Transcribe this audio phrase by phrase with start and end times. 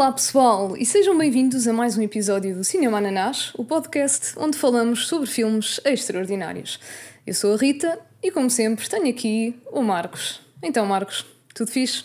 [0.00, 4.56] Olá pessoal e sejam bem-vindos a mais um episódio do Cinema Ananás, o podcast onde
[4.56, 6.80] falamos sobre filmes extraordinários.
[7.26, 10.40] Eu sou a Rita e, como sempre, tenho aqui o Marcos.
[10.62, 12.04] Então, Marcos, tudo fixe?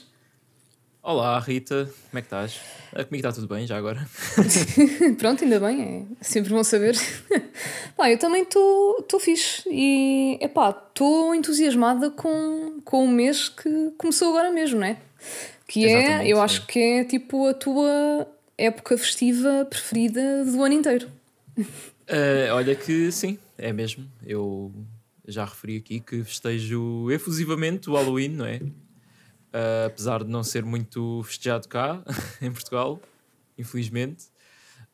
[1.02, 2.60] Olá, Rita, como é que estás?
[2.92, 4.06] Ah, comigo está tudo bem já agora?
[5.18, 6.98] Pronto, ainda bem, é sempre bom saber.
[7.96, 14.52] pá, eu também estou fixe e estou entusiasmada com, com o mês que começou agora
[14.52, 14.98] mesmo, não é?
[15.68, 21.10] Que é, eu acho que é tipo a tua época festiva preferida do ano inteiro.
[21.58, 24.10] Uh, olha que sim, é mesmo.
[24.26, 24.72] Eu
[25.28, 28.58] já referi aqui que festejo efusivamente o Halloween, não é?
[28.58, 32.04] Uh, apesar de não ser muito festejado cá,
[32.42, 33.02] em Portugal,
[33.58, 34.26] infelizmente.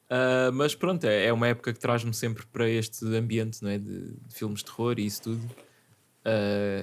[0.10, 3.78] Uh, mas pronto, é, é uma época que traz-me sempre para este ambiente não é?
[3.78, 5.56] de, de filmes de terror e isso tudo.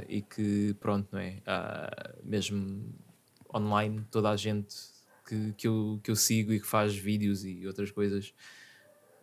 [0.08, 1.36] E que, pronto, não é?
[2.24, 2.82] mesmo
[3.54, 4.74] online, toda a gente
[5.27, 8.32] que, que, eu, que eu sigo e que faz vídeos e outras coisas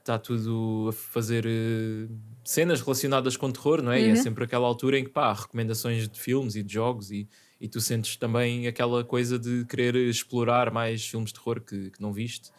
[0.06, 2.10] está tudo a fazer uh,
[2.44, 3.98] cenas relacionadas com terror, não é?
[3.98, 4.04] Uhum.
[4.04, 4.16] E é uhum.
[4.16, 7.28] sempre aquela altura em que pá, recomendações de filmes e de jogos e,
[7.60, 12.00] e tu sentes também aquela coisa de querer explorar mais filmes de terror que, que
[12.00, 12.52] não viste.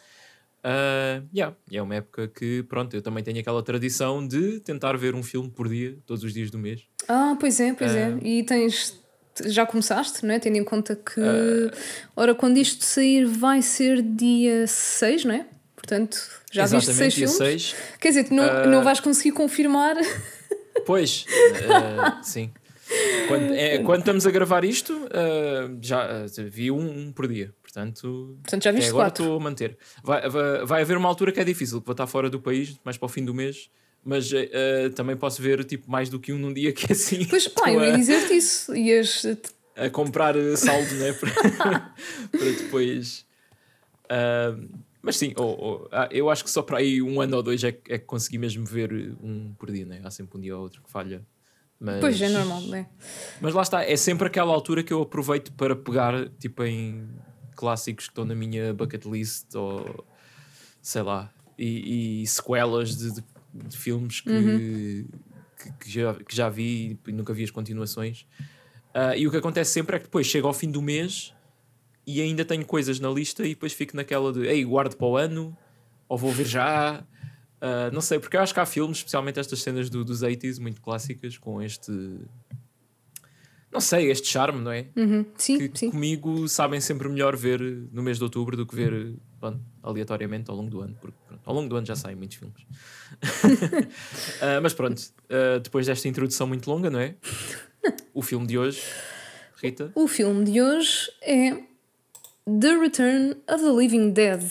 [0.67, 1.55] Uh, yeah.
[1.71, 5.23] E é uma época que, pronto, eu também tenho aquela tradição de tentar ver um
[5.23, 6.83] filme por dia, todos os dias do mês.
[7.07, 8.19] Ah, pois é, pois uh, é.
[8.25, 9.01] E tens
[9.45, 10.39] já começaste, não é?
[10.39, 11.71] Tendo em conta que, uh,
[12.15, 15.47] ora, quando isto sair vai ser dia 6, não é?
[15.75, 16.19] Portanto,
[16.51, 17.37] já viste 6 filmes?
[17.37, 17.75] 6.
[18.01, 19.97] Quer dizer, não, uh, não vais conseguir confirmar.
[20.85, 22.53] Pois, uh, sim.
[23.27, 25.09] Quando, é, quando, estamos a gravar isto,
[25.81, 27.53] já vi um, um, por dia.
[27.61, 29.77] Portanto, Portanto já viste agora estou a manter.
[30.05, 32.79] Vai, vai, vai haver uma altura que é difícil, que vou estar fora do país,
[32.85, 33.71] mais para o fim do mês
[34.07, 37.25] mas uh, também posso ver tipo mais do que um num dia que é assim.
[37.25, 38.75] Pois pá, eu ia dizer-te isso.
[38.75, 39.25] Ias...
[39.75, 41.13] A comprar saldo, né?
[41.13, 41.31] para,
[42.31, 43.27] para depois.
[44.05, 44.69] Uh,
[45.03, 47.69] mas sim, oh, oh, eu acho que só para aí um ano ou dois é,
[47.69, 50.01] é que consegui mesmo ver um por dia, né?
[50.05, 51.27] Há sempre um dia ou outro que falha.
[51.79, 52.87] Mas, pois é normal, né?
[53.41, 57.09] Mas lá está, é sempre aquela altura que eu aproveito para pegar tipo em
[57.57, 60.07] clássicos que estão na minha bucket list ou
[60.81, 64.59] sei lá, e, e sequelas de, de de filmes que, uhum.
[64.59, 68.27] que, que, já, que já vi e nunca vi as continuações.
[68.95, 71.35] Uh, e o que acontece sempre é que depois chega ao fim do mês
[72.07, 75.17] e ainda tenho coisas na lista e depois fico naquela de ei, guardo para o
[75.17, 75.57] ano
[76.09, 77.05] ou vou ver já.
[77.57, 80.61] Uh, não sei, porque eu acho que há filmes, especialmente estas cenas do, dos 80s,
[80.61, 81.91] muito clássicas, com este.
[83.73, 84.87] Não sei, este charme, não é?
[84.97, 85.27] Uhum.
[85.37, 85.91] Sim, que sim.
[85.91, 87.61] comigo sabem sempre melhor ver
[87.93, 91.43] no mês de outubro do que ver bom, aleatoriamente ao longo do ano, porque pronto,
[91.45, 92.61] ao longo do ano já saem muitos filmes.
[92.63, 97.15] uh, mas pronto, uh, depois desta introdução muito longa, não é?
[98.13, 98.83] O filme de hoje,
[99.63, 99.93] Rita?
[99.95, 101.53] O filme de hoje é
[102.45, 104.43] The Return of the Living Dead.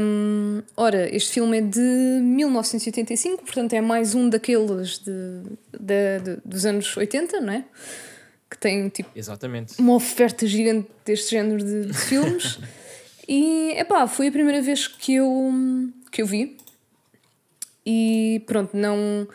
[0.00, 6.40] Um, ora, este filme é de 1985, portanto é mais um daqueles de, de, de,
[6.44, 7.64] dos anos 80, não é?
[8.48, 9.74] Que tem tipo Exatamente.
[9.80, 12.60] uma oferta gigante deste género de, de filmes.
[13.28, 15.52] E, epá, foi a primeira vez que eu,
[16.12, 16.56] que eu vi.
[17.84, 19.28] E pronto, não,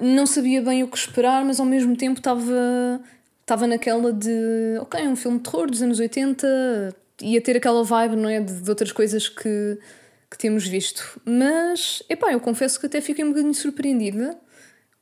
[0.00, 3.00] não sabia bem o que esperar, mas ao mesmo tempo estava
[3.40, 8.16] estava naquela de ok, um filme de terror dos anos 80, ia ter aquela vibe,
[8.16, 8.40] não é?
[8.40, 9.78] De, de, outras coisas que,
[10.30, 11.20] que temos visto.
[11.24, 14.38] Mas, epá, eu confesso que até fiquei um bocadinho surpreendida,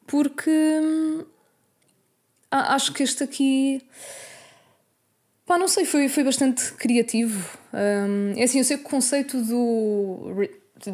[0.06, 1.24] porque hum,
[2.50, 3.82] acho que este aqui
[5.50, 7.44] Pá, não sei, foi, foi bastante criativo.
[7.74, 10.48] Um, é assim, eu sei que o conceito do,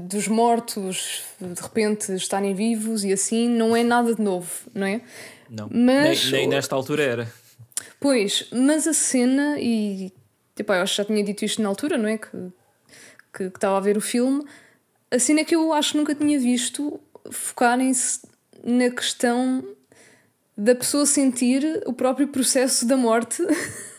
[0.09, 5.03] dos mortos de repente estarem vivos e assim não é nada de novo, não é?
[5.51, 7.33] Não, mas, nem, nem nesta altura era.
[8.01, 10.11] Pois, mas a cena, e
[10.55, 12.17] tipo, eu acho que já tinha dito isto na altura, não é?
[12.17, 12.31] Que,
[13.35, 14.43] que, que estava a ver o filme,
[15.11, 16.99] a cena é que eu acho que nunca tinha visto
[17.31, 18.21] focarem-se
[18.65, 19.63] na questão
[20.57, 23.43] da pessoa sentir o próprio processo da morte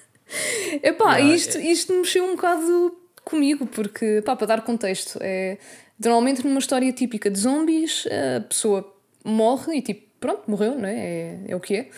[0.84, 1.62] Epá, yeah, isto, é...
[1.62, 5.58] isto mexeu um bocado comigo, porque, pá, para dar contexto, é
[6.00, 10.96] normalmente numa história típica de zombies, a pessoa morre e tipo, pronto, morreu, não é?
[10.96, 11.90] É, é o que é.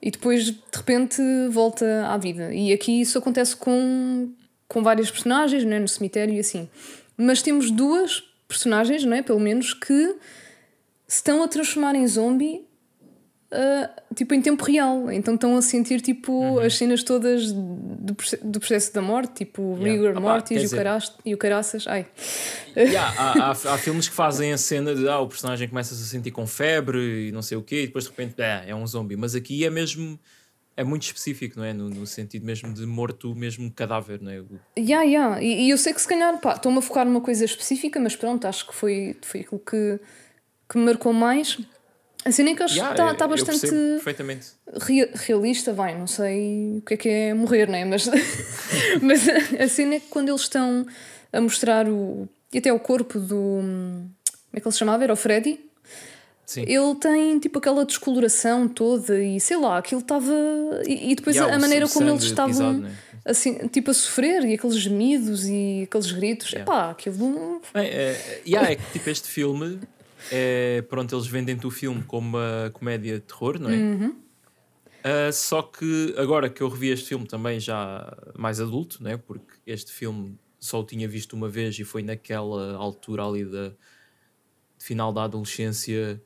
[0.00, 1.20] E depois de repente
[1.50, 2.54] volta à vida.
[2.54, 4.32] E aqui isso acontece com,
[4.68, 5.80] com várias personagens, não é?
[5.80, 6.68] no cemitério e assim.
[7.16, 9.22] Mas temos duas personagens, não é?
[9.22, 10.16] pelo menos, que
[11.06, 12.64] se estão a transformar em zombie
[13.52, 15.10] uh, tipo em tempo real.
[15.10, 16.58] Então estão a sentir tipo uhum.
[16.60, 19.90] as cenas todas do, do processo da morte, tipo yeah.
[19.90, 20.78] rigor mortis e, o
[21.24, 21.86] e o caraças.
[21.86, 22.06] Ai.
[22.76, 26.02] Yeah, há, há, há, filmes que fazem a cena de ah, o personagem começa -se
[26.02, 28.74] a sentir com febre e não sei o quê, e depois de repente é, é
[28.74, 29.16] um zombie.
[29.16, 30.18] Mas aqui é mesmo
[30.76, 31.72] é muito específico, não é?
[31.72, 34.44] No, no sentido mesmo de morto, mesmo cadáver, não é?
[34.78, 35.42] Yeah, yeah.
[35.42, 38.14] E, e eu sei que se calhar, pá, estou-me a focar numa coisa específica, mas
[38.14, 39.98] pronto, acho que foi, foi aquilo que,
[40.70, 41.58] que me marcou mais.
[42.28, 43.66] Assim, nem que acho que Yeah, está eu- tá eu bastante
[45.14, 47.84] realista, vai, não sei o que é que é morrer, né?
[47.84, 48.08] Mas,
[49.02, 49.26] mas
[49.58, 50.86] a cena é que quando eles estão
[51.32, 52.28] a mostrar o.
[52.52, 53.60] e até o corpo do.
[53.60, 54.10] Como
[54.54, 55.04] é que ele se chamava?
[55.04, 55.60] Era o Freddy?
[56.46, 56.62] Sim.
[56.62, 60.32] Ele tem tipo aquela descoloração toda e sei lá, aquilo estava.
[60.86, 62.92] E, e depois Yeah, a, a maneira como eles estavam pisado, né?
[63.24, 66.52] assim, tipo a sofrer e aqueles gemidos e aqueles gritos.
[66.52, 66.62] Yeah.
[66.70, 67.60] Epá, aquilo.
[67.74, 69.78] Bem, é, yeah, é que tipo este filme
[70.30, 73.76] é, pronto, eles vendem-te o filme como uma comédia de terror, não é?
[73.76, 74.22] Uhum.
[75.02, 79.16] Ah, só que agora que eu revi este filme também já mais adulto, né?
[79.16, 83.74] porque este filme só o tinha visto uma vez e foi naquela altura ali da
[84.78, 86.22] final da adolescência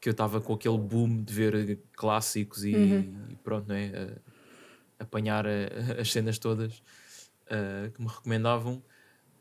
[0.00, 3.92] que eu estava com aquele boom de ver clássicos e, e pronto, né?
[4.98, 5.50] a- apanhar a-
[6.00, 6.82] as cenas todas
[7.50, 8.84] ah, que me recomendavam.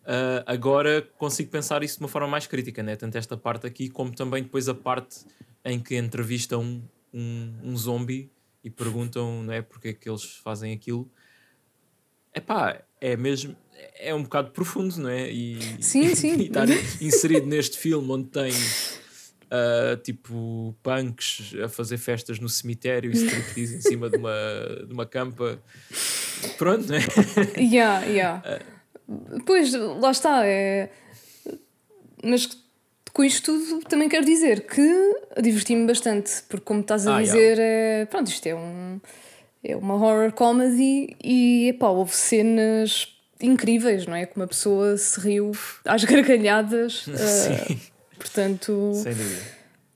[0.04, 2.96] Uh, agora consigo pensar isso de uma forma mais crítica, né?
[2.96, 5.26] tanto esta parte aqui como também depois a parte
[5.64, 6.84] em que entrevistam um,
[7.14, 8.30] um, um zombie
[8.64, 11.10] e perguntam não é, porque é que eles fazem aquilo.
[12.36, 13.56] Epá, é mesmo
[14.00, 15.30] é um bocado profundo, não é?
[15.32, 16.38] E, Sim, sim.
[16.38, 16.68] e estar
[17.02, 23.78] inserido neste filme onde tem uh, tipo punks a fazer festas no cemitério e striptease
[23.78, 25.60] em cima de uma, de uma campa.
[26.58, 27.02] Pronto, não é?
[27.58, 28.62] Yeah, yeah.
[29.46, 30.46] Pois, lá está.
[30.46, 30.90] É...
[32.24, 32.50] Mas
[33.14, 37.58] com isto tudo também quero dizer que diverti-me bastante, porque como estás a Ah, dizer,
[37.60, 38.06] é...
[38.06, 39.00] pronto, isto é um
[39.66, 44.26] é uma horror comedy e epá, houve cenas incríveis, não é?
[44.26, 45.52] Que uma pessoa se riu
[45.86, 47.06] às gargalhadas.
[47.12, 47.80] eh, Sim,
[48.18, 49.42] portanto, sem dúvida.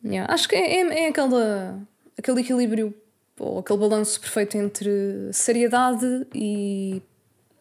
[0.06, 1.80] yeah, acho que é, é, é aquela,
[2.18, 2.94] aquele equilíbrio
[3.40, 4.90] ou aquele balanço perfeito entre
[5.34, 7.02] seriedade e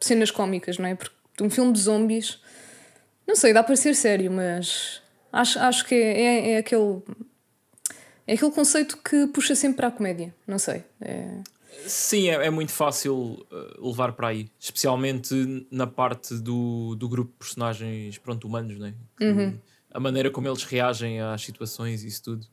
[0.01, 0.95] cenas cómicas, não é?
[0.95, 2.41] Porque um filme de zombies,
[3.27, 5.03] não sei, dá para ser sério, mas
[5.33, 7.03] acho, acho que é, é, é aquele.
[8.29, 10.83] É aquele conceito que puxa sempre para a comédia, não sei.
[11.01, 11.39] É...
[11.87, 17.31] Sim, é, é muito fácil uh, levar para aí, especialmente na parte do, do grupo
[17.31, 18.95] de personagens pronto, humanos, né?
[19.17, 19.55] Que
[19.93, 22.47] a maneira como eles reagem às situações e isso tudo.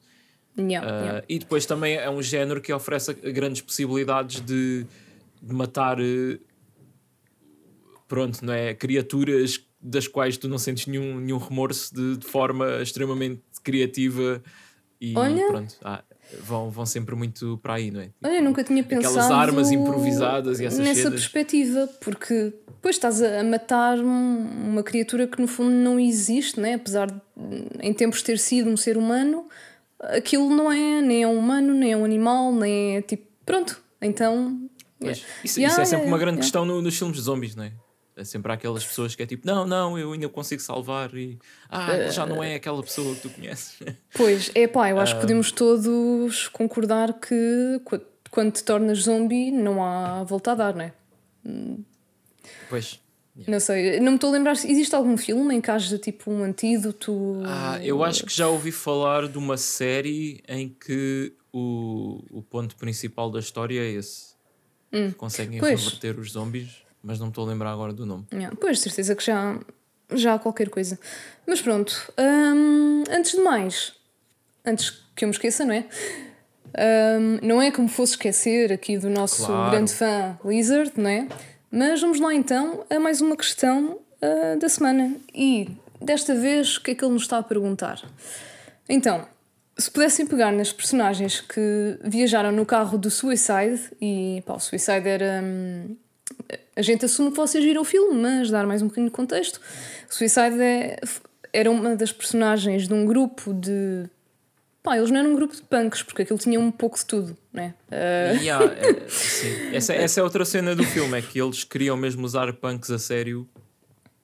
[0.58, 1.26] Yeah, Uh, yeah.
[1.28, 4.86] E depois também é um género que oferece grandes possibilidades de,
[5.42, 6.40] de matar uh,
[8.14, 8.74] pronto, não é?
[8.76, 14.42] criaturas das quais tu não sentes nenhum, nenhum remorso de, de forma extremamente criativa
[15.02, 15.48] e Olha.
[15.48, 16.04] pronto, ah,
[16.42, 18.10] vão, vão sempre muito para aí, não é?
[18.24, 21.20] Olha, eu nunca tinha pensado Aquelas armas improvisadas e essas nessa cenas.
[21.22, 26.76] perspectiva, porque depois estás a matar um- uma criatura que no fundo não existe, né?
[26.76, 27.20] apesar de
[27.82, 29.48] em tempos ter sido um ser humano,
[30.00, 33.26] aquilo não é nem é um humano, nem é um animal, nem é tipo.
[33.46, 34.60] Pronto, então.
[35.00, 36.44] Pois, Isso, Yeah, isso é sempre yeah, uma grande yeah.
[36.44, 37.74] questão no- nos filmes de zombies, não é?
[38.16, 41.40] É sempre há aquelas pessoas que é tipo, não, não, eu ainda consigo salvar e
[41.70, 43.80] ah, ele já não é aquela pessoa que tu conheces.
[44.14, 45.04] Pois, é pá, eu Ah.
[45.04, 50.56] acho que podemos todos concordar que qu- quando te tornas zombie não há volta a
[50.56, 50.94] dar, não é?
[52.70, 53.00] pois.
[53.48, 56.30] Não sei, não me estou a lembrar se existe algum filme em que haja tipo
[56.30, 57.42] um antídoto.
[57.48, 62.76] Ah, eu acho que já ouvi falar de uma série em que o, o ponto
[62.76, 64.34] principal da história é esse.
[64.92, 65.62] Que conseguem Hum.
[65.62, 65.84] Pois.
[65.84, 68.26] reverter os zombies, mas não me estou a lembrar agora do nome.
[68.34, 69.60] Yeah, pois, certeza que já,
[70.14, 70.98] já há qualquer coisa.
[71.46, 73.94] Mas pronto, hum, antes de mais,
[74.66, 75.86] antes que eu me esqueça, não é?
[77.20, 79.72] Hum, não é como fosse esquecer aqui do nosso Claro.
[79.72, 81.28] grande fã Lizard, não é?
[81.70, 85.16] Mas vamos lá então a mais uma questão ah, da semana.
[85.34, 85.70] E
[86.02, 88.02] desta vez, o que é que ele nos está a perguntar?
[88.88, 89.28] Então,
[89.78, 95.08] se pudessem pegar nas personagens que viajaram no carro do Suicide, e pá, o Suicide
[95.08, 95.42] era.
[95.44, 95.96] hum,
[96.76, 99.60] a gente assume que vocês viram o filme, mas dar mais um bocadinho de contexto.
[100.10, 101.00] Suicide é-
[101.52, 104.06] era uma das personagens de um grupo de.
[104.82, 107.38] Pá, eles não eram um grupo de punks, porque aquilo tinha um pouco de tudo,
[107.54, 107.74] né?
[107.90, 109.74] Ah, Yeah, é, sim.
[109.76, 113.00] Essa, essa é outra cena do filme, é que eles queriam mesmo usar punks a
[113.00, 113.48] sério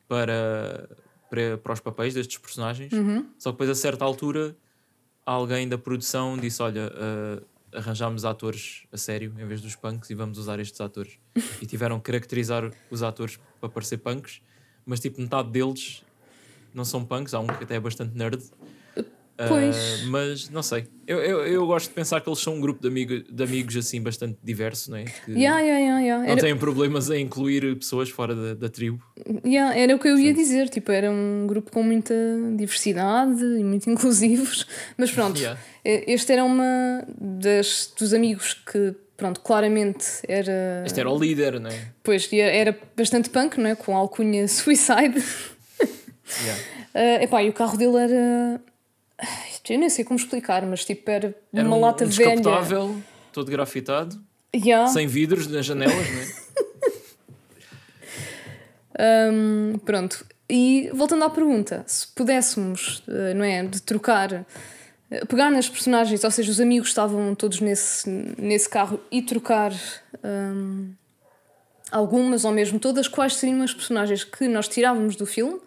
[0.07, 0.89] para,
[1.29, 2.91] para, para os papéis destes personagens.
[2.91, 3.25] Uhum.
[3.37, 4.53] Só que depois, a certa altura,
[5.25, 7.41] alguém da produção disse: Olha, uh,
[7.73, 11.19] arranjámos atores a sério em vez dos punks e vamos usar estes atores.
[11.61, 14.41] e tiveram que caracterizar os atores para parecer punks,
[14.85, 16.03] mas tipo, metade deles
[16.73, 18.43] não são punks, há um que até é bastante nerd.
[19.39, 20.03] Uh, Pois.
[20.07, 22.89] mas não sei, eu, eu, eu gosto de pensar que eles são um grupo de,
[22.89, 25.05] amigo, de amigos assim bastante diverso, não é?
[25.05, 29.01] Que yeah, yeah, yeah, não Era, têm problemas em incluir pessoas fora da, da tribo.
[29.45, 32.13] yeah, era o que eu ia dizer, tipo, era um grupo com muita
[32.57, 34.67] diversidade e muito inclusivos.
[34.97, 35.39] Mas pronto,
[35.85, 40.83] este era uma das, dos amigos que pronto, claramente era.
[40.85, 41.91] Este era o líder, não é?
[42.03, 43.75] Pois, era bastante punk, não é?
[43.75, 45.23] Com a alcunha Suicide.
[46.43, 46.61] Yeah.
[46.93, 48.61] uh, epá, e o carro dele era.
[49.69, 52.41] Eu nem sei como explicar, mas tipo, era, era uma um, lata um velha.
[53.31, 54.19] todo grafitado.
[54.55, 54.91] Yeah.
[54.91, 56.21] Sem vidros nas janelas, não
[58.97, 59.29] é?
[59.31, 60.25] um, pronto.
[60.49, 63.63] E voltando à pergunta, se pudéssemos, uh, não é?
[63.63, 64.43] De trocar
[65.27, 69.73] pegar nas personagens, ou seja, os amigos estavam todos nesse, nesse carro e trocar
[70.23, 70.93] um,
[71.91, 75.59] algumas ou mesmo todas, quais seriam as personagens que nós tirávamos do filme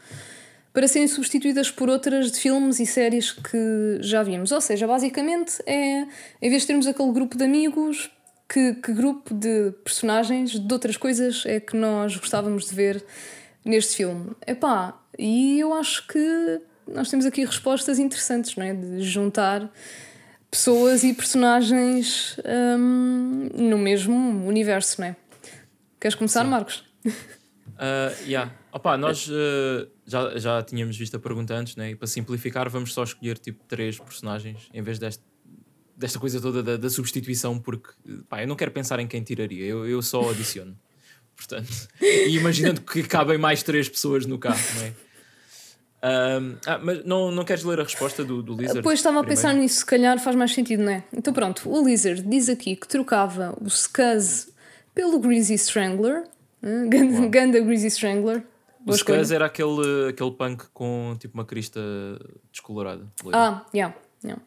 [0.73, 4.53] para serem substituídas por outras de filmes e séries que já vimos.
[4.53, 6.07] Ou seja, basicamente é,
[6.41, 8.11] em vez de termos aquele grupo de amigos,
[8.49, 13.05] que, que grupo de personagens de outras coisas é que nós gostávamos de ver
[13.65, 14.33] neste filme?
[14.47, 18.75] Epá, e eu acho que nós temos aqui respostas interessantes, não é?
[18.75, 19.71] De juntar
[20.51, 22.37] pessoas e personagens
[22.79, 25.17] um, no mesmo universo, não é?
[25.99, 26.51] Queres começar, Sim.
[26.51, 26.85] Marcos?
[27.83, 28.53] Uh, yeah.
[28.71, 31.91] Opa, nós uh, já, já tínhamos visto a pergunta antes, né?
[31.91, 35.25] e para simplificar, vamos só escolher tipo três personagens em vez deste,
[35.97, 37.91] desta coisa toda da, da substituição, porque
[38.29, 40.79] pá, eu não quero pensar em quem tiraria, eu, eu só adiciono.
[41.35, 44.93] Portanto, e imaginando que cabem mais três pessoas no carro, não é?
[46.05, 48.83] Um, ah, mas não, não queres ler a resposta do, do Lizard?
[48.83, 51.05] Pois estava a pensar nisso, se calhar faz mais sentido, não é?
[51.13, 54.53] Então pronto, o Lizard diz aqui que trocava o Scuzz
[54.95, 56.25] pelo Greasy Strangler.
[56.63, 58.43] Uh, Ganda, Ganda Greasy Strangler.
[58.87, 61.81] o Scuzz era aquele, aquele punk com tipo uma crista
[62.53, 63.07] descolorada.
[63.33, 64.43] Ah, yeah, yeah.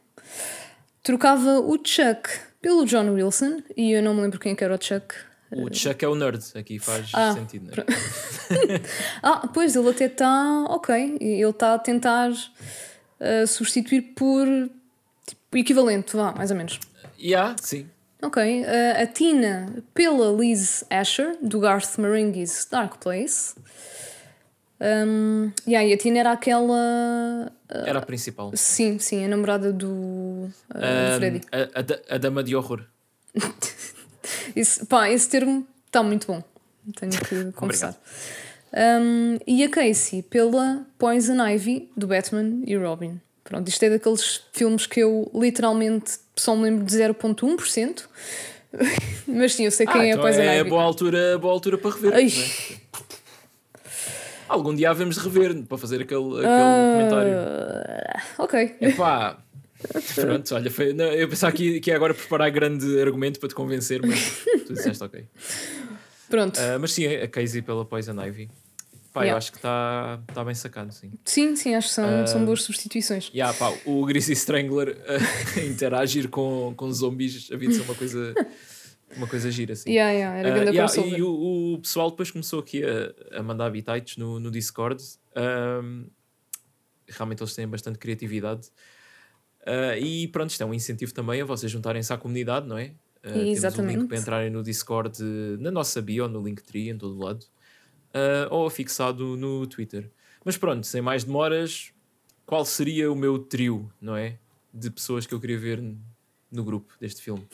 [1.03, 2.29] Trocava o Chuck
[2.61, 5.13] pelo John Wilson e eu não me lembro quem é era o Chuck.
[5.51, 8.81] O Chuck é o nerd, aqui faz ah, sentido, não é?
[9.21, 10.65] ah, pois ele até está.
[10.69, 14.47] Ok, ele está a tentar uh, substituir por
[15.25, 16.79] tipo, equivalente, vá, mais ou menos.
[17.19, 17.87] Yeah, sim.
[18.21, 23.55] Ok, uh, a Tina pela Liz Asher, do Garth Marenghi's Dark Place.
[24.79, 27.51] Um, yeah, e a Tina era aquela.
[27.69, 28.51] Uh, era a principal.
[28.55, 31.41] Sim, sim, a namorada do, uh, um, do Freddy.
[31.51, 32.85] A, a, a, dama de horror.
[34.55, 36.43] Isso, pá, esse termo está muito bom.
[36.97, 37.95] Tenho que confessar.
[38.73, 43.21] Um, e a Casey pela Poison Ivy do Batman e Robin.
[43.45, 48.03] Pronto, isto é daqueles filmes que eu literalmente só me lembro de 0,1%.
[49.25, 50.67] Mas sim, eu sei quem ah, é então a Poison é Ivy.
[50.67, 52.13] É boa altura, boa altura para rever.
[52.13, 52.25] É?
[54.49, 57.35] Algum dia havemos de rever para fazer aquele, aquele uh, comentário.
[58.37, 58.75] Ok.
[58.81, 59.39] Epá,
[60.15, 63.55] Pronto, olha, foi, não, eu pensava que, que ia agora preparar grande argumento para te
[63.55, 65.25] convencer, mas tu disseste ok.
[66.29, 66.59] Pronto.
[66.59, 68.49] Uh, mas sim, a Casey pela Poison Ivy.
[69.15, 69.31] Pá, yeah.
[69.31, 71.09] eu acho que está tá bem sacado, sim.
[71.23, 73.31] Sim, sim, acho que são, uh, são boas substituições.
[73.33, 78.35] Yeah, pá, o Greasy Strangler a interagir com, com zombies havia de ser uma coisa,
[79.15, 79.89] uma coisa gira, assim.
[79.89, 83.67] Yeah, yeah, era uh, yeah, e o, o, pessoal depois começou aqui a, a mandar
[83.67, 85.01] habitats no, no Discord.
[85.33, 86.07] Um,
[87.07, 88.67] realmente eles têm bastante criatividade.
[89.61, 92.91] Uh, e pronto, isto é um incentivo também a vocês juntarem-se à comunidade, não é?
[93.23, 93.75] Uh, Exatamente.
[93.77, 95.23] Temos um link para entrarem no Discord
[95.57, 97.45] na nossa bio, no Linktree, em todo lado,
[98.15, 100.09] uh, ou fixado no Twitter.
[100.43, 101.91] Mas pronto, sem mais demoras,
[102.45, 104.39] qual seria o meu trio, não é?
[104.73, 105.83] De pessoas que eu queria ver
[106.51, 107.45] no grupo deste filme.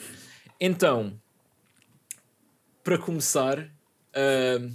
[0.60, 1.20] Então,
[2.84, 4.72] para começar, uh,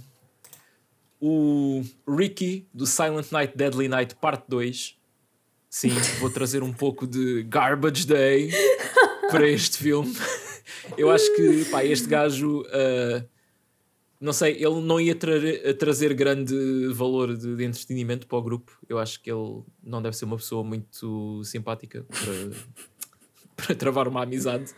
[1.20, 4.98] o Ricky do Silent Night Deadly Night Parte 2
[5.70, 8.50] Sim, vou trazer um pouco de Garbage Day
[9.30, 10.16] para este filme.
[10.96, 13.28] Eu acho que pá, este gajo, uh,
[14.20, 15.32] não sei, ele não ia tra
[15.78, 16.54] trazer grande
[16.92, 18.78] valor de, de, entretenimento para o grupo.
[18.88, 22.56] Eu acho que ele não deve ser uma pessoa muito simpática para,
[23.66, 24.72] para travar uma amizade.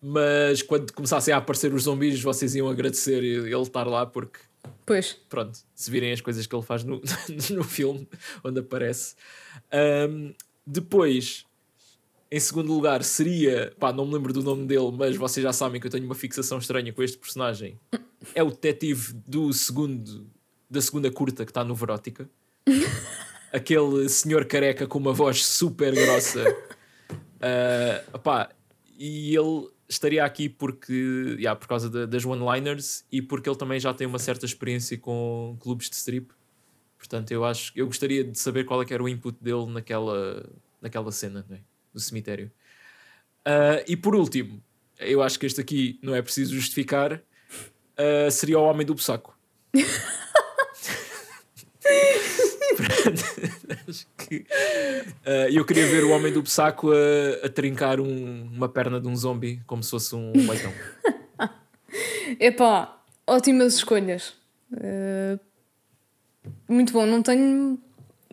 [0.00, 4.38] Mas quando começassem a aparecer os zumbis, vocês iam agradecer ele estar lá porque
[4.86, 5.16] Pois.
[5.28, 7.00] Pronto, se virem as coisas que ele faz no,
[7.50, 8.08] no filme,
[8.42, 9.14] onde aparece.
[9.72, 10.34] Um,
[10.66, 11.44] depois,
[12.30, 13.74] em segundo lugar, seria.
[13.78, 16.14] Pá, não me lembro do nome dele, mas vocês já sabem que eu tenho uma
[16.14, 17.78] fixação estranha com este personagem.
[18.34, 20.30] É o detetive do segundo.
[20.68, 22.30] da segunda curta que está no Verótica.
[23.52, 26.44] Aquele senhor careca com uma voz super grossa.
[27.10, 28.50] Uh, pá,
[28.96, 33.80] e ele estaria aqui porque, yeah, por causa de, das one-liners e porque ele também
[33.80, 36.32] já tem uma certa experiência com clubes de strip.
[36.96, 40.48] Portanto, eu acho eu gostaria de saber qual é que era o input dele naquela,
[40.80, 41.60] naquela cena né,
[41.92, 42.50] do cemitério.
[43.40, 44.62] Uh, e por último,
[44.98, 49.36] eu acho que este aqui não é preciso justificar, uh, seria o Homem do Bussaco.
[53.88, 54.36] acho que
[55.26, 59.08] uh, eu queria ver o homem do saco a, a trincar um, uma perna de
[59.08, 60.72] um zombie como se fosse um leitão.
[62.38, 64.34] Epá, ótimas escolhas.
[64.72, 65.38] Uh,
[66.68, 67.78] muito bom, não tenho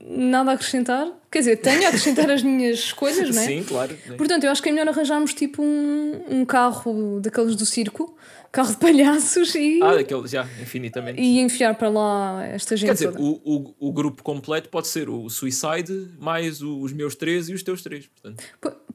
[0.01, 1.11] nada a acrescentar.
[1.31, 3.45] Quer dizer, tenho a acrescentar as minhas escolhas, não é?
[3.45, 3.97] Sim, claro.
[4.17, 8.17] Portanto, eu acho que é melhor arranjarmos tipo um, um carro daqueles do circo,
[8.51, 9.81] carro de palhaços e.
[9.81, 11.19] Ah, daqueles já, infinitamente.
[11.19, 12.87] E enfiar para lá esta gente.
[12.87, 17.49] Quer dizer, o, o, o, grupo completo pode ser o Suicide mais os meus três
[17.49, 18.07] e os teus três.
[18.07, 18.43] Portanto,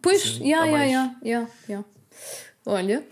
[0.00, 1.84] pois, já, já, já, já.
[2.64, 3.04] Olha,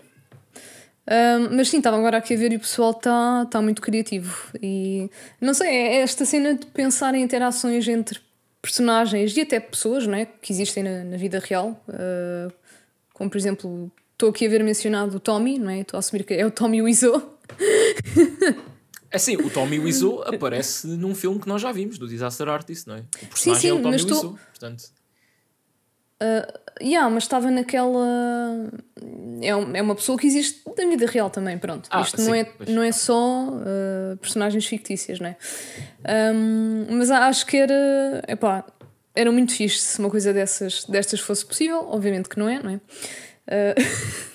[1.11, 4.47] um, mas sim, estava agora aqui a ver e o pessoal está tá muito criativo.
[4.61, 5.09] E
[5.41, 8.19] não sei, é esta cena de pensar em interações entre
[8.61, 10.25] personagens e até pessoas não é?
[10.25, 11.83] que existem na, na vida real.
[11.89, 12.53] Uh,
[13.13, 15.81] como por exemplo, estou aqui a ver mencionado o Tommy, não é?
[15.81, 17.37] Estou a assumir que é o Tommy Wiseau.
[19.13, 22.87] É sim, o Tommy Wiseau aparece num filme que nós já vimos, do Disaster Artist,
[22.87, 22.99] não é?
[22.99, 24.39] O personagem sim, sim, é o Tommy Wiseau, estou...
[24.51, 24.83] portanto.
[26.21, 28.69] Uh, yeah, mas estava naquela.
[29.41, 31.89] É, é uma pessoa que existe na vida real também, pronto.
[31.91, 35.35] Ah, Isto sim, não, é, não é só uh, personagens fictícias, né?
[36.33, 38.23] Um, mas acho que era.
[38.27, 38.63] Epá,
[39.15, 42.69] era muito fixe se uma coisa dessas, destas fosse possível, obviamente que não é, não
[42.69, 42.75] é?
[42.75, 43.75] Uh,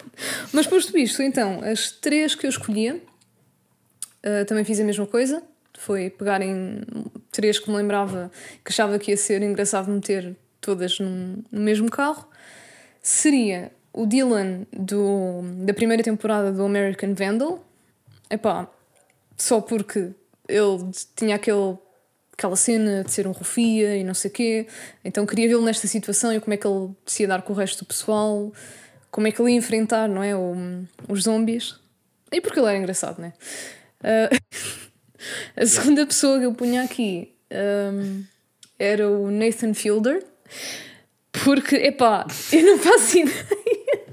[0.52, 5.42] mas posto isto, então, as três que eu escolhia uh, também fiz a mesma coisa.
[5.78, 6.80] Foi pegar em
[7.30, 8.30] três que me lembrava
[8.64, 12.28] que achava que ia ser engraçado meter todas num, no mesmo carro,
[13.02, 17.64] seria o Dylan do, da primeira temporada do American Vandal.
[18.28, 18.68] Epá,
[19.36, 20.10] só porque
[20.48, 21.78] ele tinha aquele,
[22.32, 24.66] aquela cena de ser um rufia e não sei o quê,
[25.04, 27.56] então queria vê-lo nesta situação e como é que ele se ia dar com o
[27.56, 28.52] resto do pessoal,
[29.10, 30.54] como é que ele ia enfrentar, não é, o,
[31.08, 31.80] os zombies.
[32.30, 33.32] E porque ele era engraçado, não é?
[34.02, 34.82] Uh,
[35.56, 38.24] a segunda pessoa que eu punha aqui um,
[38.78, 40.24] era o Nathan Fielder
[41.44, 44.06] porque, epá, eu não faço ideia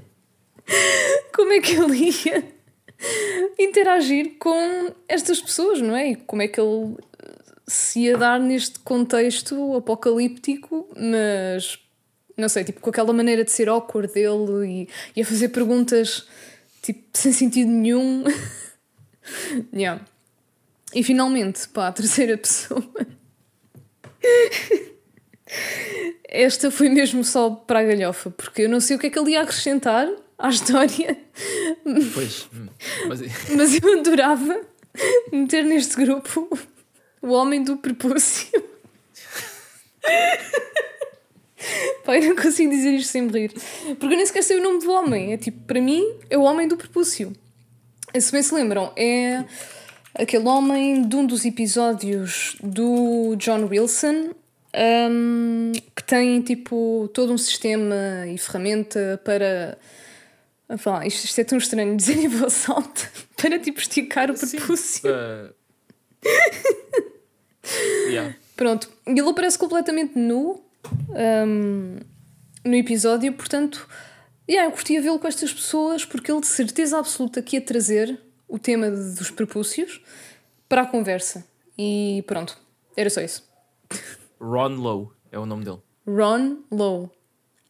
[1.34, 2.44] como é que ele ia
[3.58, 6.10] interagir com estas pessoas, não é?
[6.10, 6.96] E como é que ele
[7.66, 11.78] se ia dar neste contexto apocalíptico, mas
[12.36, 16.26] não sei, tipo, com aquela maneira de ser awkward dele e, e a fazer perguntas
[16.82, 18.24] tipo sem sentido nenhum.
[19.72, 20.04] yeah.
[20.94, 22.84] E finalmente, pá, a terceira pessoa
[26.34, 29.18] esta foi mesmo só para a galhofa, porque eu não sei o que é que
[29.18, 31.16] ele ia acrescentar à história.
[32.12, 32.66] Pois, hum,
[33.08, 33.20] mas,
[33.56, 34.60] mas eu adorava
[35.32, 36.48] meter neste grupo
[37.22, 38.50] o homem do prepúcio.
[42.04, 43.52] Pai, não consigo dizer isto sem rir.
[43.98, 45.32] Porque eu nem sequer sei o nome do homem.
[45.32, 47.32] É tipo, para mim, é o homem do prepúcio.
[48.18, 49.44] Se bem se lembram, é
[50.14, 54.34] aquele homem de um dos episódios do John Wilson
[54.74, 59.78] um, que tem tipo todo um sistema e ferramenta para.
[60.78, 63.02] Falar, isto, isto é tão estranho dizer em voz alta
[63.36, 65.08] para tipo esticar o prepúcio.
[65.08, 65.54] Uh...
[68.08, 68.34] yeah.
[68.56, 70.64] Pronto, e ele aparece completamente nu
[71.10, 71.96] um,
[72.64, 73.86] no episódio, portanto,
[74.48, 78.18] yeah, eu curtia vê-lo com estas pessoas porque ele de certeza absoluta que ia trazer
[78.48, 80.00] o tema dos prepúcios
[80.68, 81.44] para a conversa.
[81.76, 82.56] E pronto,
[82.96, 83.44] era só isso.
[84.44, 85.80] Ron Lowe é o nome dele.
[86.06, 87.08] Ron Lowe.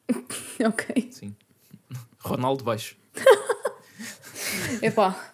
[0.67, 1.09] ok.
[1.13, 1.37] Sim.
[2.19, 2.97] Ronaldo Baixo.
[4.83, 5.33] Epá.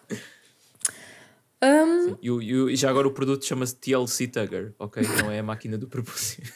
[1.63, 2.15] Um...
[2.21, 5.03] E, e, e, já agora o produto chama-se TLC Tugger, ok?
[5.21, 6.51] Não é a máquina do propósito.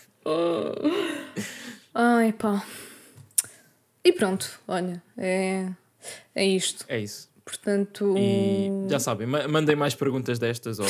[1.93, 2.65] Ai pá.
[4.03, 5.71] E pronto, olha, é,
[6.35, 6.85] é isto.
[6.87, 7.29] É isso.
[7.43, 8.15] Portanto.
[8.17, 10.87] E já sabem, mandem mais perguntas destas ou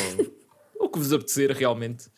[0.79, 2.10] o que vos apetecer realmente.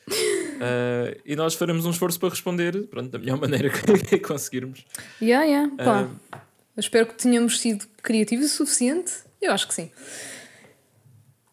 [0.57, 4.85] Uh, e nós faremos um esforço para responder pronto, da melhor maneira que conseguirmos.
[5.21, 5.75] Yeah, yeah.
[5.75, 6.03] Pá.
[6.03, 6.39] Uh,
[6.77, 9.13] espero que tenhamos sido criativos o suficiente.
[9.41, 9.91] Eu acho que sim.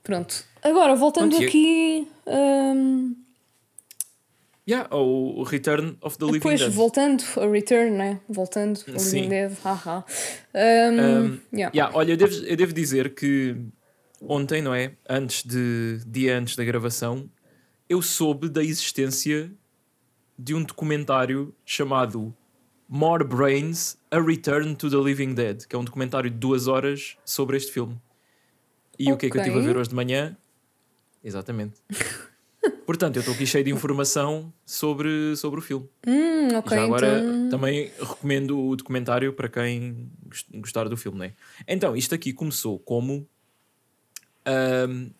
[0.02, 0.44] Pronto.
[0.62, 2.08] Agora, voltando aqui.
[2.26, 3.14] Um...
[4.66, 6.72] Yeah, o Return of the Living Depois, Dead.
[6.72, 8.20] voltando a Return, né?
[8.26, 9.52] Voltando ao Living Dead.
[9.62, 10.04] Haha.
[10.54, 11.70] Um, um, yeah.
[11.74, 13.54] Yeah, olha, eu devo, eu devo dizer que
[14.22, 14.92] ontem, não é?
[15.08, 17.28] Antes de dia antes da gravação,
[17.94, 19.52] eu soube da existência
[20.36, 22.34] de um documentário chamado
[22.88, 27.16] More Brains: A Return to the Living Dead, que é um documentário de duas horas
[27.24, 28.00] sobre este filme.
[28.98, 29.14] E okay.
[29.14, 30.36] o que é que eu estive a ver hoje de manhã?
[31.22, 31.74] Exatamente.
[32.84, 35.88] Portanto, eu estou aqui cheio de informação sobre, sobre o filme.
[36.06, 37.48] Hum, okay, Já agora então...
[37.50, 40.10] também recomendo o documentário para quem
[40.54, 41.32] gostar do filme, né?
[41.66, 43.26] Então, isto aqui começou como
[44.88, 45.10] um,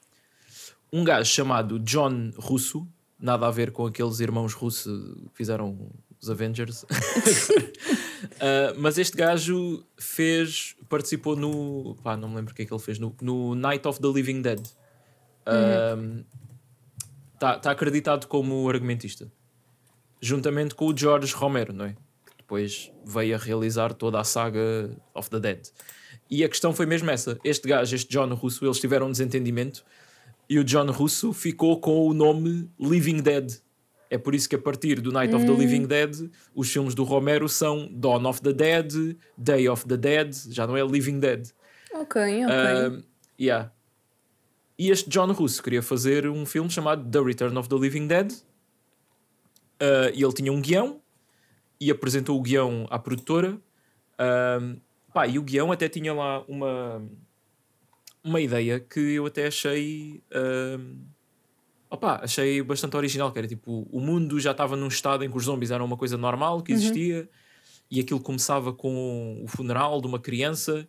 [0.95, 2.87] um gajo chamado John Russo,
[3.19, 4.87] nada a ver com aqueles irmãos russos
[5.31, 6.85] que fizeram os Avengers.
[6.87, 6.87] uh,
[8.79, 11.97] mas este gajo fez, participou no.
[12.01, 13.01] Pá, não me lembro o que é que ele fez.
[13.01, 14.61] No, no Night of the Living Dead.
[14.61, 16.25] Está Uhum.
[17.61, 19.31] tá acreditado como argumentista.
[20.21, 21.95] Juntamente com o George Romero, não é?
[22.25, 25.67] Que depois veio a realizar toda a saga of the Dead.
[26.31, 27.37] E a questão foi mesmo essa.
[27.43, 29.85] Este gajo, este John Russo, eles tiveram um desentendimento
[30.49, 33.53] e o John Russo ficou com o nome Living Dead.
[34.11, 37.03] É por isso que a partir do Night of the Living Dead, os filmes do
[37.03, 41.49] Romero são Dawn of the Dead, Day of the Dead, já não é Living Dead.
[41.93, 42.57] Ok, ok.
[42.91, 43.03] Um,
[43.41, 43.73] yeah.
[44.79, 48.33] E este John Russo queria fazer um filme chamado The Return of the Living Dead.
[49.81, 51.01] Uh, e ele tinha um guião
[51.81, 53.59] e apresentou o guião à produtora.
[54.61, 54.81] Um,
[55.13, 57.03] pá, e o guião até tinha lá uma,
[58.25, 60.23] uma ideia que eu até achei.
[60.35, 60.97] Um,
[61.91, 65.37] opá, achei bastante original, que era tipo, o mundo já estava num estado em que
[65.37, 67.29] os zombies eram uma coisa normal que existia,
[67.91, 70.89] e aquilo começava com o funeral de uma criança,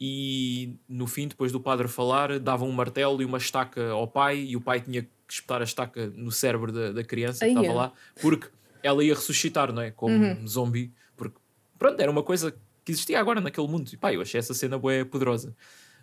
[0.00, 4.38] e no fim, depois do padre falar, dava um martelo e uma estaca ao pai,
[4.38, 7.66] e o pai tinha que espetar a estaca no cérebro da, da criança que estava
[7.66, 7.72] é.
[7.72, 8.48] lá, porque
[8.82, 9.90] ela ia ressuscitar, não é?
[9.90, 11.36] Como um zombie, porque
[11.78, 12.52] pronto, era uma coisa
[12.84, 13.88] que existia agora naquele mundo.
[13.92, 15.54] E pá, eu achei essa cena bué poderosa.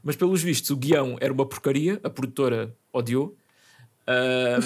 [0.03, 3.37] Mas pelos vistos, o guião era uma porcaria, a produtora odiou.
[4.07, 4.59] Ah,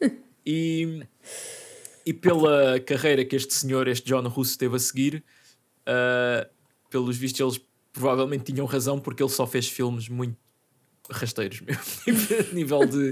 [0.44, 1.02] e,
[2.04, 5.24] e pela carreira que este senhor, este John Russo, teve a seguir,
[5.86, 6.48] ah,
[6.90, 10.36] pelos vistos, eles provavelmente tinham razão porque ele só fez filmes muito
[11.10, 11.82] rasteiros mesmo,
[12.50, 13.10] a nível de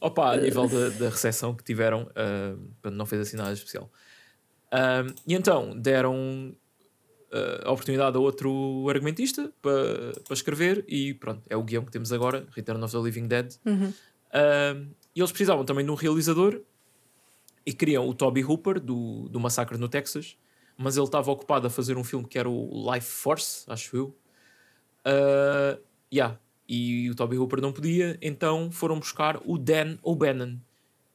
[0.00, 3.90] opa, a nível da, da recepção que tiveram, portanto, não fez assim nada especial.
[4.70, 6.54] Ah, e então deram
[7.64, 12.12] a oportunidade a outro argumentista para para escrever, e pronto, é o guião que temos
[12.12, 13.54] agora: Return of the Living Dead.
[13.64, 13.92] Uhum.
[15.14, 16.60] E eles precisavam também de um realizador
[17.66, 20.36] e queriam o Toby Hooper do, do Massacre no Texas,
[20.76, 24.16] mas ele estava ocupado a fazer um filme que era o Life Force, acho eu.
[25.04, 25.78] Ah,
[26.12, 26.38] yeah.
[26.68, 30.58] E o Toby Hooper não podia, então foram buscar o Dan O'Bannon,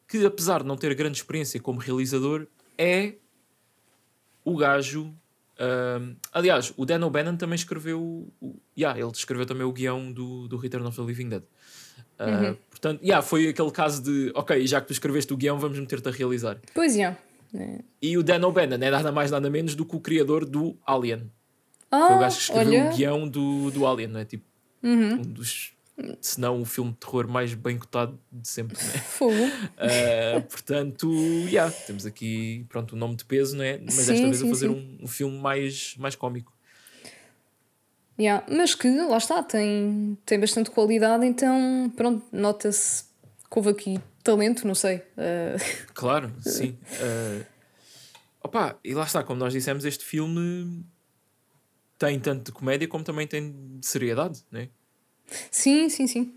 [0.08, 2.48] que apesar de não ter grande experiência como realizador,
[2.78, 3.16] é
[4.44, 5.14] o gajo.
[5.60, 6.00] Ah,
[6.32, 8.02] aliás, o Dan O'Bannon também escreveu.
[8.42, 11.44] O, yeah, ele escreveu também o guião do, do Return of the Living Dead.
[12.20, 15.80] Ah, Portanto, yeah, foi aquele caso de ok, já que tu escreveste o guião, vamos
[15.80, 16.60] meter-te a realizar.
[16.74, 17.18] Pois é.
[17.56, 17.80] É.
[18.02, 21.32] E o Dan O'Bannon é nada mais nada menos do que o criador do Alien.
[21.90, 22.92] Foi o Ah, gajo que escreveu olha.
[22.92, 24.26] o guião do, do Alien, não é?
[24.26, 24.44] Tipo,
[24.82, 25.14] Uhum.
[25.14, 25.72] um dos.
[26.20, 28.98] Se não o filme de terror mais bem cotado de sempre, não é?
[28.98, 29.34] Fogo.
[29.78, 31.12] Ah, portanto,
[31.48, 33.78] yeah, temos aqui pronto, um nome de peso, não é?
[33.78, 36.52] Mas Sim, desta vez sim, a fazer um, um filme mais, mais cómico.
[38.20, 43.06] Yeah, Mas que, lá está, tem, tem bastante qualidade, então, pronto, nota-se
[43.50, 45.04] que houve aqui talento, não sei.
[45.18, 45.56] Ah,
[45.94, 46.78] Claro, sim.
[47.00, 47.46] Ah,
[48.44, 50.86] opa, e lá está, como nós dissemos, este filme
[51.98, 54.70] tem tanto de comédia como também tem de seriedade, não é?
[55.52, 56.34] Sim, sim, sim.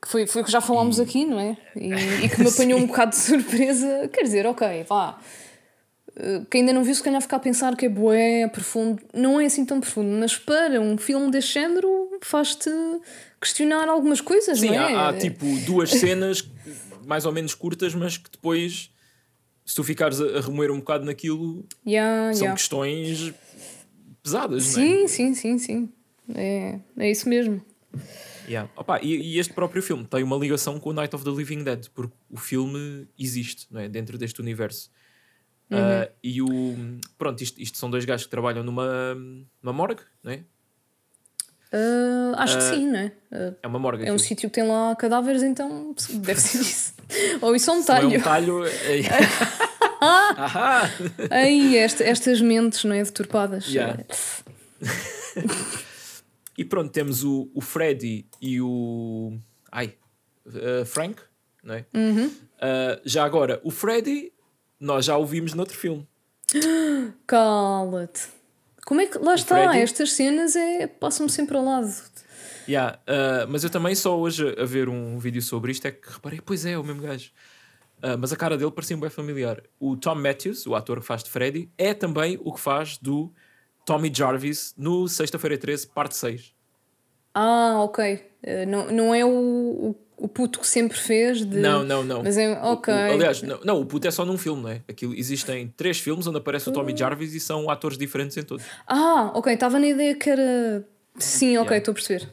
[0.00, 1.56] Que foi, foi o que já falámos aqui, não é?
[1.74, 4.08] E, e que me apanhou um bocado de surpresa.
[4.12, 5.18] Quer dizer, ok, vá.
[6.16, 9.02] Uh, Que ainda não viu, se calhar ficar a pensar que é bué, profundo.
[9.12, 12.70] Não é assim tão profundo, mas para um filme deste género faz-te
[13.40, 14.94] questionar algumas coisas, Sim, não é?
[14.94, 16.48] há, há, tipo duas cenas
[17.06, 18.90] mais ou menos curtas, mas que depois,
[19.64, 22.56] se tu ficares a, a remoer um bocado naquilo, Yeah, são yeah.
[22.56, 23.32] questões
[24.22, 24.86] pesadas, não é?
[24.86, 25.88] Sim, sim, sim, sim.
[26.34, 27.62] É, é isso mesmo.
[28.48, 28.70] Yeah.
[28.76, 31.64] Opa, e, e este próprio filme tem uma ligação com o Night of the Living
[31.64, 33.88] Dead, porque o filme existe não é?
[33.88, 34.90] dentro deste universo.
[35.70, 36.48] Ah, e o.
[37.18, 39.14] Pronto, isto, isto são dois gajos que trabalham numa,
[39.62, 40.40] numa morgue, não é?
[41.70, 43.12] Uh, acho que sim, não é?
[43.30, 44.06] Uh, É uma morgue.
[44.06, 46.94] é um sítio que tem lá cadáveres, então deve ser isso.
[47.42, 48.08] Ou isso é um não é talho.
[48.08, 48.64] um talho.
[48.66, 49.02] é-!
[51.30, 53.02] Ai, esta- estas mentes, não é?
[53.02, 53.66] Deturpadas.
[53.66, 54.02] Yeah.
[56.58, 59.38] E pronto, temos o, o Freddy e o.
[59.70, 59.94] Ai,
[60.44, 61.22] uh, Frank,
[61.62, 61.86] não é?
[61.94, 62.26] Uhum.
[62.26, 64.32] Uh, já agora, o Freddy,
[64.80, 66.04] nós já o vimos noutro filme.
[67.28, 68.26] Cala-te.
[68.84, 69.18] Como é que.
[69.18, 69.78] Lá está, Freddy?
[69.78, 71.94] estas cenas é, passam-me sempre ao lado.
[72.68, 76.12] Yeah, uh, mas eu também só hoje a ver um vídeo sobre isto é que
[76.12, 77.30] reparei, pois é, é o mesmo gajo.
[77.98, 79.62] Uh, mas a cara dele parecia bem familiar.
[79.78, 83.32] O Tom Matthews, o ator que faz de Freddy, é também o que faz do
[83.88, 86.52] Tommy Jarvis no Sexta-feira 13, parte 6.
[87.34, 88.14] Ah, ok.
[88.42, 91.58] Uh, não, não é o, o, o puto que sempre fez de.
[91.58, 92.22] Não, não, não.
[92.22, 92.52] Mas é.
[92.60, 92.92] Ok.
[92.92, 94.82] o- aliás, não, não, o puto é só num filme, não é?
[94.88, 98.64] Aquilo, existem três filmes onde aparece o Tommy Jarvis e são atores diferentes em todos.
[98.86, 99.52] Ah, ok.
[99.54, 100.84] Estava na ideia que era.
[101.18, 101.76] Sim, ok, Yeah.
[101.78, 102.28] estou a perceber.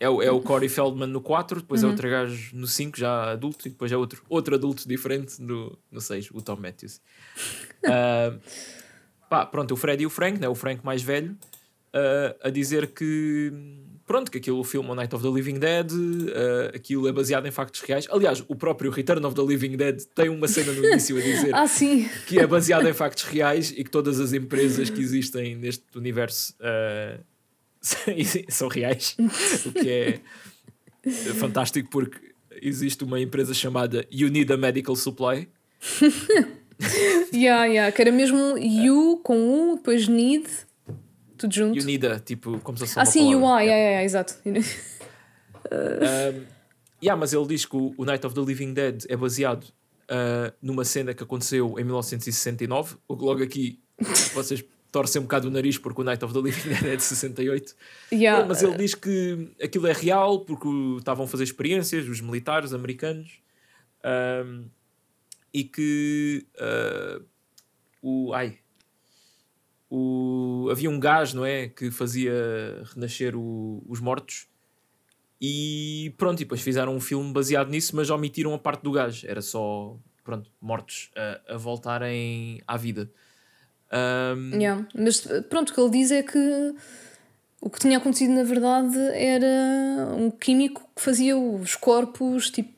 [0.00, 1.88] É o, é o Corey Feldman no 4, depois Uhum.
[1.90, 5.78] é outro gajo no 5, já adulto, e depois é outro, outro adulto diferente no,
[5.92, 7.00] no 6, o Tom Matthews.
[7.84, 8.32] Ah,
[9.32, 10.46] pá, pronto, o Fred e o Frank, né?
[10.46, 13.50] o Frank mais velho, uh, a dizer que
[14.06, 17.46] pronto, que aquilo, o filme o Night of the Living Dead, uh, aquilo é baseado
[17.46, 18.06] em factos reais.
[18.10, 21.54] Aliás, o próprio Return of the Living Dead tem uma cena no início a dizer
[21.56, 21.64] ah,
[22.26, 26.54] que é baseado em factos reais e que todas as empresas que existem neste universo
[26.60, 27.18] uh,
[28.50, 29.16] são reais.
[29.64, 30.20] o que é
[31.40, 32.18] fantástico porque
[32.60, 35.48] existe uma empresa chamada You Need a Medical Supply.
[37.32, 40.48] yeah, yeah, que era mesmo You com U, depois Need
[41.42, 41.80] tudo junto.
[41.80, 44.34] Unida, tipo, como se fosse Ah, sim, UI, yeah, yeah, yeah, exato.
[44.46, 46.44] um,
[47.02, 50.52] yeah, mas ele diz que o, o, Night of the Living Dead é baseado uh,
[50.62, 52.96] numa cena que aconteceu em 1969.
[53.08, 53.80] O que logo aqui
[54.34, 57.02] vocês torcem um bocado o nariz porque o Night of the Living Dead é de
[57.02, 57.74] 68.
[58.12, 58.46] Yeah.
[58.46, 60.68] Mas ele diz que aquilo é real porque
[60.98, 63.40] estavam a fazer experiências, os militares americanos,
[64.46, 64.66] um,
[65.52, 67.24] e que uh,
[68.00, 68.32] o.
[68.32, 68.58] Ai,
[69.90, 71.68] o, havia um gás, não é?
[71.68, 72.32] Que fazia
[72.94, 74.46] renascer o, os mortos.
[75.40, 79.22] E pronto, e depois fizeram um filme baseado nisso, mas omitiram a parte do gás.
[79.24, 83.10] Era só, pronto, mortos a, a voltarem à vida.
[83.92, 84.58] Um...
[84.58, 84.86] Yeah.
[84.94, 86.74] Mas pronto, o que ele diz é que
[87.60, 92.72] o que tinha acontecido na verdade era um químico que fazia os corpos tipo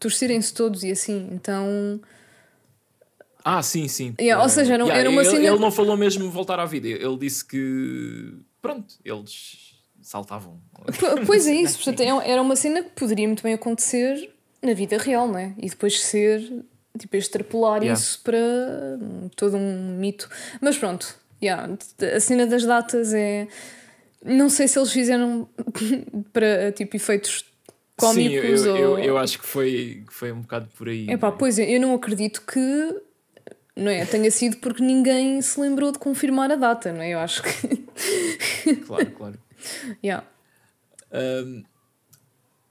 [0.00, 1.28] torcerem-se todos e assim.
[1.30, 2.00] Então
[3.44, 4.14] ah, sim, sim.
[4.20, 5.46] Yeah, ou seja, era, yeah, era uma ele, cena...
[5.46, 6.88] ele não falou mesmo voltar à vida.
[6.88, 8.34] Ele disse que.
[8.60, 10.60] Pronto, eles saltavam.
[11.26, 11.78] Pois é isso.
[11.82, 14.30] Portanto, é era uma cena que poderia muito bem acontecer
[14.62, 15.54] na vida real, não é?
[15.58, 16.64] E depois ser.
[16.98, 17.98] Tipo, extrapolar yeah.
[17.98, 18.38] isso para
[19.36, 20.28] todo um mito.
[20.60, 21.72] Mas pronto, yeah,
[22.14, 23.46] a cena das datas é.
[24.22, 25.48] Não sei se eles fizeram
[26.32, 27.44] para tipo efeitos
[28.00, 28.76] Sim, eu, ou...
[28.76, 31.08] eu, eu, acho que foi, foi um bocado por aí.
[31.08, 32.60] É pá, pois é, eu não acredito que
[33.76, 34.04] não é?
[34.04, 37.10] Tenha sido porque ninguém se lembrou de confirmar a data, não é?
[37.10, 38.76] Eu acho que.
[38.86, 39.38] claro, claro.
[40.04, 40.26] Yeah.
[41.12, 41.64] Um,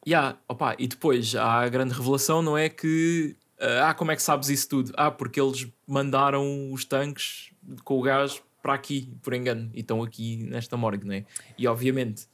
[0.07, 2.69] yeah, opa, e depois há a grande revelação, não é?
[2.69, 3.35] Que.
[3.59, 4.93] Uh, ah, como é que sabes isso tudo?
[4.95, 7.51] Ah, porque eles mandaram os tanques
[7.83, 11.25] com o gás para aqui, por engano, e estão aqui nesta morgue, não é?
[11.57, 12.27] E obviamente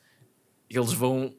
[0.70, 1.34] eles vão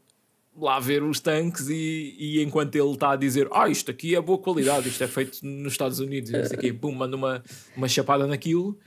[0.58, 4.20] lá ver os tanques e, e enquanto ele está a dizer ah, isto aqui é
[4.20, 7.42] boa qualidade, isto é feito nos Estados Unidos, e aqui, pum, manda uma,
[7.76, 8.78] uma chapada naquilo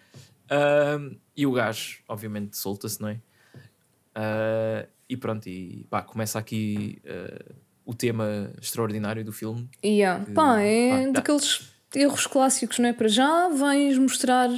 [0.50, 3.22] uh, e o gás, obviamente, solta-se, não é?
[4.16, 7.56] Uh, e pronto, e pá, começa aqui uh,
[7.86, 9.70] o tema extraordinário do filme.
[9.84, 10.26] Yeah.
[10.26, 12.94] Que, pá, é pá, daqueles erros clássicos, não é?
[12.94, 14.50] Para já vais mostrar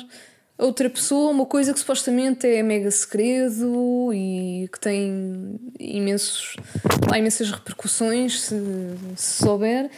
[0.61, 6.55] outra pessoa uma coisa que supostamente é mega segredo e que tem imensos,
[7.11, 8.55] há imensas repercussões se,
[9.15, 9.89] se souber.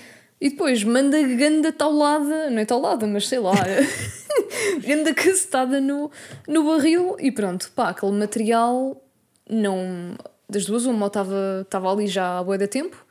[0.41, 3.53] E depois manda ganda taulada, não é taulada, mas sei lá,
[4.85, 6.11] ganda cacetada no,
[6.47, 9.01] no barril e pronto, pá, aquele material
[9.49, 10.15] não.
[10.49, 13.03] Das duas, uma estava ali já há boa da tempo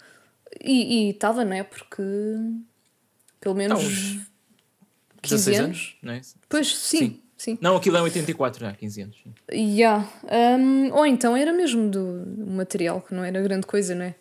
[0.62, 1.62] e estava, não é?
[1.62, 2.02] Porque
[3.40, 3.82] pelo menos.
[3.82, 4.22] Então,
[5.22, 6.20] 15 anos, anos, não é?
[6.48, 6.98] Pois sim.
[6.98, 7.21] sim.
[7.42, 7.58] Sim.
[7.60, 9.16] Não, aquilo é 84, há 15 anos.
[9.52, 10.08] Yeah.
[10.30, 14.14] Um, ou então era mesmo do material, que não era grande coisa, não é?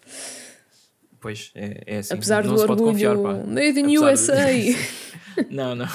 [1.20, 2.16] Pois, é, é assim.
[2.16, 4.48] Apesar não do orgulho confiar, made in USA.
[4.48, 4.76] De...
[5.54, 5.86] não, não.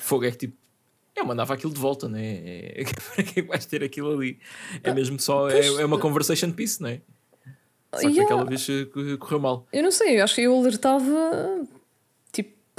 [0.00, 0.56] Fogo é que tipo.
[1.14, 2.36] Eu mandava aquilo de volta, não é?
[2.80, 4.38] é para que vais ter aquilo ali?
[4.82, 5.50] É mesmo só.
[5.50, 7.02] É, é uma conversation piece, não é?
[7.92, 8.22] Só que yeah.
[8.22, 8.66] aquela vez
[9.18, 9.66] correu mal.
[9.70, 11.68] Eu não sei, eu acho que eu alertava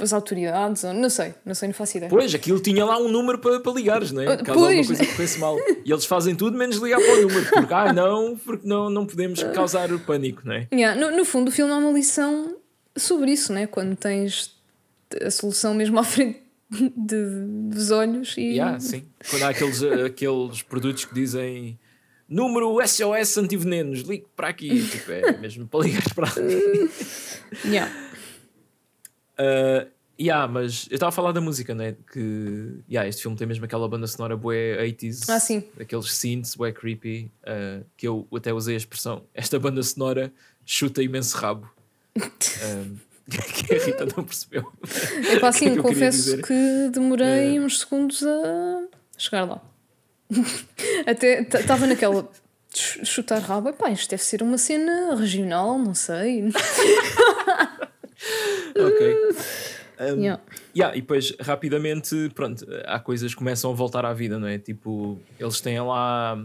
[0.00, 2.10] as autoridades, não sei, não sei, não faço ideia.
[2.10, 4.36] Pois, aquilo tinha lá um número para, para ligares, não é?
[4.36, 4.78] Caso pois.
[4.78, 5.56] alguma coisa corresse mal.
[5.84, 9.06] E eles fazem tudo menos ligar para o número, porque ah, não, porque não, não
[9.06, 10.68] podemos causar pânico, não é?
[10.72, 12.56] Yeah, no, no fundo, o filme é uma lição
[12.96, 13.66] sobre isso, não é?
[13.66, 14.54] Quando tens
[15.22, 18.52] a solução mesmo à frente de, dos olhos e.
[18.52, 19.04] Yeah, sim.
[19.28, 21.78] Quando há aqueles, aqueles produtos que dizem
[22.28, 26.90] número SOS antivenenos, ligue para aqui, tipo, é mesmo para ligar para ali.
[27.66, 27.92] yeah.
[29.40, 31.96] Uh, yeah, mas eu estava a falar da música, né?
[32.12, 35.64] Que yeah, este filme tem mesmo aquela banda sonora bué 80s, ah, sim.
[35.80, 39.22] aqueles synths bué creepy, uh, que eu até usei a expressão.
[39.34, 40.30] Esta banda sonora
[40.66, 41.68] chuta imenso rabo.
[42.16, 42.96] um,
[43.30, 44.70] que a Rita não percebeu.
[45.30, 48.82] É pá, assim, que confesso que demorei uh, uns segundos a
[49.16, 49.62] chegar lá.
[51.06, 52.28] Até estava naquela
[52.72, 56.50] chutar rabo, pá, isto deve ser uma cena regional, não sei.
[58.76, 59.16] ok.
[60.00, 60.42] Um, yeah.
[60.74, 64.58] Yeah, e depois rapidamente, pronto, há coisas que começam a voltar à vida, não é?
[64.58, 66.42] Tipo, eles têm lá.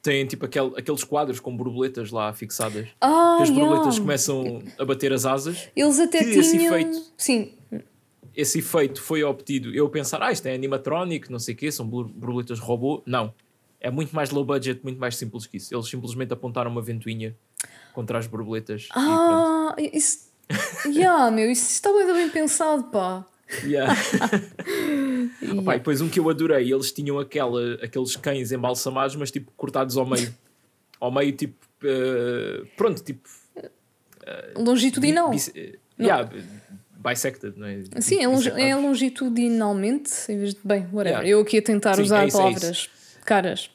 [0.00, 2.88] Têm tipo aquel, aqueles quadros com borboletas lá fixadas.
[3.00, 4.00] Ah, que as borboletas yeah.
[4.00, 5.68] começam a bater as asas.
[5.76, 6.40] Eles até tinham.
[6.40, 7.52] Esse efeito, Sim.
[8.34, 9.72] Esse efeito foi obtido.
[9.74, 13.02] Eu pensar, ah, isto é animatronic, não sei o quê, são borboletas robô.
[13.06, 13.32] Não.
[13.80, 15.74] é muito mais low budget, muito mais simples que isso.
[15.74, 17.36] Eles simplesmente apontaram uma ventoinha
[17.92, 18.88] contra as borboletas.
[18.94, 20.31] Ah, isso.
[20.86, 23.26] yeah, meu, isso está bem, bem pensado, pá.
[23.64, 23.92] Yeah.
[25.58, 29.52] Opa, e depois um que eu adorei, eles tinham aquela, aqueles cães embalsamados, mas tipo
[29.56, 30.34] cortados ao meio.
[30.98, 31.66] Ao meio, tipo.
[31.82, 33.28] Uh, pronto, tipo.
[33.56, 35.30] Uh, Longitudinal.
[35.30, 36.30] Bi, bi, yeah,
[37.02, 37.82] bisected, não é?
[38.00, 40.60] Sim, é, é longitudinalmente, em vez de.
[40.64, 41.22] Bem, whatever.
[41.22, 41.28] Yeah.
[41.28, 43.70] Eu aqui a tentar Sim, usar é isso, palavras é caras.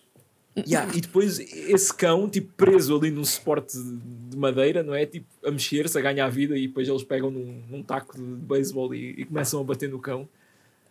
[0.65, 5.05] Yeah, e depois esse cão, tipo, preso ali num suporte de madeira, não é?
[5.05, 8.93] Tipo, a mexer-se, a ganhar vida, e depois eles pegam num, num taco de beisebol
[8.95, 10.27] e, e, começam a bater no cão.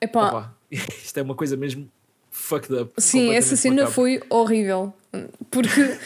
[0.01, 0.29] Epá.
[0.29, 1.91] Opa, isto é uma coisa mesmo
[2.31, 2.93] fucked up.
[2.99, 4.93] Sim, essa cena foi horrível.
[5.51, 5.97] Porque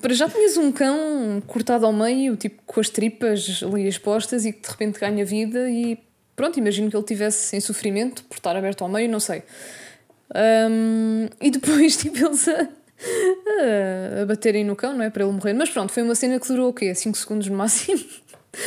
[0.00, 4.52] para já tinhas um cão cortado ao meio, tipo, com as tripas ali expostas e
[4.52, 5.98] que de repente ganha vida e
[6.34, 9.42] pronto, imagino que ele tivesse em sofrimento por estar aberto ao meio, não sei.
[10.34, 12.68] Um, e depois, tipo, eles a
[14.22, 15.10] a baterem no cão, não é?
[15.10, 15.52] Para ele morrer.
[15.52, 16.94] Mas pronto, foi uma cena que durou o quê?
[16.94, 18.04] 5 segundos no máximo.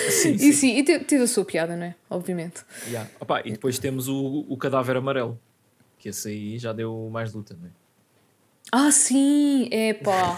[0.10, 1.96] Sim, e sim, e teve, a sua piada, não é?
[2.10, 2.66] Obviamente.
[2.88, 3.10] Yeah.
[3.20, 5.40] Opa, e depois temos o, o cadáver amarelo,
[5.98, 7.72] que esse aí já deu mais luta, não é?
[8.72, 10.38] Ah, sim, é pá.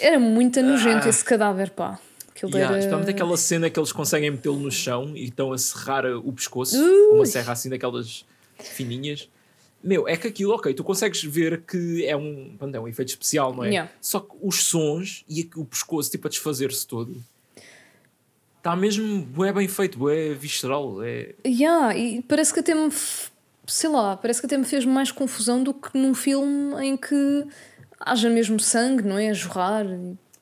[0.00, 1.08] Era muito nojento ah.
[1.08, 2.00] esse cadáver, pá.
[2.28, 2.78] Aquilo yeah, era...
[2.78, 6.76] Especialmente aquela cena que eles conseguem metê-lo no chão e estão a serrar o pescoço,
[6.76, 7.14] uh.
[7.14, 8.26] uma serra assim daquelas
[8.58, 9.28] fininhas.
[9.86, 13.54] Meu, é que aquilo, ok, tu consegues ver que é um, é um efeito especial,
[13.54, 13.68] não é?
[13.68, 13.92] Yeah.
[14.00, 17.22] Só que os sons e o pescoço, tipo, a desfazer-se todo,
[18.58, 21.04] está mesmo é bem feito, é visceral.
[21.04, 21.36] É...
[21.46, 22.90] Yeah, e parece que até me,
[23.64, 27.46] sei lá, parece que até me fez mais confusão do que num filme em que
[28.00, 29.30] haja mesmo sangue, não é?
[29.30, 29.86] A jorrar.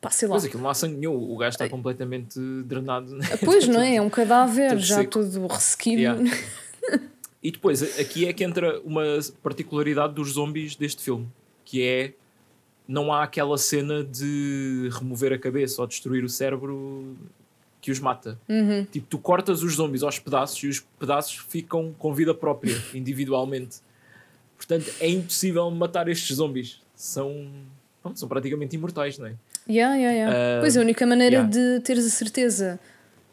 [0.00, 0.36] Pá, sei lá.
[0.36, 3.14] Mas aquilo não há sangue nenhum, o gajo está completamente drenado.
[3.14, 3.26] Né?
[3.44, 3.96] Pois, não é?
[3.96, 5.10] É um cadáver já seco.
[5.10, 6.00] todo ressequido.
[6.00, 6.22] Yeah.
[7.44, 9.04] E depois, aqui é que entra uma
[9.42, 11.28] particularidade dos zombies deste filme,
[11.62, 12.14] que é
[12.88, 17.14] não há aquela cena de remover a cabeça ou destruir o cérebro
[17.82, 18.40] que os mata.
[18.48, 18.86] Uhum.
[18.90, 23.76] Tipo, tu cortas os zombies aos pedaços e os pedaços ficam com vida própria, individualmente.
[24.56, 26.80] Portanto, é impossível matar estes zombies.
[26.94, 27.50] São,
[28.14, 29.34] são praticamente imortais, não é?
[29.68, 30.58] Yeah, yeah, yeah.
[30.58, 31.50] Uh, pois a única maneira yeah.
[31.50, 32.80] de teres a certeza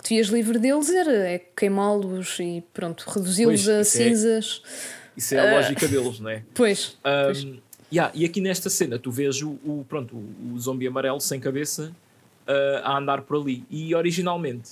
[0.02, 4.64] que tu ias livre deles era é queimá-los e pronto, reduzi-los a isso cinzas.
[4.66, 6.44] É, isso é a uh, lógica deles, não é?
[6.56, 6.98] Pois.
[7.06, 7.48] Um, pois.
[7.94, 11.40] Yeah, e aqui nesta cena tu vês o, o pronto, o, o zombie amarelo sem
[11.40, 11.94] cabeça
[12.48, 13.64] uh, a andar por ali.
[13.70, 14.72] E originalmente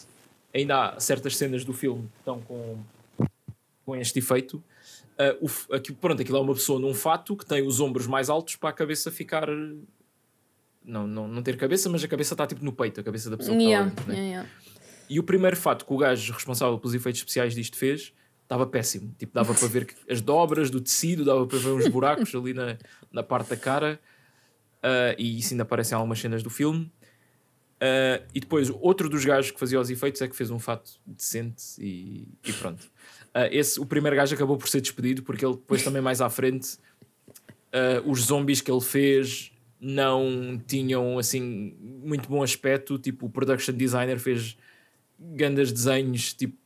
[0.54, 2.78] ainda há certas cenas do filme que estão com,
[3.86, 4.63] com este efeito.
[5.20, 8.30] Uh, o, aqui, pronto, aquilo é uma pessoa num fato que tem os ombros mais
[8.30, 9.48] altos para a cabeça ficar.
[10.84, 13.38] Não, não, não ter cabeça, mas a cabeça está tipo no peito, a cabeça da
[13.38, 14.15] pessoa que yeah, está né?
[14.15, 14.50] yeah, yeah.
[15.10, 19.13] E o primeiro fato que o gajo responsável pelos efeitos especiais disto fez estava péssimo.
[19.17, 22.78] Tipo, dava para ver as dobras do tecido, dava para ver uns buracos ali na,
[23.12, 24.00] na parte da cara.
[24.78, 26.91] Uh, e isso ainda aparece em algumas cenas do filme.
[27.82, 30.91] Uh, e depois, outro dos gajos que fazia os efeitos é que fez um fato
[31.06, 32.84] decente e, e pronto.
[33.28, 36.30] Uh, esse, o primeiro gajo acabou por ser despedido porque ele depois também mais à
[36.30, 36.78] frente
[38.04, 42.98] os zombies que ele fez não tinham assim muito bom aspecto.
[42.98, 44.58] Tipo, o production designer fez
[45.19, 46.58] grandes desenhos, tipo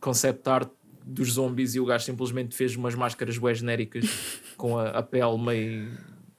[0.00, 0.70] concept art
[1.04, 4.06] dos zombies e o gajo simplesmente fez umas máscaras bué genéricas
[4.56, 5.90] com a, a pele meio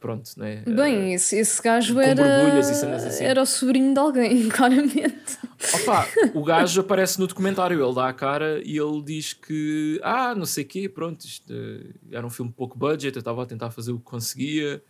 [0.02, 0.64] pronto, né?
[0.66, 2.58] Bem, esse, esse gajo era,
[2.98, 3.24] assim.
[3.24, 5.38] era o sobrinho de alguém, claramente.
[5.76, 10.34] Opa, o gajo aparece no documentário, ele dá a cara e ele diz que, ah,
[10.34, 13.46] não sei o quê, pronto, isto eh, era um filme pouco budget, eu estava a
[13.46, 14.84] tentar fazer o que conseguia,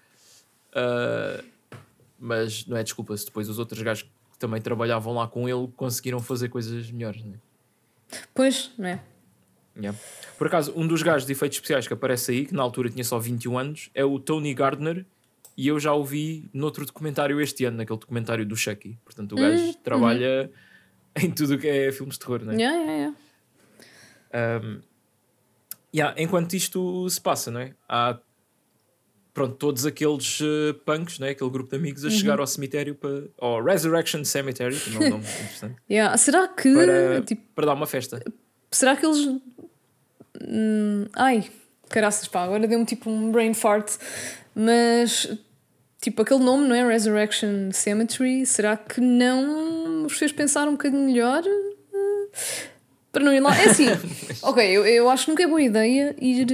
[0.72, 1.44] uh,
[2.18, 4.10] mas não é desculpa se depois os outros gajos
[4.42, 7.24] também trabalhavam lá com ele conseguiram fazer coisas melhores.
[7.24, 7.38] Não é?
[8.34, 9.00] Pois, não é?
[9.78, 9.98] Yeah.
[10.38, 13.04] Por acaso, um dos gajos de efeitos especiais que aparece aí, que na altura tinha
[13.04, 15.06] só 21 anos, é o Tony Gardner,
[15.56, 18.98] e eu já o vi noutro documentário este ano, naquele documentário do Chucky.
[19.06, 19.74] Portanto, o gajo uhum.
[19.84, 20.52] trabalha
[21.18, 21.24] uhum.
[21.24, 22.56] em tudo o que é filmes de terror, não é?
[22.56, 23.16] Yeah, yeah,
[24.34, 24.66] yeah.
[24.66, 24.82] Um,
[25.96, 27.74] yeah, enquanto isto se passa, não é?
[27.88, 28.18] Há
[29.34, 31.30] pronto, todos aqueles uh, punks, né?
[31.30, 32.14] aquele grupo de amigos, a uhum.
[32.14, 33.24] chegar ao cemitério para.
[33.40, 35.76] ao Resurrection Cemetery, que não é um nome interessante.
[35.90, 36.18] Yeah.
[36.18, 36.74] Será que.
[36.74, 38.22] Para, tipo, para dar uma festa.
[38.72, 39.26] Será que eles.
[40.42, 41.50] Hum, ai,
[41.90, 43.98] caraças, pá, agora deu-me tipo um brain fart.
[44.56, 45.38] Mas.
[46.02, 46.88] Tipo, aquele nome, não é?
[46.88, 48.46] Resurrection Cemetery.
[48.46, 51.44] Será que não os fez pensar um bocadinho melhor?
[53.12, 53.56] Para não ir lá.
[53.56, 53.86] É assim,
[54.42, 56.46] ok, eu, eu acho que nunca é boa ideia ir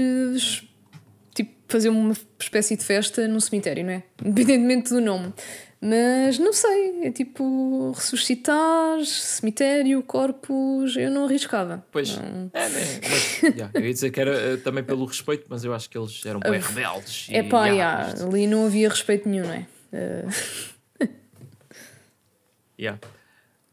[1.68, 4.04] fazer uma espécie de festa num cemitério, não é?
[4.24, 5.34] Independentemente do nome.
[5.80, 11.86] Mas não sei, é tipo ressuscitar, cemitério, corpos, eu não arriscava.
[11.92, 12.50] Pois, Não.
[12.52, 13.00] é, né?
[13.08, 15.96] mas, yeah, eu ia dizer que era eh, também pelo respeito, mas eu acho que
[15.96, 17.28] eles eram bem rebeldes.
[17.30, 19.68] É pá, yeah, isto- ali não havia respeito nenhum, não é?
[19.94, 20.26] Eh,
[22.80, 23.00] Yeah.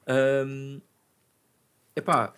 [0.09, 0.81] Um,
[1.95, 2.33] epá,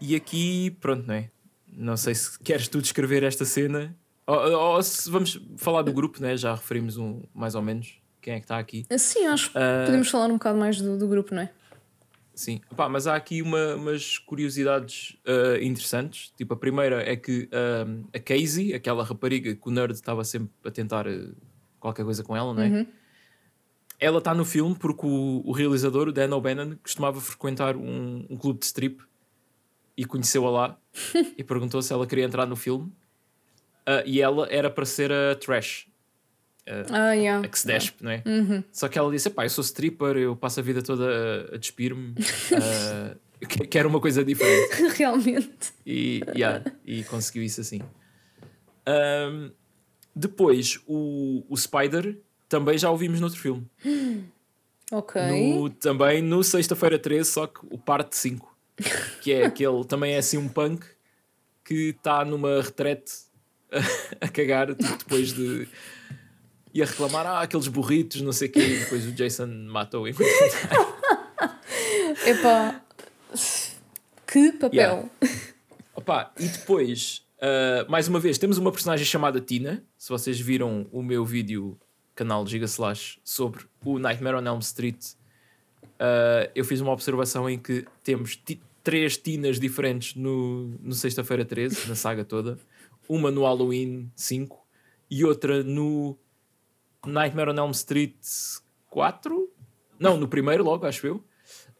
[0.00, 1.30] e aqui, pronto, não é?
[1.72, 3.96] Não sei se queres tu descrever esta cena
[4.34, 6.36] ou, se vamos falar do grupo, né?
[6.36, 8.84] Já referimos um, mais ou menos quem é que está aqui.
[8.98, 9.84] Sim, acho que Ah.
[9.86, 11.50] podemos falar um bocado mais do, do grupo, não é?
[12.34, 16.32] Sim, Epá, mas há aqui uma- umas curiosidades ah, interessantes.
[16.36, 20.50] Tipo, a primeira é que ah, a Casey, aquela rapariga que o nerd estava sempre
[20.64, 21.06] a tentar
[21.80, 22.86] qualquer coisa com ela, não é?
[24.00, 28.36] Ela está no filme porque o, o realizador, o Dan O'Bannon, costumava frequentar um, um
[28.36, 29.02] clube de strip
[29.96, 30.78] e conheceu-a lá
[31.36, 32.92] e perguntou se ela queria entrar no filme.
[33.90, 35.86] Ah, e ela era para ser a Trash,
[36.90, 37.42] Ah, yeah.
[37.42, 38.22] a que se despe, não é?
[38.70, 41.04] Só que ela disse: pá, eu sou stripper, eu passo a vida toda
[41.50, 42.14] a, a despir-me,
[43.48, 44.82] que- quero uma coisa diferente.
[44.98, 45.72] Realmente.
[45.86, 47.80] E, yeah, e conseguiu isso assim.
[48.86, 49.50] Ahm,
[50.14, 52.18] depois, o, o Spider
[52.48, 53.66] também já o vimos noutro filme.
[54.90, 55.20] Ok.
[55.20, 58.56] No- também no Sexta-feira 13, só que o parte 5.
[59.20, 60.82] Que é aquele, também é assim um punk
[61.62, 63.12] que está numa retrete
[64.20, 65.68] a, cagar tipo, depois de.
[66.74, 70.06] E a reclamar, ah, aqueles burritos, não sei o quê, e depois o Jason matou
[70.06, 70.28] enquanto
[72.26, 72.82] Epá.
[74.26, 74.70] Que papel.
[74.72, 75.08] Yeah.
[75.94, 79.82] Opa, e depois, uh, mais uma vez, temos uma personagem chamada Tina.
[79.96, 81.78] Se vocês viram o meu vídeo,
[82.14, 85.02] canal Giga Slash, sobre o Nightmare on Elm Street,
[85.82, 91.44] uh, eu fiz uma observação em que temos ti- três Tinas diferentes no, no Sexta-feira
[91.44, 92.58] 13, na saga toda.
[93.08, 94.58] Uma no Halloween 5
[95.10, 96.18] e outra no
[97.06, 98.16] Nightmare on Elm Street
[98.90, 99.50] 4.
[99.98, 101.24] Não, no primeiro, logo, acho eu.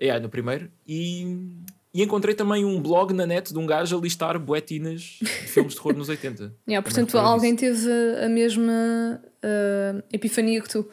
[0.00, 0.70] É, no primeiro.
[0.86, 1.56] E,
[1.92, 5.74] e encontrei também um blog na net de um gajo a listar boetinas de filmes
[5.74, 6.54] de terror nos 80.
[6.68, 7.64] Yeah, portanto, alguém nisso.
[7.64, 10.88] teve a, mesma ah, epifania que tu.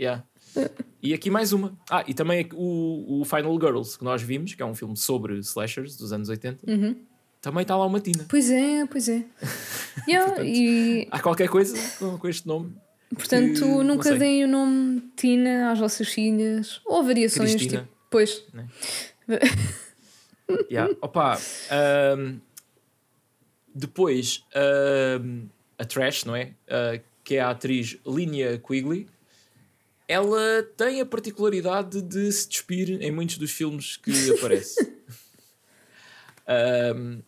[0.00, 0.24] Yeah.
[1.02, 1.76] E aqui mais uma.
[1.90, 5.38] Ah, e também o, o Final Girls, que nós vimos, que é um filme sobre
[5.38, 6.70] slashers dos anos 80.
[6.70, 6.96] Uhum.
[7.42, 8.24] Também está lá uma tina.
[8.28, 9.24] Pois é, pois é.
[10.08, 12.74] Yeah, Portanto, e Há qualquer coisa com, com este nome.
[13.14, 17.50] portanto, que- nunca deem o nome Tina às vossas filhas ou variações.
[17.50, 17.82] Cristina.
[17.82, 18.42] Tipo, pois.
[20.70, 20.94] Yeah.
[21.00, 21.38] Opa,
[21.70, 22.38] ahm,
[23.74, 25.46] depois ahm,
[25.78, 26.52] a Trash, não é?
[26.68, 29.06] Ah, que é a atriz Linnea Quigley.
[30.08, 34.92] Ela tem a particularidade de se despir em muitos dos filmes que aparece.
[36.46, 37.20] Ahm,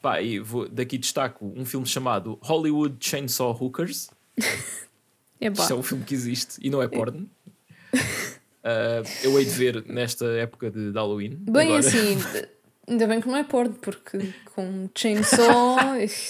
[0.00, 4.10] pá, e vou, daqui destaco um filme chamado Hollywood Chainsaw Hookers.
[5.38, 5.48] É.
[5.48, 7.28] Isto é um filme que existe e não é porno.
[8.68, 11.36] Ah, eu hei de ver nesta época de, de Halloween.
[11.36, 12.16] Bem, Agora- assim,
[12.88, 15.76] ainda bem que não é porno, porque com chainsaw,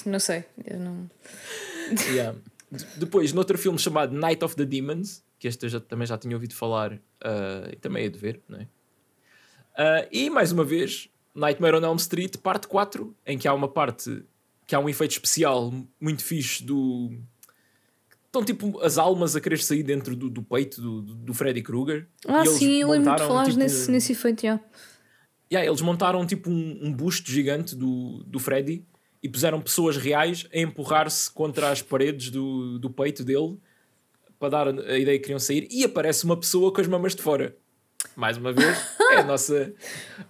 [0.05, 0.45] não sei.
[0.67, 1.11] Eu não...
[2.11, 2.39] Yeah.
[2.99, 6.37] Depois, noutro filme chamado Night of the Demons, que este eu já, também já tinha
[6.37, 8.69] ouvido falar ah, e também é de ver, não é?
[9.75, 13.69] Ah, e mais uma vez, Nightmare on Elm Street, parte 4, em que há uma
[13.69, 14.25] parte
[14.67, 17.13] que há um efeito especial muito fixe do.
[18.25, 22.09] Estão tipo as almas a querer sair dentro do, do peito do, do Freddy Krueger.
[22.27, 24.61] Ah, sim, eu lembro de falar tipo, nesse, nesse efeito, já.
[25.51, 28.85] Yeah, eles montaram tipo um, um busto gigante do, do Freddy
[29.23, 33.57] e puseram pessoas reais a empurrar-se contra as paredes do, do peito dele
[34.39, 37.23] para dar a ideia que queriam sair e aparece uma pessoa com as mamas de
[37.23, 37.57] fora.
[38.15, 39.75] Mais uma vez, é a nossa,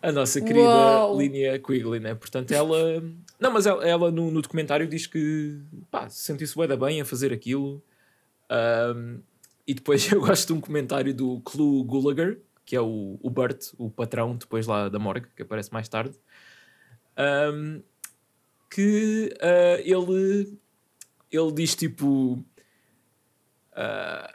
[0.02, 1.12] a nossa querida.
[1.16, 2.14] Linnea Quigley, né?
[2.14, 3.02] Portanto, ela.
[3.38, 5.60] Não, mas ela, ela no, no documentário diz que
[5.90, 7.82] pá, sentiu-se da bem a fazer aquilo.
[8.50, 9.20] Um,
[9.66, 13.72] e depois eu gosto de um comentário do Clu Gulager, que é o, o Burt,
[13.76, 16.16] o patrão, depois lá da morgue, que aparece mais tarde,
[17.52, 17.82] um,
[18.70, 20.58] que ah, ele,
[21.30, 22.44] ele diz tipo.
[23.74, 24.32] ah,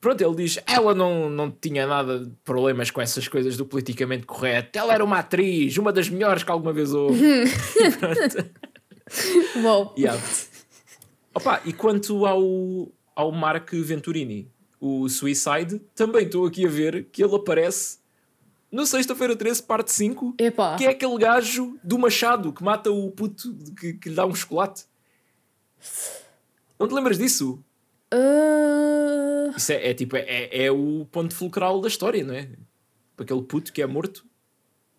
[0.00, 4.26] pronto, ele diz: ela não, não tinha nada de problemas com essas coisas do politicamente
[4.26, 7.22] correto, ela era uma atriz, uma das melhores que alguma vez houve.
[9.62, 9.94] Uau.
[9.96, 10.20] Yeah.
[11.34, 14.50] Opa, e quanto ao, ao Mark Venturini,
[14.80, 17.98] o Suicide, também estou aqui a ver que ele aparece
[18.70, 20.76] no Sexta-feira 13, parte 5, Epá.
[20.76, 24.34] que é aquele gajo do Machado que mata o puto que, que lhe dá um
[24.34, 24.84] chocolate.
[26.78, 27.62] Não te lembras disso?
[28.12, 32.48] Ah, Isso é, é tipo, é, é o ponto fulcral da história, não é?
[33.16, 34.24] Aquele puto que é morto,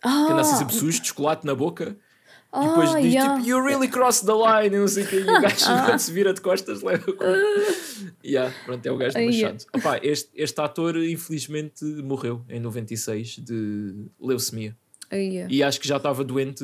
[0.01, 1.95] que anda assim ah, sempre sujo, chocolate na boca.
[2.51, 3.35] E depois Ah, diz yeah.
[3.35, 5.99] tipo, you really crossed the line, e não sei o que, e o gajo quando
[5.99, 7.23] se vira de costas leva com.
[8.25, 9.65] yeah, pronto, é o gajo do Machado.
[9.75, 14.75] Opá, este, este ator infelizmente morreu em 96 de leucemia.
[15.11, 15.47] Aí, é.
[15.49, 16.63] E acho que já estava doente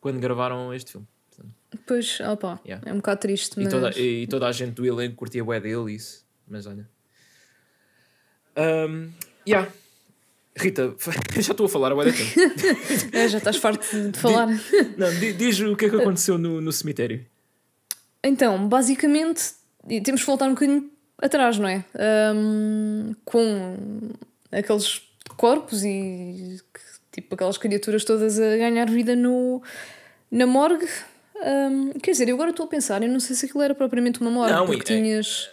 [0.00, 1.06] quando gravaram este filme.
[1.70, 2.88] Portanto, Pois, opá, Yeah.
[2.88, 3.72] é um bocado triste, E, mas...
[3.72, 6.24] toda, e toda a gente do elenco curtia bué dele e isso.
[6.48, 6.88] Mas olha.
[8.56, 9.10] Um,
[9.46, 9.70] yeah.
[10.56, 10.94] Rita,
[11.40, 12.40] já estou a falar tempo.
[13.16, 14.48] É, já estás farto de, falar.
[14.96, 17.24] Não, di- diz o que é que aconteceu no, no cemitério.
[18.22, 19.52] Então, basicamente,
[19.88, 21.84] e temos que voltar um bocadinho atrás, não é?
[21.94, 24.10] Ahm, com
[24.52, 25.02] aqueles
[25.36, 26.60] corpos e
[27.12, 29.62] tipo aquelas criaturas todas a ganhar vida no,
[30.30, 30.86] na morgue.
[31.42, 34.20] Ahm, quer dizer, eu agora estou a pensar, eu não sei se aquilo era propriamente
[34.20, 35.50] uma morgue, Não, porque é- tinhas.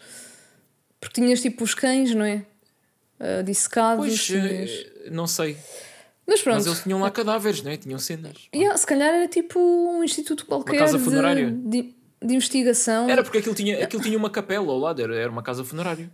[0.99, 2.45] Porque tinhas tipo os cães, não é?
[3.19, 4.05] Ah, dissecados.
[4.05, 4.69] Pois, tinhas-
[5.05, 5.57] eh, não sei.
[6.25, 6.55] Mas pronto.
[6.57, 7.77] Mas eles tinham lá cadáveres, não é?
[7.77, 8.49] Tinham cenas.
[8.53, 11.49] Yeah, se calhar era tipo um instituto qualquer casa de- funerária.
[11.51, 13.09] De, de investigação.
[13.09, 16.11] Era porque aquilo tinha, aquilo tinha uma capela ao lado, era, era uma casa funerária.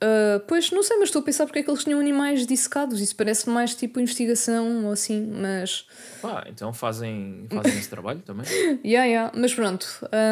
[0.00, 3.00] Uh, pois não sei, mas estou a pensar porque é que eles tinham animais dissecados.
[3.00, 5.86] Isso parece mais tipo investigação ou assim, mas.
[6.22, 8.46] Pá, então fazem, fazem esse trabalho também.
[8.84, 9.32] Yeah, yeah.
[9.36, 9.86] Mas pronto.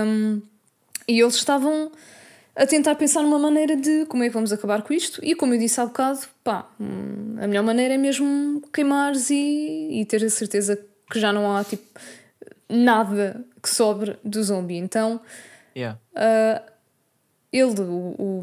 [0.06, 0.40] Um,
[1.08, 1.90] e eles estavam
[2.54, 5.20] a tentar pensar numa maneira de como é que vamos acabar com isto.
[5.24, 10.00] E como eu disse há bocado, pá, hum, a melhor maneira é mesmo queimares e,
[10.00, 10.78] e ter a certeza
[11.10, 11.84] que já não há tipo
[12.68, 14.76] nada que sobre do zombie.
[14.76, 15.20] Então
[15.76, 15.98] Yeah.
[17.52, 18.42] ele, o, o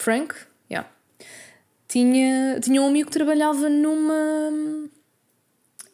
[0.00, 0.34] Frank,
[0.70, 0.88] yeah,
[1.86, 4.88] tinha, tinha um amigo que trabalhava numa.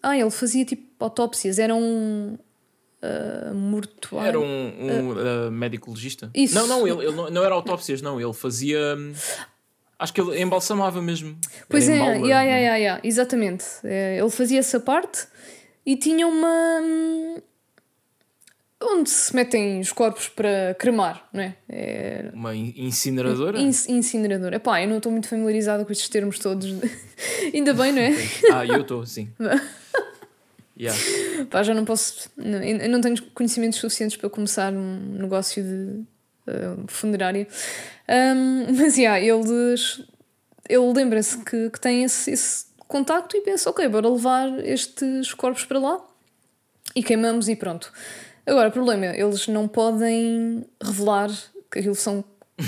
[0.02, 2.38] Ah, ele fazia tipo autópsias, era um
[3.02, 4.28] ah, mortuário.
[4.28, 6.30] Era um, um uh, médico legista.
[6.34, 6.54] Isso.
[6.54, 8.20] Não, não, ele, ele não, não era autópsias, não.
[8.20, 8.96] Ele fazia.
[8.96, 9.12] hum,
[9.98, 11.38] Acho que ele embalsamava mesmo.
[11.70, 12.60] Pois Era é, yeah, yeah, é?
[12.60, 13.64] yeah, yeah, exatamente.
[13.82, 15.26] É, ele fazia essa parte
[15.86, 16.80] e tinha uma.
[18.82, 21.56] Onde se metem os corpos para cremar, não é?
[21.68, 23.58] é Uma in- incineradora?
[23.60, 24.52] inc- incinerador.
[24.54, 26.68] Epá, eu não estou muito familiarizada com estes termos todos.
[27.54, 28.10] Ainda bem, não é?
[28.52, 29.30] Ah, eu estou, sim.
[30.78, 30.98] yeah.
[31.50, 32.30] Pá, já não posso.
[32.36, 36.04] não- Eu não tenho conhecimentos suficientes para começar um negócio de
[36.50, 37.46] uh, funerária.
[38.08, 40.02] Um, mas, yeah, eles.
[40.68, 45.64] Ele lembra-se que, que tem esse, esse contacto e pensa: ok, bora levar estes corpos
[45.64, 46.04] para lá
[46.94, 47.92] e queimamos e pronto.
[48.46, 51.30] Agora, o problema é: eles não podem revelar
[51.70, 52.24] que aquilo são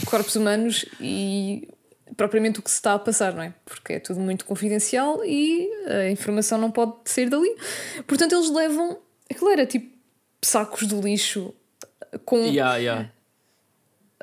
[0.07, 1.68] corpos humanos e
[2.16, 3.55] propriamente o que se está a passar, não é?
[3.64, 7.55] Porque é tudo muito confidencial e a informação não pode sair dali.
[8.07, 8.99] Portanto, eles levam.
[9.31, 9.97] Aquilo era tipo
[10.43, 11.55] sacos de lixo
[12.24, 12.39] com.
[12.39, 13.11] Yeah, yeah.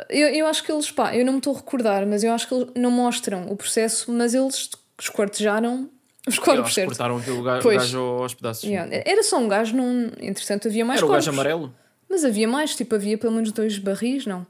[0.10, 2.50] Eu, eu acho que eles, pá, eu não me estou a recordar, mas eu acho
[2.50, 5.90] que eles não mostram o processo, mas eles esquartejaram
[6.28, 6.88] os corpos, certo?
[6.88, 7.78] cortaram aquele gajo, Pois.
[7.78, 8.64] gajo aos pedaços.
[8.64, 8.90] Yeah.
[9.06, 10.12] Era só um gajo, não...
[10.20, 11.26] entretanto havia mais Era o corpos.
[11.26, 11.74] gajo amarelo?
[12.10, 14.46] Mas havia mais, tipo, havia pelo menos dois barris, não?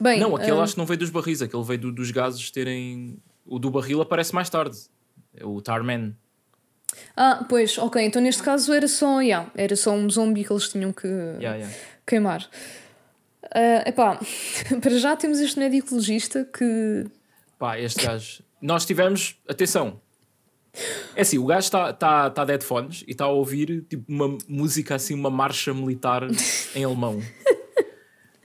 [0.00, 2.50] Bem, Não, aquele ah, acho que não veio dos barris, aquele veio do- dos gases
[2.50, 3.18] terem.
[3.46, 4.78] O do barril aparece mais tarde.
[5.36, 6.14] É o Tarman.
[7.16, 10.68] ah, pois, ok, então neste caso era só, yeah, era só um zombie que eles
[10.68, 11.74] tinham que Yeah, yeah.
[12.06, 12.48] queimar.
[13.54, 14.18] Ah, epá,
[14.80, 17.06] para já temos este médico legista que
[17.58, 18.42] Pá, este gajo.
[18.60, 19.36] Nós tivemos.
[19.48, 20.00] Atenção.
[21.16, 24.38] É assim, o gajo está tá, tá de headphones e está a ouvir tipo uma
[24.48, 26.22] música assim, uma marcha militar
[26.74, 27.20] em alemão.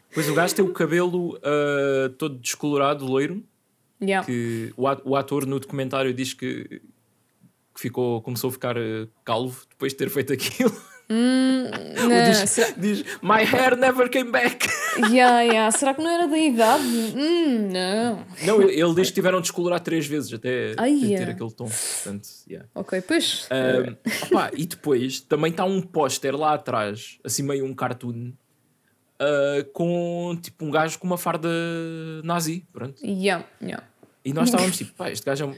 [0.09, 3.43] Depois o gajo tem o cabelo ah, todo descolorado, loiro.
[4.01, 4.26] yeah.
[4.26, 6.82] Que o ator no documentário diz que,
[7.73, 10.73] que ficou, começou a ficar ah, calvo depois de ter feito aquilo.
[11.08, 14.68] Não, diz, diz My hair never came back.
[15.12, 15.72] yeah, yeah.
[15.72, 16.84] será que não era da idade?
[16.84, 18.26] Hum, não.
[18.43, 21.32] Não, ele, diz que tiveram de descolorar três vezes até, Ai, até ter yeah.
[21.32, 21.70] aquele tom.
[21.70, 22.68] Portanto, yeah.
[22.74, 23.47] Ok, pois.
[23.51, 28.34] Um, opá, e depois também está um póster lá atrás, assim meio um cartoon,
[29.22, 31.49] uh, com tipo um gajo com uma farda
[32.24, 32.66] nazi.
[32.74, 33.06] Pronto.
[33.06, 33.86] Yeah, yeah.
[34.24, 35.56] E nós estávamos tipo, pá, este gajo é um.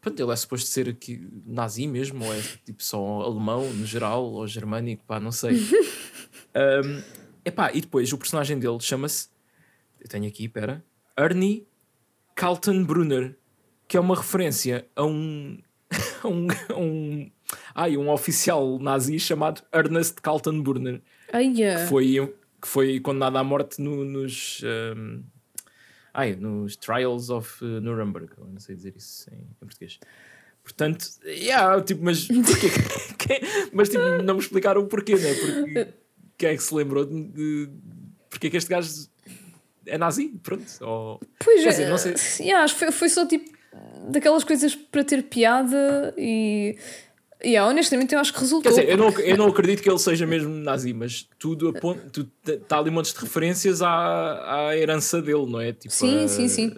[0.00, 4.24] Pronto, ele é suposto ser aqui nazi mesmo, ou é tipo só alemão no geral,
[4.24, 5.54] ou germânico, pá, não sei.
[6.54, 7.02] um,
[7.44, 9.28] epá, e depois o personagem dele chama-se,
[10.00, 10.84] eu tenho aqui, pera,
[11.18, 11.66] Ernie
[12.34, 13.36] Kaltenbrunner,
[13.88, 15.58] que é uma referência a um.
[16.22, 17.30] a um, a um,
[17.74, 21.86] ai, um oficial nazi chamado Ernest Kaltenbrunner, que yeah.
[21.88, 24.62] foi, que foi condenado à morte no- nos.
[24.96, 25.24] um,
[26.12, 29.98] ai, nos Trials of uh, Nuremberg, eu não sei dizer isso em, em português.
[30.62, 33.40] Portanto, yeah, tipo, mas porquê?
[33.72, 35.34] Mas tipo, não me explicaram o porquê, né?
[35.34, 35.88] Porque
[36.36, 37.70] quem é que se lembrou de, de
[38.28, 39.08] porque é que este gajo
[39.86, 40.28] é nazi?
[40.42, 40.64] Pronto.
[40.82, 42.14] Ou, Pois quer dizer, é, não sei.
[42.40, 43.50] yeah, foi, foi só tipo
[44.10, 46.76] daquelas coisas para ter piada e
[47.42, 48.72] E yeah, honestamente eu acho que resultou.
[48.72, 51.72] Quer dizer, eu não, eu não acredito que ele seja mesmo nazi, mas tudo
[52.44, 55.72] está ali montes de referências à, à herança dele, não é?
[55.72, 56.74] Tipo, sim, a, sim, sim.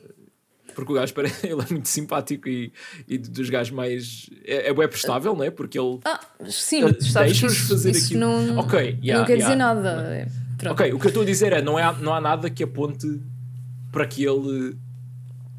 [0.75, 2.73] Porque o gajo parece, ele é muito simpático e,
[3.09, 4.29] e dos gajos mais.
[4.45, 5.51] É, é bem prestável, não é?
[5.51, 5.99] Porque ele.
[6.05, 8.21] Ah, sim, deixa-nos fazer isso aquilo.
[8.21, 9.45] Não, ok, yeah, não quer yeah.
[9.45, 10.29] dizer nada.
[10.59, 10.73] Pronto.
[10.75, 13.21] Ok, o que eu estou a dizer é: não, é, não há nada que aponte
[13.91, 14.77] para que ele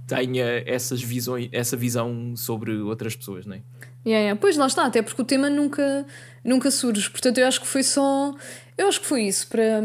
[0.07, 3.61] tenha essas visões, essa visão sobre outras pessoas, não é?
[4.05, 4.39] Yeah, yeah.
[4.39, 6.05] Pois lá está, até porque o tema nunca,
[6.43, 7.09] nunca surge.
[7.09, 8.35] Portanto, eu acho que foi só.
[8.77, 9.81] Eu acho que foi isso, para,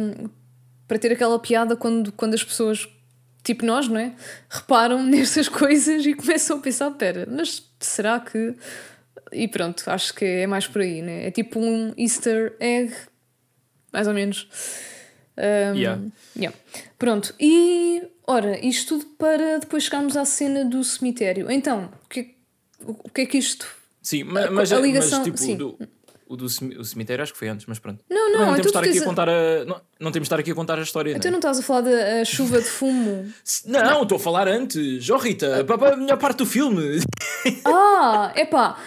[0.88, 2.88] para ter aquela piada quando, quando as pessoas,
[3.44, 4.14] tipo nós, não é?
[4.48, 8.54] Reparam nessas coisas e começam a pensar: pera, mas será que.
[9.32, 11.26] E pronto, acho que é mais por aí, né?
[11.26, 12.94] É tipo um Easter egg,
[13.92, 14.48] mais ou menos.
[15.36, 16.00] Um, yeah.
[16.34, 16.56] yeah.
[16.98, 21.50] Pronto, e ora, isto tudo para depois chegarmos à cena do cemitério.
[21.50, 22.34] Então, o que,
[22.80, 23.75] o que é que isto
[24.06, 25.56] Sim, mas, mas, a ligação, mas tipo.
[25.56, 25.78] Do,
[26.28, 28.04] o do o cemitério acho que foi antes, mas pronto.
[28.08, 30.38] Não, não, não, temos então estar aqui a contar a, não, não temos de estar
[30.38, 31.10] aqui a contar a história.
[31.10, 33.32] Então não, não estás a falar da chuva de fumo?
[33.64, 35.10] Não, estou a falar antes.
[35.10, 37.00] Oh Rita, para a melhor parte do filme.
[37.64, 38.78] Ah, é pá.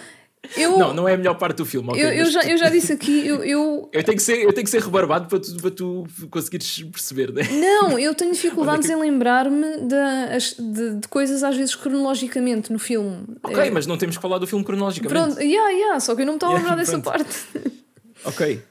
[0.56, 1.90] Eu, não, não é a melhor parte do filme.
[1.90, 3.88] Okay, eu, eu, já, eu já disse aqui, eu, eu...
[3.92, 7.32] eu, tenho, que ser, eu tenho que ser rebarbado para tu, para tu conseguires perceber,
[7.32, 7.42] né?
[7.50, 8.92] Não, eu tenho dificuldades que...
[8.92, 13.24] em lembrar-me de, de, de, coisas às vezes cronologicamente no filme.
[13.42, 13.70] Ok, é...
[13.70, 15.34] mas não temos que falar do filme cronologicamente.
[15.34, 17.36] Pronto, yeah, yeah, só que eu não me estava yeah, a lembrar dessa parte.
[18.22, 18.62] Ok.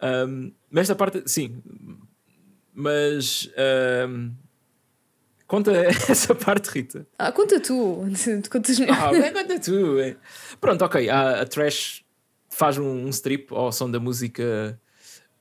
[0.00, 1.60] Um, nesta parte, sim.
[2.72, 3.50] Mas.
[4.08, 4.30] Um,
[5.46, 5.72] Conta
[6.08, 7.06] essa parte, Rita.
[7.18, 8.04] Ah, conta tu.
[8.50, 9.96] Contas ah, bem, conta tu.
[10.60, 11.08] Pronto, ok.
[11.08, 12.04] A, a Trash
[12.48, 14.78] faz um, um, strip ao som da música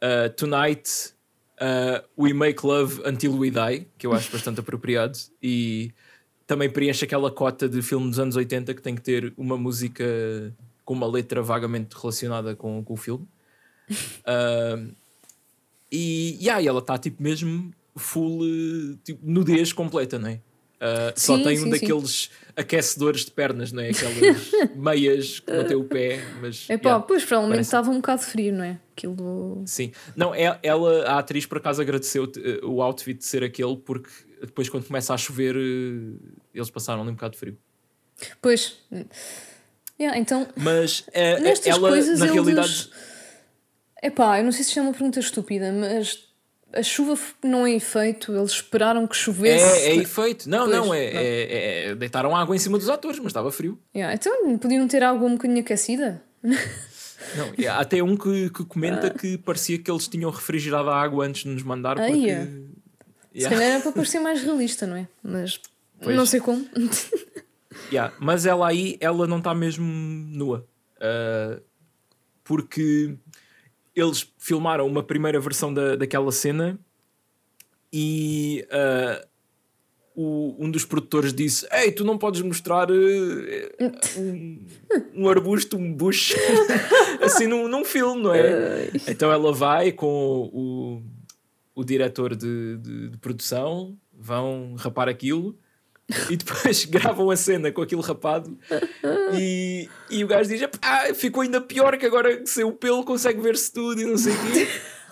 [0.02, 1.14] uh, Tonight
[1.62, 5.18] uh, We Make Love Until We Die, que eu acho bastante apropriado.
[5.42, 5.94] E
[6.46, 10.04] também preenche aquela cota de filme dos anos 80 que tem que ter uma música
[10.84, 13.28] com uma letra vagamente relacionada com, com o filme.
[13.90, 14.94] Uh,
[15.92, 18.42] e yeah, ela está tipo mesmo full
[19.04, 20.40] tipo, nudez completa, não é?
[20.84, 22.30] Uh, sim, só tem um sim, daqueles sim.
[22.58, 23.92] aquecedores de pernas, não é?
[23.92, 26.70] Aquelas meias que não tem o pé, mas.
[26.70, 27.68] É pá, yeah, pois provavelmente parece...
[27.70, 28.78] estava um bocado frio, não é?
[28.92, 29.64] Aquilo.
[29.66, 33.78] Sim, não, é, ela, a atriz por acaso agradeceu uh, o outfit de ser aquele,
[33.78, 34.10] porque
[34.42, 36.20] depois quando começa a chover uh,
[36.54, 37.58] eles passaram ali um bocado de frio.
[38.42, 38.78] Pois.
[39.98, 40.46] Yeah, então.
[40.58, 41.14] Mas uh,
[41.66, 42.90] ela, coisas, na realidade.
[44.02, 46.28] É pá, eu não sei se é uma pergunta estúpida, mas
[46.74, 49.64] a chuva não é efeito, eles esperaram que chovesse.
[49.64, 50.50] É, é efeito.
[50.50, 51.20] Não, pois, não, é, não.
[51.20, 53.80] É, é, Deitaram água em cima dos atores, mas estava frio.
[53.96, 56.22] Yeah, então podiam ter água um bocadinho aquecida.
[57.38, 59.10] Não, há até um que, que comenta ah.
[59.10, 61.96] que parecia que eles tinham refrigerado a água antes de nos mandar.
[61.96, 62.12] Porque...
[62.12, 62.52] yeah.
[63.34, 65.08] Se calhar era para parecer mais realista, não é?
[65.24, 65.60] Mas
[66.02, 66.16] pois.
[66.16, 66.68] não sei como.
[67.90, 68.14] yeah.
[68.20, 70.68] Mas ela aí, ela não está mesmo nua.
[70.98, 71.62] Uh,
[72.44, 73.16] porque
[73.96, 76.80] eles filmaram uma primeira versão da, daquela cena
[77.92, 79.28] e uh,
[80.16, 82.96] o, um dos produtores disse: Ei, tu não podes mostrar uh,
[84.18, 84.66] um,
[85.16, 86.36] um, arbusto, um bush
[87.22, 88.90] assim num, num filme, não é?
[89.08, 91.04] então ela vai com o,
[91.76, 95.58] o diretor de, de, de produção, vão rapar aquilo
[96.30, 98.58] e depois gravam a cena com aquilo rapado
[99.34, 103.42] e, e o gajo diz: ah, ficou ainda pior que agora sem o pelo consegue
[103.42, 104.68] ver-se tudo e não sei o quê.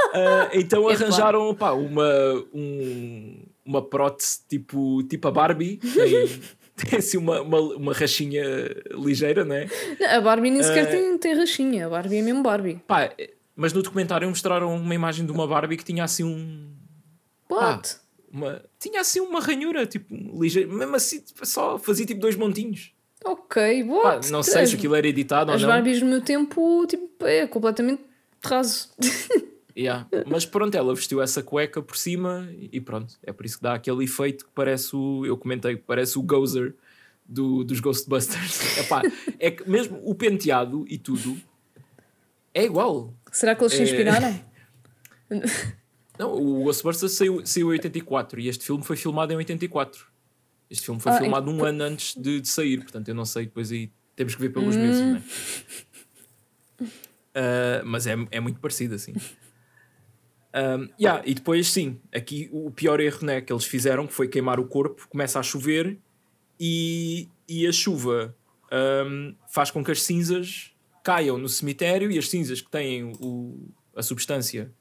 [0.09, 2.09] Uh, então arranjaram pá, uma,
[2.53, 5.77] um, uma prótese tipo, tipo a Barbie.
[5.77, 6.41] Tem,
[6.89, 8.43] tem assim uma, uma, uma rachinha
[8.91, 9.67] ligeira, não é?
[10.15, 12.81] A Barbie nem sequer uh, tem, tem rachinha, a Barbie é mesmo Barbie.
[12.87, 13.11] Pá,
[13.55, 16.71] mas no documentário mostraram uma imagem de uma Barbie que tinha assim um.
[17.49, 17.97] What?
[18.31, 22.93] Uma, tinha assim uma ranhura, tipo, ligeiro, mesmo assim, tipo, só fazia tipo dois montinhos.
[23.23, 24.19] Ok, boa.
[24.31, 25.75] não sei se aquilo era editado as ou não.
[25.75, 28.01] As Barbies no meu tempo, tipo, é completamente
[28.43, 28.89] raso.
[29.77, 30.07] yeah.
[30.25, 33.19] Mas pronto, ela vestiu essa cueca por cima e pronto.
[33.23, 35.23] É por isso que dá aquele efeito que parece o.
[35.25, 36.73] Eu comentei que parece o Gozer
[37.25, 38.77] do, dos Ghostbusters.
[38.79, 39.03] Epá,
[39.39, 41.37] é que mesmo o penteado e tudo
[42.53, 43.13] é igual.
[43.31, 44.41] Será que eles se é.
[46.21, 50.05] Não, o Ghostbusters saiu, saiu em 84 e este filme foi filmado em 84.
[50.69, 53.45] Este filme foi ah, filmado um ano antes de, de, sair, portanto eu não sei,
[53.45, 54.79] depois aí temos que ver pelos hum.
[54.79, 56.83] meses, não é?
[56.83, 59.15] Uh, mas é, é muito parecido assim.
[60.53, 64.27] Um, yeah, e depois, sim, aqui o pior erro né, que eles fizeram que foi
[64.27, 65.07] queimar o corpo.
[65.09, 65.97] Começa a chover
[66.59, 68.35] e, e a chuva
[68.71, 70.71] um, faz com que as cinzas
[71.03, 74.71] caiam no cemitério e as cinzas que têm o, a substância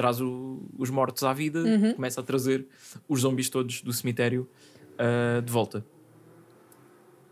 [0.00, 1.92] traz o, os mortos à vida, uhum.
[1.92, 2.66] começa a trazer
[3.06, 4.48] os zombies todos do cemitério
[4.94, 5.84] uh, de volta.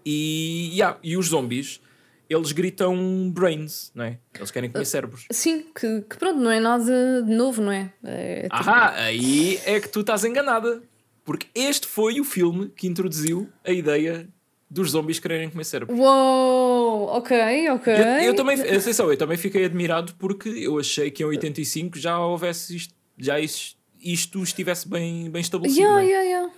[0.04, 1.80] E, yeah, e os zombies,
[2.28, 4.18] eles gritam brains, não é?
[4.34, 5.24] Eles querem comer cérebros.
[5.30, 7.90] Sim, que, que pronto, não é nada de novo, não é?
[8.04, 10.82] é tipo- Ahá, aí é que tu estás enganada.
[11.24, 14.28] Porque este foi o filme que introduziu a ideia
[14.70, 15.98] dos zombies quererem comer cérebros.
[15.98, 17.92] Uou, ok, ok.
[17.94, 22.18] Eu, eu também, atenção, eu também fiquei admirado porque eu achei que em 85 já
[22.18, 25.80] houvesse isto, já isto, isto estivesse bem, bem estabelecido.
[25.80, 26.06] Yeah, é?
[26.06, 26.52] yeah, yeah.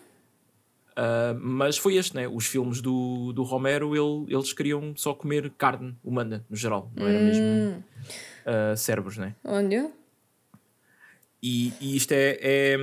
[0.96, 2.26] Ah, mas foi este, né?
[2.28, 7.06] Os filmes do, do Romero, ele- eles queriam só comer carne humana, no geral, não
[7.06, 7.22] era Hum.
[7.22, 7.84] mesmo
[8.44, 9.34] ah, cérebros, né?
[9.44, 9.90] Olha.
[11.42, 12.76] E, e isto é, é,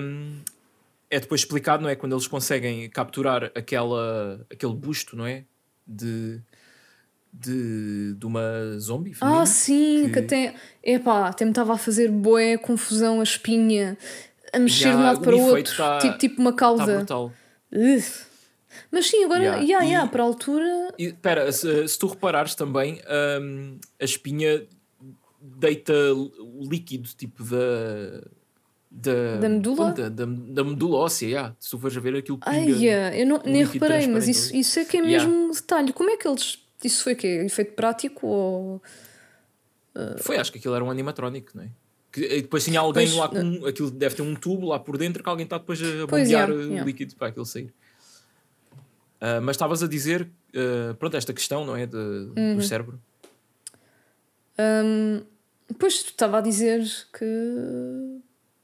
[1.10, 1.96] é depois explicado, não é?
[1.96, 5.46] Quando eles conseguem capturar aquela, aquele busto, não é?
[5.86, 6.42] De,
[7.34, 9.14] de, de uma zombie.
[9.14, 10.56] feminina, Ah, sim, que, que- até.
[10.84, 13.98] Epá, até me estava a fazer boé, confusão, a espinha,
[14.54, 17.06] a mexer de um lado para o outro, tá- tipo, tipo uma Está cauda.
[17.72, 18.04] Ugh.
[18.92, 20.94] Mas sim, agora, Yeah, yeah, yeah, e- para a altura.
[20.98, 23.02] Espera, se, se tu reparares também,
[23.42, 24.66] hum, a espinha
[25.42, 25.94] deita
[26.70, 28.24] líquido tipo da.
[29.00, 29.92] Da, Da medula?
[29.92, 31.56] Da, da, da medula óssea, yeah.
[31.60, 32.52] se tu fores a ver aquilo pinga.
[32.52, 35.28] Ai, yeah, eu não, nem reparei, mas isso, isso é que é Yeah.
[35.30, 35.94] mesmo detalhe.
[35.94, 36.60] Como é que eles.
[36.84, 37.28] Isso foi o quê?
[37.46, 38.82] Efeito prático ou.
[40.20, 41.70] Foi, acho que aquilo era um animatrónico, não é?
[42.12, 43.66] Que, e depois tinha alguém Pois, lá com.
[43.68, 46.50] Aquilo deve ter um tubo lá por dentro que alguém está depois a Pois, bombear
[46.50, 46.84] yeah, uh, yeah.
[46.86, 47.72] líquido para aquilo sair.
[49.22, 51.86] Ah, mas estavas a dizer, ah, pronto, esta questão, não é?
[51.86, 52.56] De, Uhum.
[52.56, 53.00] Do cérebro.
[54.60, 55.22] Hum,
[55.78, 56.82] Pois estava a dizer
[57.18, 57.26] que.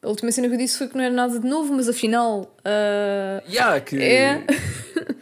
[0.03, 2.53] A última cena que eu disse foi que não era nada de novo, mas afinal.
[2.65, 4.45] ah, Yeah, que É.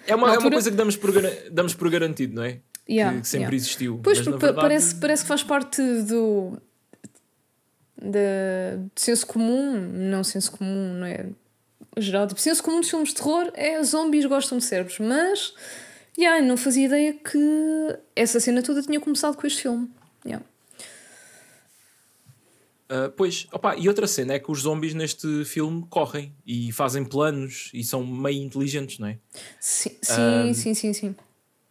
[0.08, 1.12] é, uma, Na é uma altura- coisa que damos por,
[1.52, 2.60] damos por garantido, não é?
[2.90, 3.56] Yeah, que, que sempre yeah.
[3.56, 4.00] existiu.
[4.04, 6.58] Pois, mas, verdade, parece, parece que faz parte do.
[8.02, 11.28] Da, do senso comum, não senso comum, não é?
[11.98, 15.54] Geral, tipo, senso comum dos filmes de terror é zombies gostam de cérebros, mas.
[16.18, 17.38] Yeah, não fazia ideia que
[18.16, 19.90] essa cena toda tinha começado com este filme.
[20.26, 20.44] Yeah.
[22.92, 27.06] Ah, pois, opa, e outra cena é que os zombies neste filme correm e fazem
[27.06, 29.18] planos e são meio inteligentes, não é?
[29.62, 31.16] Sim, sim, sim, sim, sim.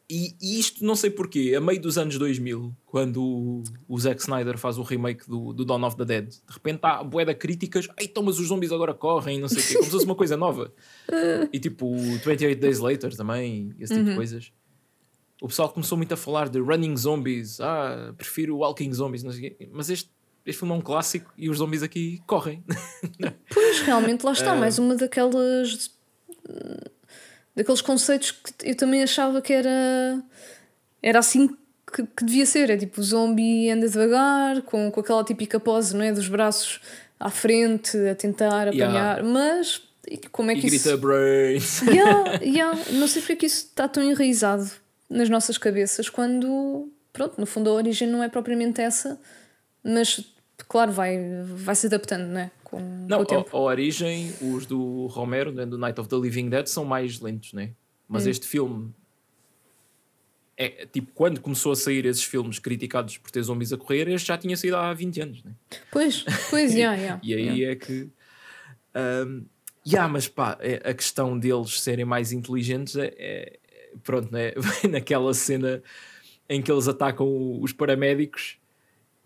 [0.09, 4.21] E, e isto não sei porquê, a meio dos anos 2000, quando o, o Zack
[4.23, 7.87] Snyder faz o remake do, do Dawn of the Dead, de repente há de críticas,
[8.01, 10.37] então, mas os zombies agora correm, não sei o quê, como se fosse uma coisa
[10.39, 10.73] nova.
[11.53, 14.53] E tipo, o 28 Days Later também, esse tipo de coisas.
[15.43, 19.49] O pessoal começou muito a falar de running zombies, ah, prefiro walking zombies, não sei
[19.49, 19.69] o quê.
[19.73, 20.11] Mas este,
[20.47, 22.63] este filme é um clássico e os zombies aqui correm.
[23.53, 25.91] Pois, realmente, lá está, mais uma daquelas.
[27.55, 30.23] daqueles conceitos que eu também achava que era.
[31.03, 31.49] era assim
[31.93, 32.71] que, que devia ser.
[32.71, 36.13] É tipo, o zombie anda devagar, com, com aquela típica pose, não é?
[36.13, 36.81] Dos braços
[37.19, 39.23] à frente, a tentar apanhar, Yeah.
[39.23, 39.83] mas.
[40.09, 40.99] e Como é e que grita isso.
[40.99, 41.83] brains.
[41.89, 42.79] Yeah, yeah.
[42.93, 44.71] Não sei porque é que isso está tão enraizado
[45.09, 49.21] nas nossas cabeças quando, pronto, no fundo a origem não é propriamente essa,
[49.85, 50.25] mas
[50.69, 51.17] claro, vai,
[51.57, 52.51] vai se adaptando, não é?
[52.65, 53.57] Com, com Não, o tempo.
[53.57, 57.19] a, a origem, os do Romero, né, do Night of the Living Dead, são mais
[57.21, 57.71] lentos, né?
[58.09, 58.31] Mas Hum.
[58.31, 58.93] este filme
[60.57, 64.29] é tipo quando começou a sair esses filmes criticados por ter zombies a correr, este
[64.29, 65.53] já tinha saído há 20 anos, né?
[65.91, 67.73] Pois, pois, yeah, yeah, E aí yeah.
[67.73, 68.09] é que.
[68.95, 69.45] Um,
[69.87, 73.13] yeah, mas pá, é- a questão deles serem mais inteligentes é.
[73.19, 73.59] é-
[74.05, 74.53] pronto, né?
[74.89, 75.83] naquela cena
[76.49, 78.57] em que eles atacam os paramédicos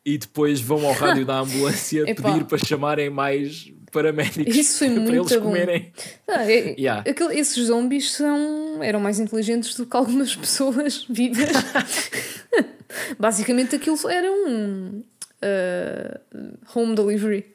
[0.04, 5.00] e depois vão ao rádio da ambulância pedir para chamarem mais paramédicos Isso foi para
[5.02, 5.40] muito eles bom.
[5.48, 5.92] comerem.
[6.28, 7.08] Ah, é- Yeah.
[7.08, 11.48] aquele- esses zombies são, eram mais inteligentes do que algumas pessoas vivas.
[13.18, 15.02] Basicamente aquilo era um
[15.42, 16.20] ah,
[16.74, 17.54] home delivery.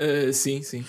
[0.00, 0.80] Uh, sim, sim.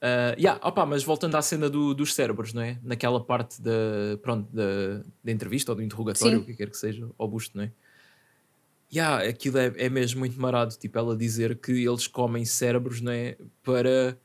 [0.00, 2.78] Uh, yeah, opa, mas voltando à cena do- dos cérebros, não é?
[2.84, 6.42] Naquela parte da, pronto, da, da entrevista ou do interrogatório, Sim.
[6.42, 7.70] o que quer que seja, ao busto, não é?
[8.92, 13.12] Yeah, aquilo é, é mesmo muito marado, tipo, ela dizer que eles comem cérebros, não
[13.12, 13.36] é?
[13.62, 14.18] Para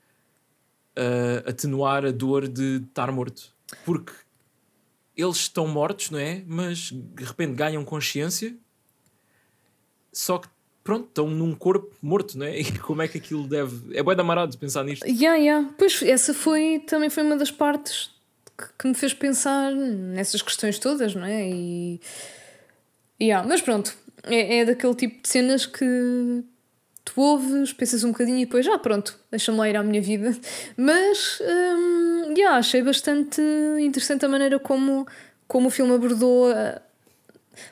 [0.98, 3.54] uh, atenuar a dor de estar morto.
[3.84, 4.14] Porque
[5.16, 6.44] eles estão mortos, não é?
[6.48, 8.56] Mas de repente ganham consciência,
[10.12, 10.48] só que
[10.84, 12.60] pronto, estão num corpo morto, não é?
[12.62, 13.98] E como é que aquilo deve.
[13.98, 15.06] É bem amarado pensar nisto.
[15.06, 15.70] Yeah, yeah.
[15.78, 18.12] Pois essa foi também foi uma das partes
[18.58, 21.50] que, que me fez pensar nessas questões todas, não é?
[21.50, 22.02] E
[23.22, 23.48] yeah.
[23.48, 26.44] mas pronto, é, é daquele tipo de cenas que
[27.06, 30.36] tu ouves, pensas um bocadinho e depois, ah, pronto, deixa-me lá ir à minha vida.
[30.78, 33.42] Mas hum, yeah, achei bastante
[33.80, 35.06] interessante a maneira como,
[35.48, 36.82] como o filme abordou a,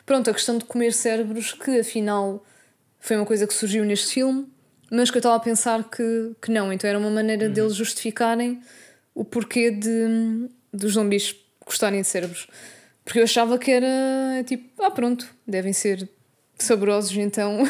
[0.06, 2.46] pronto, a questão de comer cérebros, que afinal
[3.00, 4.48] foi uma coisa que surgiu neste filme,
[4.92, 6.72] mas que eu estava a pensar que, que não.
[6.72, 8.62] Então era uma maneira deles justificarem
[9.16, 11.36] o porquê de, dos zumbis
[11.66, 12.48] gostarem de cérebros.
[13.04, 16.08] Porque eu achava que era tipo, ah, pronto, devem ser
[16.64, 17.64] saborosos, então.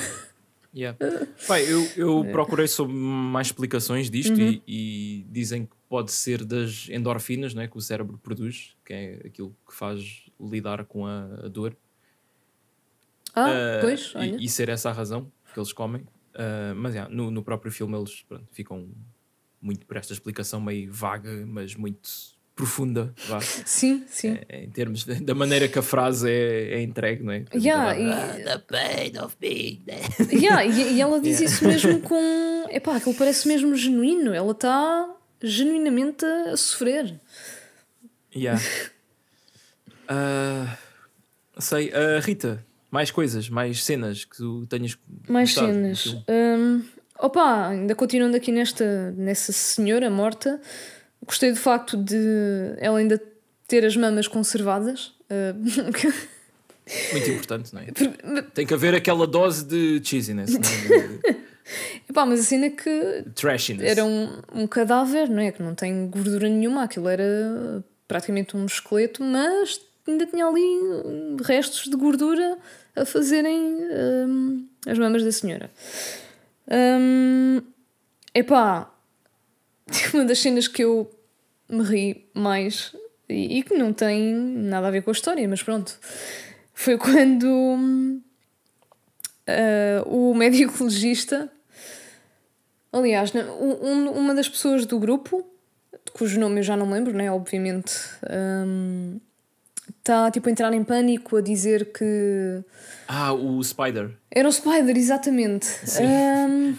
[0.74, 0.98] Yeah.
[1.48, 2.32] Pai, eu, eu É.
[2.32, 4.52] procurei sobre mais explicações disto Uhum.
[4.52, 9.22] e, e dizem que pode ser das endorfinas né, que o cérebro produz, que é
[9.26, 11.76] aquilo que faz lidar com a, a dor.
[13.36, 14.38] Ah, Ah, pois, e- olha.
[14.40, 16.06] e, ser essa a razão que eles comem.
[16.36, 18.90] Ah, mas yeah, no, no próprio filme eles pronto, ficam
[19.62, 22.10] muito por esta explicação meio vaga, mas muito
[22.62, 24.38] profunda, vá, Sim, sim.
[24.50, 27.44] em termos de- da maneira que a frase é, é entregue, não é?
[27.56, 30.04] Yeah, Ah, e- the pain of being dead.
[30.32, 32.66] Yeah, e, e ela diz isso mesmo com.
[32.70, 34.32] Epá, aquilo parece mesmo genuíno.
[34.34, 35.10] Ela está
[35.42, 37.20] genuinamente a sofrer.
[38.36, 38.62] Yeah.
[40.08, 40.78] Ah,
[41.58, 44.98] sei, Ah, Rita, mais coisas, mais cenas que tu tenhas
[45.28, 46.24] Mais gostado do cenas.
[46.30, 46.84] Hum,
[47.18, 50.60] opa, ainda continuando aqui nesta, nessa senhora morta,
[51.26, 53.22] gostei do facto de ela ainda
[53.68, 55.14] ter as mamas conservadas.
[55.30, 55.56] Uh,
[57.14, 58.42] Muito importante, não é?
[58.54, 61.38] Tem que haver aquela dose de cheesiness, não é?
[62.10, 63.88] epá, mas a cena é que trashiness.
[63.88, 65.52] era um, um cadáver, não é?
[65.52, 70.68] Que não tem gordura nenhuma, aquilo era praticamente um esqueleto, mas ainda tinha ali
[71.46, 72.58] restos de gordura
[72.96, 73.78] a fazerem
[74.28, 75.72] hum, as mamas da senhora.
[76.70, 77.62] Hum,
[78.34, 78.91] epá,
[80.14, 81.10] uma das cenas que eu
[81.70, 82.96] me ri mais
[83.30, 85.98] e, e que não tem nada a ver com a história, mas pronto,
[86.74, 88.22] foi quando hum,
[89.48, 91.50] ah, o médico legista
[92.94, 95.48] Aliás, um- um- uma das pessoas do grupo,
[96.12, 97.32] cujo nome eu já não me lembro, né?
[97.32, 97.94] Obviamente,
[99.98, 102.62] está tipo a entrar em pânico, a dizer que.
[103.08, 105.70] Ah, o Spider, Era o Spider, exatamente.
[106.02, 106.76] Hum,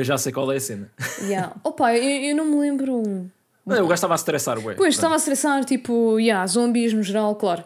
[0.00, 0.90] que eu já sei qual é a cena.
[1.22, 1.54] yeah.
[1.62, 3.30] Opa, eu, eu não me lembro.
[3.66, 4.74] Não, o gajo estava a estressar, ué.
[4.74, 7.62] Pois, estava a estressar, tipo, yeah, zombies no geral, claro.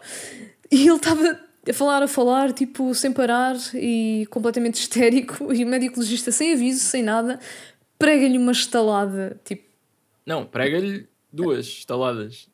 [0.71, 5.53] E ele estava a falar, a falar, tipo, sem parar e completamente histérico.
[5.53, 7.39] E o médico legista, sem aviso, sem nada,
[7.97, 9.39] prega-lhe uma estalada.
[9.45, 9.63] Tipo,
[10.25, 12.47] Não, prega-lhe duas estaladas.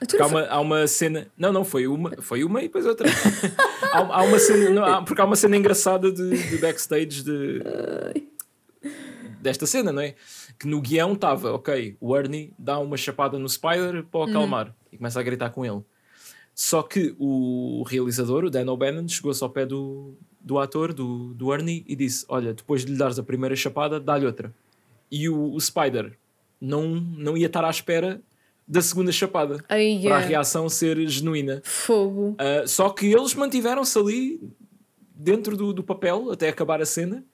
[0.00, 1.28] Porque há uma, há uma cena.
[1.36, 3.08] Não, não, foi uma, foi uma e depois outra.
[3.92, 4.70] há, há uma cena.
[4.70, 7.62] não, há- porque há uma cena engraçada de, de backstage de,
[9.40, 10.14] desta cena, não é?
[10.58, 14.74] Que no guião estava, ok, o Ernie dá uma chapada no Spider para o acalmar
[14.90, 15.82] e começa a gritar com ele.
[16.54, 21.52] Só que o realizador, o Dan O'Bannon, chegou-se ao pé do, do ator, do, do
[21.52, 24.54] Ernie, e disse: Olha, depois de lhe dares a primeira chapada, dá-lhe outra.
[25.10, 26.16] E o, o Spider
[26.60, 28.22] não, não ia estar à espera
[28.66, 31.60] da segunda chapada Ai, para a reação ser genuína.
[31.64, 32.36] Fogo.
[32.40, 34.40] Uh, só que eles mantiveram-se ali
[35.14, 37.24] dentro do, do papel até acabar a cena.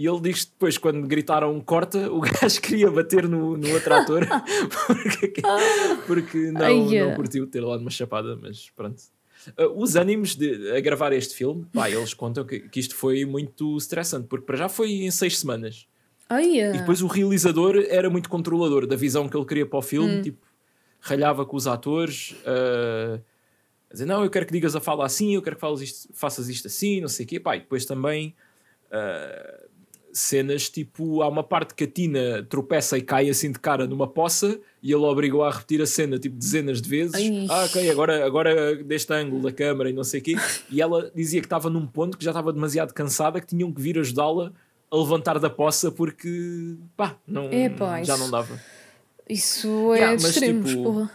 [0.00, 3.92] E ele diz que depois, quando gritaram corta, o gajo queria bater no, no outro
[3.92, 4.26] ator
[4.86, 5.42] porque,
[6.06, 8.98] porque não, Ai, não curtiu ter lá uma chapada, mas pronto.
[9.58, 13.26] Uh, os ânimos de, a gravar este filme, pá, eles contam que, que isto foi
[13.26, 15.86] muito estressante, porque para já foi em seis semanas.
[16.30, 16.60] Ai.
[16.60, 20.14] E depois o realizador era muito controlador da visão que ele queria para o filme,
[20.16, 20.22] Hum.
[20.22, 20.46] tipo,
[20.98, 23.20] ralhava com os atores, a
[23.92, 26.68] dizer, não, eu quero que digas a fala assim, eu quero que isto- faças isto
[26.68, 27.38] assim, não sei o quê.
[27.38, 28.34] Pá, e depois também
[28.90, 29.60] ah,
[30.12, 34.06] cenas tipo, há uma parte que a Tina tropeça e cai assim de cara numa
[34.06, 37.14] poça e ele obrigou a repetir a cena tipo dezenas de vezes.
[37.14, 37.46] Ai.
[37.48, 40.36] Ah, ok, agora, agora deste ângulo da câmara e não sei o quê.
[40.70, 43.80] E ela dizia que estava num ponto que já estava demasiado cansada, que tinham que
[43.80, 44.52] vir ajudá-la
[44.90, 47.48] a levantar da poça porque pá, não,
[48.04, 48.60] já não dava.
[49.28, 51.10] Isso é Yeah, extremos, tipo, porra.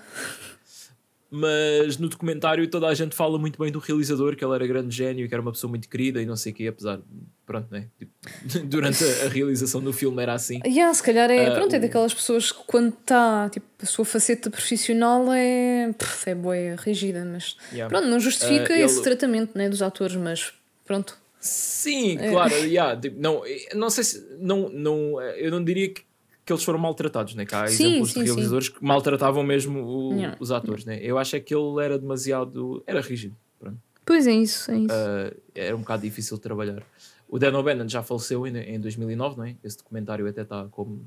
[1.29, 4.95] Mas no documentário toda a gente fala muito bem do realizador, que ele era grande
[4.95, 6.99] gênio, que era uma pessoa muito querida e não sei o quê, apesar,
[7.45, 7.87] pronto, né?
[7.97, 8.11] Tipo,
[8.65, 10.61] durante a, a realização do filme era assim.
[10.65, 14.05] Yeah, se calhar é, Ah, pronto, é daquelas pessoas que quando está, tipo, a sua
[14.05, 17.89] faceta profissional é, pff, é boa, é rígida, mas Yeah.
[17.89, 20.53] pronto, não justifica Ah, esse ele- tratamento né, dos atores, mas
[20.85, 21.17] pronto.
[21.39, 22.29] Sim, É.
[22.31, 23.41] claro, yeah, tipo, não,
[23.75, 26.01] não sei se, não, não, eu não diria que,
[26.45, 27.45] que eles foram maltratados, né?
[27.45, 28.33] que há Sim, exemplos sim, de sim.
[28.33, 30.37] realizadores que maltratavam mesmo o- Yeah.
[30.39, 30.99] os atores, né?
[31.01, 33.79] eu acho é que ele era demasiado, era rígido, pronto.
[34.05, 34.93] Pois é isso, é isso.
[34.93, 36.83] Ah, era um bocado difícil de trabalhar.
[37.27, 39.55] O Dan O'Bannon já faleceu em, em 2009, não é?
[39.63, 41.03] Esse documentário até está como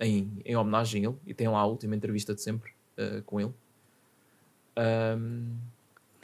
[0.00, 3.40] em, em homenagem a ele e tem lá a última entrevista de sempre ah, com
[3.40, 3.52] ele.
[4.76, 5.56] Um,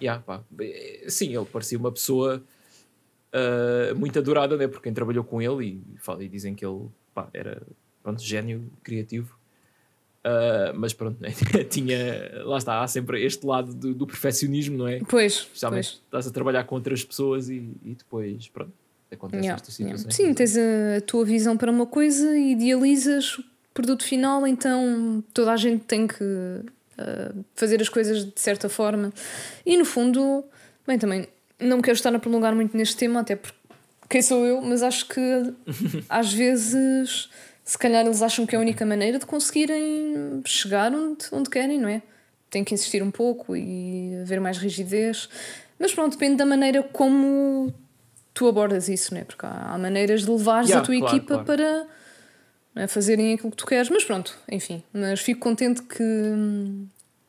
[0.01, 0.43] yeah, pá.
[0.61, 2.43] Eh, Sim, ele parecia uma pessoa
[3.33, 4.67] ah, muito adorada, né?
[4.67, 5.65] Porque quem trabalhou com ele
[6.19, 7.63] e, e dizem que ele pá, era
[8.05, 9.37] pronto, gênio criativo.
[10.25, 11.31] Ah, mas pronto, né?
[11.69, 15.01] tinha lá está, há sempre este lado do, do perfeccionismo, não é?
[15.07, 16.03] pois, Especialmente pois.
[16.05, 18.73] estás a trabalhar com outras pessoas e, e depois, pronto,
[19.13, 19.99] acontecem Yeah, estas yeah.
[19.99, 20.27] situações.
[20.29, 23.45] Sim, tens a, a tua visão para uma coisa e idealizas o
[23.75, 29.13] produto final, então toda a gente tem que uh, fazer as coisas de certa forma.
[29.67, 30.43] E no fundo,
[30.87, 31.29] bem, também
[31.61, 33.59] não quero estar a prolongar muito neste tema, até porque
[34.09, 35.21] quem sou eu, mas acho que
[36.09, 37.29] às vezes,
[37.65, 41.81] se calhar, eles acham que é a única maneira de conseguirem chegar onde, onde querem,
[41.81, 42.03] não é?
[42.51, 45.29] Tem que insistir um pouco e haver mais rigidez.
[45.79, 47.73] Mas pronto, depende da maneira como
[48.35, 49.25] tu abordas isso, não é?
[49.25, 51.45] Porque há, há maneiras de levares yeah, a tua claro, equipa claro.
[51.45, 53.89] para é, fazerem aquilo que tu queres.
[53.89, 54.83] Mas pronto, enfim.
[54.93, 56.05] Mas fico contente que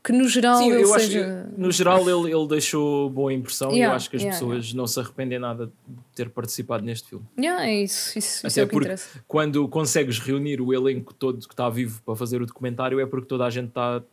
[0.06, 1.50] que no geral Sim, ele seja...
[1.58, 4.66] no geral ele, ele deixou boa impressão yeah, e eu acho que as yeah, pessoas
[4.66, 4.78] yeah.
[4.78, 7.26] não se arrependem nada de ter participado neste filme.
[7.36, 9.20] Yeah, é isso, isso, isso é o que interessa.
[9.28, 13.26] Quando consegues reunir o elenco todo que está vivo para fazer o documentário é porque
[13.26, 14.04] toda a gente está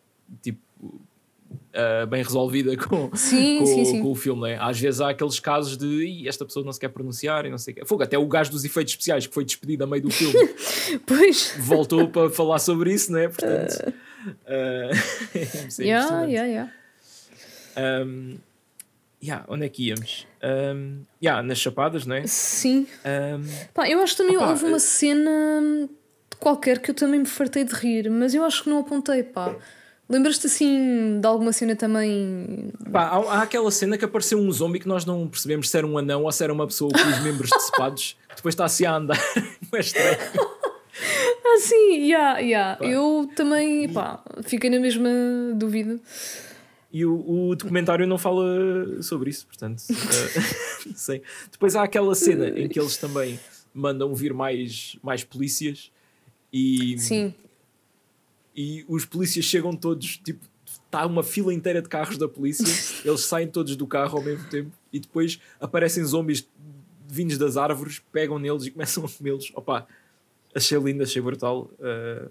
[0.41, 0.61] tipo
[1.73, 4.03] Uh, bem resolvida com, sim, com, sim, sim.
[4.03, 4.43] com, o filme.
[4.43, 4.59] Né?
[4.59, 7.73] Às vezes há aqueles casos de esta pessoa não se quer pronunciar e não sei
[7.73, 7.85] o quê.
[7.85, 10.35] Fogo, até o gajo dos efeitos especiais que foi despedido a meio do filme
[11.07, 11.55] pois.
[11.61, 13.29] voltou para falar sobre isso, né?
[13.29, 13.93] Portanto, uh...
[14.47, 16.71] Uh, yeah, yeah, yeah.
[17.77, 18.39] Um,
[19.23, 20.27] yeah, onde é que íamos?
[20.43, 22.27] Um, yeah, nas chapadas, não é?
[22.27, 22.87] Sim.
[23.05, 23.45] Um,
[23.75, 25.89] Pá, eu acho que também opa, houve uma cena
[26.39, 29.55] qualquer que eu também me fartei de rir, mas eu acho que não apontei, pá.
[30.09, 32.71] Lembras-te assim de alguma cena também?
[32.91, 35.87] Pá, há, há, aquela cena que apareceu um zombie que nós não percebemos se era
[35.87, 38.85] um anão ou se era uma pessoa com os membros decepados, que depois está assim
[38.85, 39.19] a andar.
[39.73, 40.19] é estranho.
[41.45, 42.85] Ah, sim, yeah, yeah.
[42.85, 45.11] eu também pá, fiquei na mesma
[45.55, 45.99] dúvida.
[46.93, 51.23] E o, o documentário não fala sobre isso, portanto, uh, sei.
[51.51, 53.41] Depois há aquela cena em que eles também
[53.73, 55.91] mandam vir mais, mais polícias
[56.53, 57.35] e, Sim.
[58.55, 62.67] e os polícias chegam todos, tipo, está uma fila inteira de carros da polícia,
[63.09, 66.47] eles saem todos do carro ao mesmo tempo e depois aparecem zombies
[67.09, 69.51] vindos das árvores, pegam neles e começam a comê-los.
[69.55, 69.87] Opa,
[70.55, 71.71] achei lindo, achei brutal.
[71.79, 72.31] Uh,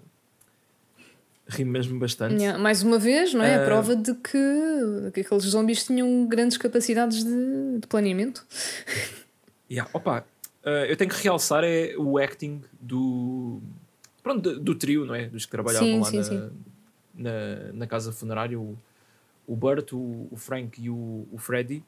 [1.48, 2.34] ri mesmo bastante.
[2.34, 3.58] Yeah, mais uma vez, não é?
[3.58, 8.44] Uh, a prova de que, que aqueles zombies tinham grandes capacidades de, de planeamento.
[9.70, 10.24] Yeah, opa,
[10.64, 13.60] uh, eu tenho que realçar é o acting do.
[14.22, 15.26] Pronto, do, do trio, não é?
[15.26, 16.50] Dos que trabalhavam sim, lá sim, na, sim.
[17.14, 18.78] Na, na, casa funerária, o,
[19.46, 21.82] o Burt, o, o Frank e o, o Freddy.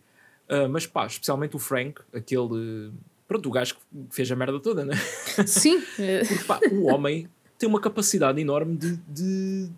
[0.49, 2.91] Uh, mas pá, especialmente o Frank, aquele
[3.27, 3.77] pronto, o gajo
[4.11, 4.95] fez a merda toda, né?
[5.47, 5.83] Sim.
[6.29, 9.71] Porque pá, o homem tem uma capacidade enorme de, de,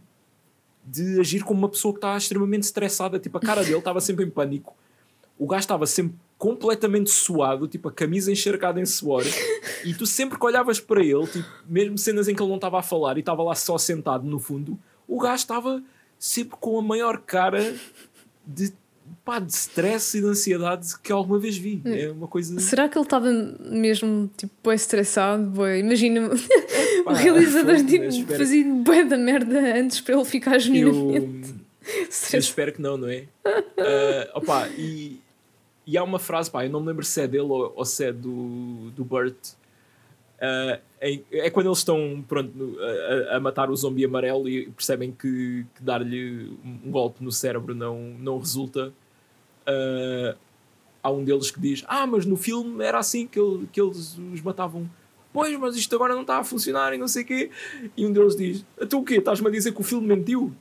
[0.84, 3.18] de agir como uma pessoa que está extremamente estressada.
[3.18, 4.76] Tipo, a cara dele estava sempre em pânico.
[5.38, 9.24] O gajo estava sempre completamente suado, tipo, a camisa encharcada em suor.
[9.84, 12.78] E tu sempre que olhavas para ele, tipo, mesmo cenas em que ele não estava
[12.78, 15.82] a falar e estava lá só sentado no fundo, o gajo estava
[16.18, 17.76] sempre com a maior cara
[18.47, 18.72] de
[19.24, 21.82] pá, de stress e de ansiedade que alguma vez vi.
[21.84, 21.94] Hum.
[21.94, 22.59] É uma coisa.
[22.61, 25.44] Será que ele estava mesmo tipo bem estressado?
[25.50, 26.30] Bem, imagina
[27.07, 31.54] o realizador tipo, fazia bué da merda antes para ele ficar genuinamente.
[31.86, 33.24] Eu, eu espero que não, não é?
[33.44, 35.20] uh, opa, e,
[35.86, 38.04] e há uma frase, pá, eu não me lembro se é dele ou, ou se
[38.04, 39.36] é do, do Burt.
[40.36, 42.78] Uh, é, é, quando eles estão pronto,
[43.30, 47.74] a, a, matar o zombie amarelo e percebem que, que dar-lhe um golpe no cérebro
[47.74, 48.92] não, não resulta.
[49.68, 50.36] Uh,
[51.03, 54.16] há um deles que diz: Ah, mas no filme era assim que, ele, que eles
[54.32, 54.88] os matavam.
[55.32, 57.51] Pois, mas isto agora não está a funcionar e não sei o quê.
[57.97, 59.16] E um deles diz: Tu o quê?
[59.16, 60.53] Estás-me a dizer que o filme mentiu?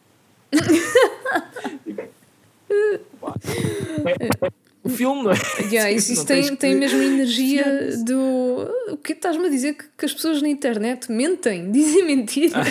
[4.86, 5.36] o filme, não é?
[5.66, 6.56] Yeah, isso, isso tem, que...
[6.56, 8.70] tem mesmo energia do.
[8.92, 12.54] O que estás-me a dizer que, que, as pessoas na internet mentem, dizem mentiras.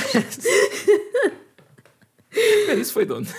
[2.69, 2.75] Ah.
[2.75, 3.31] isso foi de onde?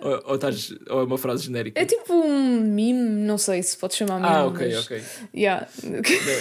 [0.00, 1.80] ou, ou, estás, ou é uma frase genérica?
[1.80, 4.32] É tipo um meme, não sei se pode chamar meme.
[4.32, 4.84] Ah, ok, mas...
[4.84, 5.02] ok.
[5.34, 5.66] Yeah.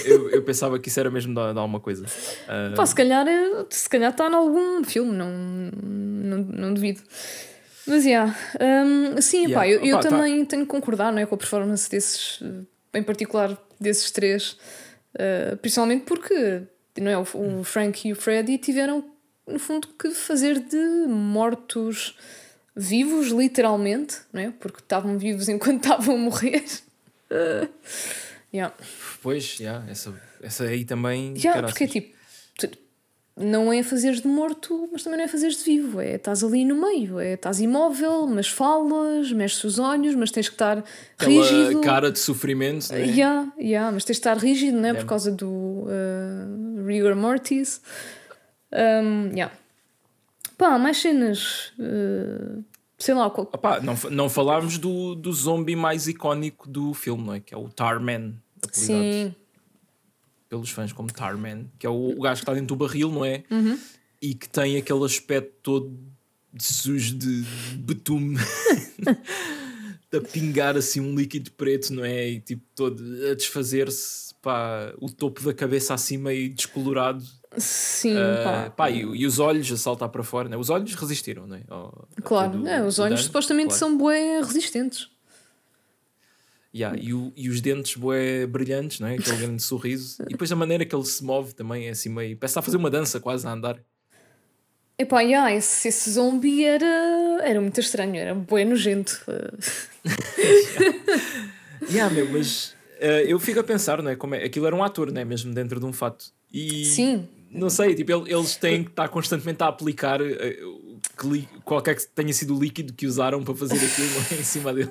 [0.06, 2.06] eu, eu pensava que isso era mesmo de, de alguma coisa.
[2.06, 2.76] Uh...
[2.76, 3.26] Pá, se calhar,
[3.72, 7.02] se calhar está em algum filme, não, não, não duvido.
[7.88, 8.36] Mas, yeah.
[8.60, 9.56] Um, sim, yeah.
[9.56, 10.10] pá, eu, eu Opa, tá.
[10.10, 10.52] também tá.
[10.52, 12.42] tenho que concordar não é, com a performance desses,
[12.94, 14.58] em particular desses três,
[15.16, 16.64] uh, principalmente porque
[16.98, 19.04] não é, o, o Frank e o Freddy tiveram,
[19.48, 22.18] no fundo, que fazer de mortos
[22.76, 24.54] vivos, literalmente, não é?
[24.60, 26.64] porque estavam vivos enquanto estavam a morrer.
[27.30, 27.68] Uh,
[28.54, 28.74] yeah.
[29.22, 31.34] Pois, yeah, essa, essa aí também.
[31.38, 32.15] Yeah, porque é tipo,
[33.38, 36.00] não é fazeres de morto, mas também não é fazeres de vivo.
[36.00, 40.48] É estás ali no meio, é estás imóvel, mas falas, mexes os olhos, mas tens
[40.48, 40.84] que estar
[41.18, 41.82] Aquela rígido.
[41.82, 43.06] cara de sofrimento, né?
[43.06, 44.94] Yeah, yeah, mas tens de estar rígido, né?
[44.94, 47.82] Por causa do uh, rigor mortis.
[48.72, 49.54] Um, yeah.
[50.58, 51.74] Pá, mais cenas.
[51.78, 52.64] Uh,
[52.98, 53.30] sei lá.
[53.30, 53.50] Qual...
[53.52, 57.42] Opa, não, não falámos do, do zombie mais icónico do filme, não é?
[57.42, 58.36] Que é o Tarman.
[58.72, 59.36] Sim
[60.50, 63.24] pelos fãs como Tarman, que é o, o gajo que está dentro do barril, não
[63.26, 63.44] é?
[63.52, 63.78] Uhum.
[64.22, 65.98] E que tem aquele aspecto todo
[66.60, 67.44] sujo de
[67.78, 68.38] betume
[70.14, 72.30] a pingar assim um líquido preto, não é?
[72.30, 77.24] E tipo todo a desfazer-se, pá, o topo da cabeça assim meio descolorado.
[77.58, 78.70] Sim, Uh, pá.
[78.70, 80.58] pá, e, e os olhos a saltar para fora, né?
[80.58, 81.64] Os olhos resistiram, não é?
[81.70, 83.80] Ao- Claro, todo é, os olhos dano, supostamente claro.
[83.80, 85.08] são bué resistentes.
[86.78, 89.16] Yeah, e, o- e os dentes bué brilhantes, não é?
[89.16, 90.18] Aquele grande sorriso.
[90.24, 92.36] E depois a maneira que ele se move também é assim meio.
[92.36, 93.80] Parece está a fazer uma dança quase a andar.
[94.98, 99.22] Epá, yeah, esse, esse zombie era, era muito estranho, era bué nojento.
[101.90, 104.16] Yeah, meu, mas eh, eu fico a pensar, não é?
[104.16, 104.44] Como é?
[104.44, 105.26] Aquilo era um ator, não é?
[105.26, 106.26] Mesmo dentro de um fato.
[106.52, 107.28] E Sim.
[107.52, 110.58] não sei, tipo, ele- eles têm que estar constantemente a aplicar eh,
[111.10, 114.08] que qualquer que tenha sido o líquido que usaram para fazer aquilo
[114.40, 114.90] em cima dele.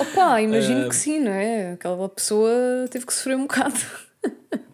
[0.00, 0.88] Opa, imagino Ah.
[0.88, 1.72] que sim, não é?
[1.72, 2.50] Aquela pessoa
[2.90, 3.78] teve que sofrer um bocado.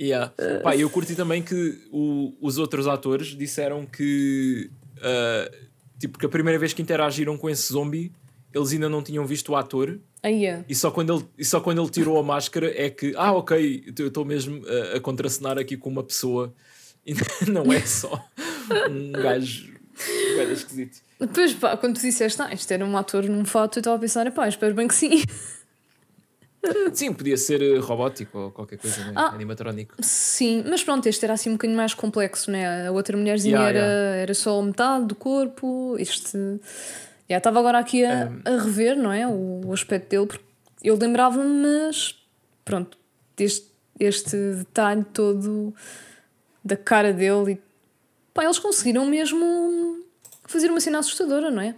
[0.00, 0.32] Yeah.
[0.62, 4.70] Pá, eu curti também que o- os outros atores disseram que
[5.02, 5.50] ah,
[5.98, 8.10] tipo que a primeira vez que interagiram com esse zombie
[8.54, 10.64] eles ainda não tinham visto o ator Aí é.
[10.66, 13.92] e só quando ele, e só quando ele tirou a máscara é que ah ok,
[13.98, 16.54] eu estou mesmo a, a contracenar aqui com uma pessoa
[17.04, 17.12] e
[17.50, 18.26] não é só
[18.90, 19.74] um gajo,
[20.36, 21.00] gajo esquisito.
[21.18, 23.98] Depois, pá, quando tu disseste, ah, isto era um ator num fato, eu estava a
[23.98, 25.22] pensar, pá, espero bem que sim.
[26.92, 29.12] Sim, podia ser eh, robótico ou qualquer coisa, né?
[29.16, 29.28] Ah.
[29.28, 29.94] animatrónico.
[30.00, 32.86] Sim, mas pronto, este era assim um bocadinho mais complexo, né?
[32.86, 33.86] A outra mulherzinha Yeah, era,
[34.16, 36.36] era só metade do corpo, este.
[37.28, 38.42] Já estava agora aqui a, Um.
[38.44, 39.26] a rever, não é?
[39.26, 40.44] O, o aspecto dele, porque
[40.82, 42.14] eu lembrava-me, mas
[42.62, 42.98] pronto,
[43.38, 43.66] este,
[43.98, 45.74] este detalhe todo
[46.62, 47.60] da cara dele e
[48.34, 50.04] pá, eles conseguiram mesmo
[50.46, 51.74] fazer uma cena assustadora, não é?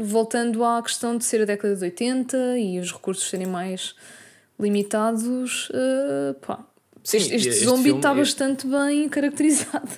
[0.00, 3.94] Voltando à questão de ser a década de 80 e os recursos serem mais
[4.58, 6.64] limitados, eh, pá,
[7.02, 9.88] Sim, este, este este zombie filme- está este- bastante bem caracterizado.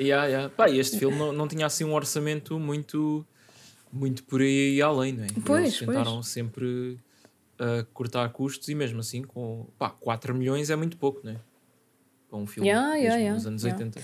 [0.00, 0.48] Yeah, yeah.
[0.50, 3.26] Pá, e este filme não, não tinha assim um orçamento muito,
[3.92, 5.26] muito por aí além, não é?
[5.44, 6.98] Pois, Eles tentaram sempre
[7.58, 11.36] uh, cortar custos e mesmo assim com pá, 4 milhões é muito pouco, não é?
[12.28, 13.84] Para um filme Yeah, mesmo yeah, yeah, dos anos yeah.
[13.84, 14.00] 80.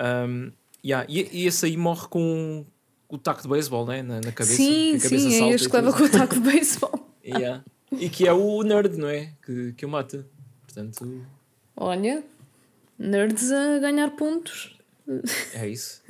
[0.00, 0.52] Um,
[0.84, 2.66] yeah, e, e esse aí morre com
[3.08, 4.02] o taco de beisebol né?
[4.02, 4.56] na, na cabeça.
[4.56, 7.04] sim, cabeça sim, é este que leva com o taco de beisebol.
[7.26, 7.64] Yeah.
[7.90, 9.32] E que é o nerd, não é?
[9.42, 10.26] Que, que o mata.
[10.66, 11.24] Portanto,
[11.74, 12.22] Olha,
[12.98, 14.76] nerds a ganhar pontos.
[15.54, 16.02] É isso.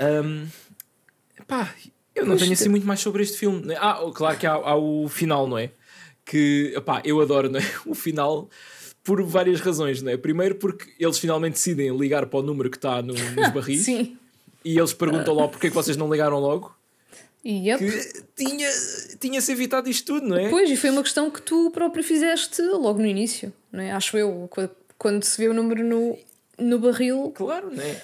[0.00, 0.48] um,
[1.46, 1.72] pá,
[2.16, 3.72] eu não Pois, tenho assim muito mais sobre este filme.
[3.76, 5.70] Ah, claro que há, há o final, não é?
[6.30, 7.64] Que, pá, eu adoro, não é?
[7.86, 8.48] O final
[9.02, 10.16] por várias razões, não é?
[10.18, 14.18] Primeiro porque eles finalmente decidem ligar para o número que está no, nos barris Sim.
[14.62, 16.76] e eles perguntam logo porque é que vocês não ligaram logo.
[17.46, 17.78] Yep.
[17.78, 18.68] Que tinha,
[19.18, 20.50] tinha-se evitado isto tudo, não é?
[20.50, 23.92] Pois, e foi uma questão que tu próprio fizeste logo no início, não é?
[23.92, 24.68] Acho eu, qu-
[24.98, 26.18] quando se vê o número no,
[26.58, 28.02] no barril, Claro, não é?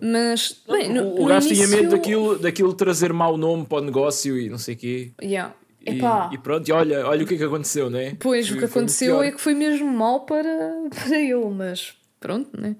[0.00, 1.76] mas bem, no, o o gajo tinha início...
[1.82, 5.12] medo daquilo, daquilo trazer mau nome para o negócio e não sei o quê.
[5.22, 5.54] Yeah.
[5.84, 8.14] E, Epá, e pronto, e olha, olha o que é que aconteceu, não é?
[8.18, 10.48] pois, o que foi muito aconteceu é que foi mesmo mal para,
[10.94, 12.76] para ele, mas pronto, né?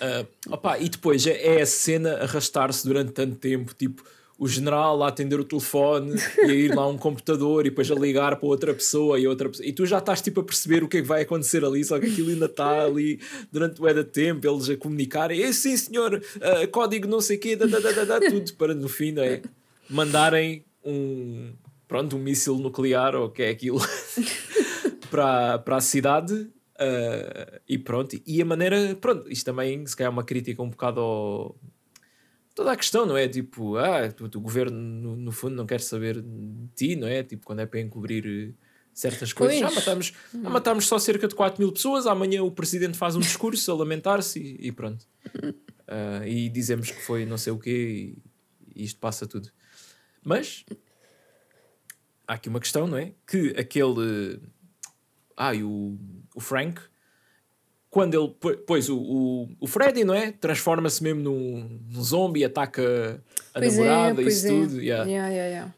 [0.00, 4.04] Ah, opá, e depois é, é a cena arrastar-se durante tanto tempo, tipo
[4.38, 7.90] o general a atender o telefone e a ir lá a um computador e depois
[7.90, 9.66] a ligar para outra pessoa e outra pessoa.
[9.66, 11.98] E tu já estás tipo a perceber o que é que vai acontecer ali, só
[11.98, 13.18] que aquilo ainda está ali
[13.50, 17.38] durante o é da tempo, eles a comunicarem, "Eh, sim senhor, ah, código não sei
[17.38, 19.40] o quê, dá, dá, dá, dá, dá", tudo para no fim, não é?
[19.88, 21.52] Mandarem um,
[21.88, 23.80] pronto, um míssil nuclear ou o que é aquilo
[25.10, 30.10] para, para a cidade Uh, e pronto, e a maneira, pronto, isto também se calhar
[30.10, 31.56] é uma crítica um bocado ao.
[32.54, 33.26] toda a questão, não é?
[33.26, 37.22] Tipo, ah, o governo no, no fundo não quer saber de ti, não é?
[37.22, 38.54] Tipo, quando é para encobrir eh,
[38.92, 39.72] certas coisas, Pois.
[39.72, 43.20] ah, matamos, ah, matamos só cerca de 4 mil pessoas, amanhã o presidente faz um
[43.20, 45.06] discurso a lamentar-se e, e pronto.
[45.34, 48.18] Uh, e dizemos que foi não sei o quê
[48.74, 49.48] e, e isto passa tudo.
[50.22, 50.62] Mas
[52.26, 53.12] há aqui uma questão, não é?
[53.26, 54.40] Que aquele.
[55.36, 55.96] Ah, e o,
[56.34, 56.80] o Frank,
[57.90, 58.28] quando ele.
[58.40, 60.32] po- Pois o, o, o Freddy, não é?
[60.32, 63.22] Transforma-se mesmo num, num zombie, ataca
[63.54, 64.50] a Pois namorada é, e pois isso é.
[64.50, 64.80] tudo.
[64.82, 65.04] yeah.
[65.10, 65.74] Yeah, yeah, yeah.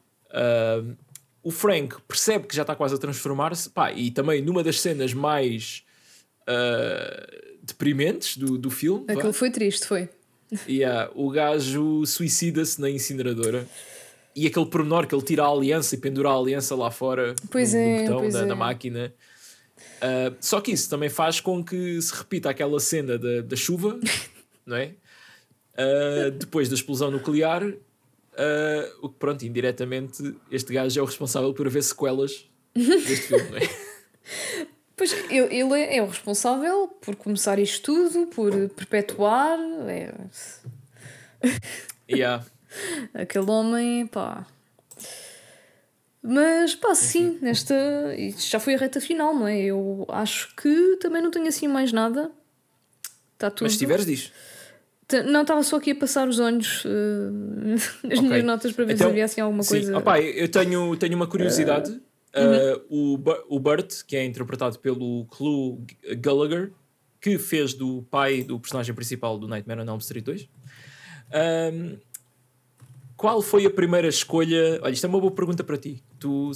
[0.91, 0.97] Uh,
[1.43, 5.15] o Frank percebe que já está quase a transformar-se, pá, e também numa das cenas
[5.15, 5.83] mais
[6.43, 10.09] uh, deprimentes do, do filme, Aquilo foi triste, foi.
[10.69, 13.67] Yeah, o gajo suicida-se na incineradora.
[14.39, 17.75] E aquele pormenor que ele tira a aliança e pendura a aliança lá fora Pois
[17.75, 18.47] no, no é, botão pois da, é.
[18.47, 19.13] da máquina.
[19.77, 23.99] Uh, só que isso também faz com que se repita aquela cena da, da chuva,
[24.65, 24.95] não é?
[25.75, 27.77] Uh, depois da explosão nuclear, uh,
[29.03, 33.59] o que pronto, indiretamente, este gajo é o responsável por haver sequelas deste filme, não
[33.59, 33.69] é?
[34.97, 39.59] Pois ele, ele é, é o responsável por começar isto tudo, por perpetuar.
[39.89, 40.13] É...
[42.11, 42.45] Yeah.
[43.15, 44.47] Aquele homem, pá.
[46.23, 47.75] Mas pá, sim, nesta.
[48.17, 49.59] Isto já foi a reta final, não é?
[49.61, 52.31] Eu acho que também não tenho assim mais nada.
[53.35, 53.63] Está tudo.
[53.63, 54.33] Mas se tiveres, diz.
[55.27, 56.91] Não, estava só aqui a passar os olhos eh,
[58.07, 58.21] nas Ok.
[58.29, 59.97] minhas notas para ver se Então, havia assim alguma Sim, coisa.
[59.97, 61.93] opá, eu tenho, tenho uma curiosidade.
[62.37, 62.85] Uh,
[63.15, 65.81] o, Bu- o Burt, que é interpretado pelo Clu
[66.19, 66.73] Gallagher,
[67.23, 70.49] que fez do pai do personagem principal do Nightmare on Elm Street 2.
[71.73, 71.97] Um,
[73.19, 74.79] qual foi a primeira escolha?
[74.81, 76.05] Olha, isto é uma boa pergunta para ti.
[76.21, 76.53] Tu,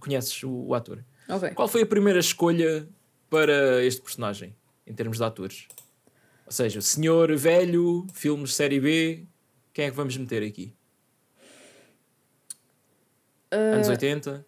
[0.00, 1.04] conheces o, o ator.
[1.28, 1.50] Ok.
[1.50, 2.88] Qual foi a primeira escolha
[3.28, 4.56] para este personagem,
[4.86, 5.68] em termos de atores?
[6.46, 9.26] Ou seja, senhor velho, filmes série B,
[9.74, 10.74] quem é que vamos meter aqui?
[13.50, 14.46] Anos 80?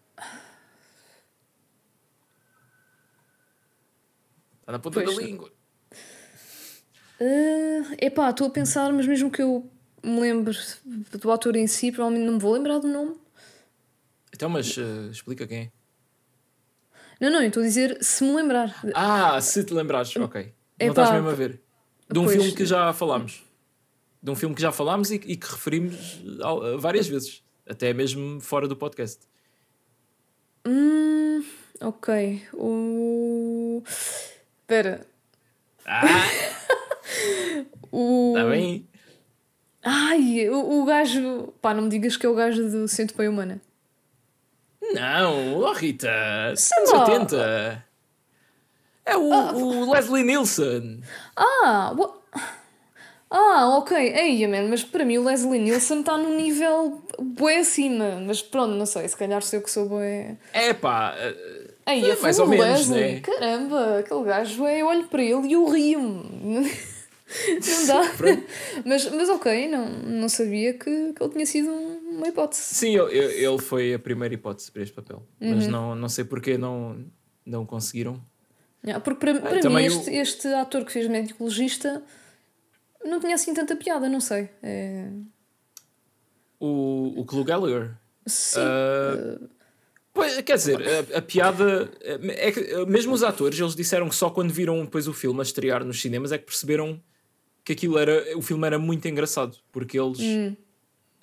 [4.61, 5.15] Está na ponta Pois.
[5.15, 5.51] da língua.
[7.19, 9.70] Uh, epá, estou a pensar, mas mesmo que eu
[10.03, 10.57] me lembre
[11.19, 13.15] do ator em si, provavelmente não me vou lembrar do nome.
[14.33, 15.71] Então, mas eh, explica quem é.
[17.19, 18.75] Não, não, eu estou a dizer se me lembrar.
[18.95, 20.53] Ah, se te lembrares, ok.
[20.79, 21.61] Não estás mesmo a ver.
[22.09, 22.35] De um pois.
[22.35, 23.43] filme que já falámos.
[24.23, 27.43] De um filme que já falámos e, e que referimos al- várias vezes.
[27.67, 29.19] Até mesmo fora do podcast.
[30.67, 31.43] Hum,
[31.79, 32.41] ok.
[32.53, 33.83] O.
[33.87, 35.05] Espera.
[35.85, 36.01] Ah,
[37.91, 38.33] O.
[38.35, 38.87] está bem.
[39.83, 41.53] Ai, o, o gajo.
[41.61, 43.59] Pá, não me digas que é o gajo do Centopeia Humana.
[44.93, 47.03] Não, oh Rita, anos lá.
[47.07, 47.85] 80.
[49.05, 51.01] É o, o Leslie Nielsen.
[51.35, 51.93] Ah,
[53.29, 53.97] ah, ok.
[53.97, 58.21] Ei, man, mas para mim o Leslie Nielsen está num nível bué acima.
[58.25, 60.35] Mas pronto, não sei, se calhar sou eu que sou bué.
[60.53, 61.15] É pá,
[61.85, 63.13] É, mais ou menos, Leslie.
[63.15, 63.19] né?
[63.21, 66.69] Caramba, aquele gajo, é, eu olho para ele e eu rio-me.
[67.69, 68.01] Não dá.
[68.85, 72.61] mas, mas ok, não, não sabia que, que ele tinha sido um- uma hipótese.
[72.61, 75.25] sim, eu- eu- ele foi a primeira hipótese para este papel.
[75.39, 75.71] Mas Uhum.
[75.71, 77.05] não, não sei porque não,
[77.45, 78.21] não conseguiram.
[78.83, 82.03] Yeah, porque para, para mim Ah, também este, este ator que fez médico legista
[83.05, 84.49] não tinha assim tanta piada, não sei.
[84.63, 85.07] É...
[86.59, 87.91] O, o Clu Gallagher.
[88.25, 88.59] Sim.
[88.59, 89.39] Ah,
[90.13, 90.77] pois, quer dizer,
[91.13, 91.89] a, a piada.
[92.37, 95.43] É que, mesmo os atores, eles disseram que só quando viram depois o filme a
[95.43, 97.01] estrear nos cinemas é que perceberam
[97.63, 98.37] que aquilo era.
[98.37, 99.57] O filme era muito engraçado.
[99.71, 100.55] Porque eles, Hum.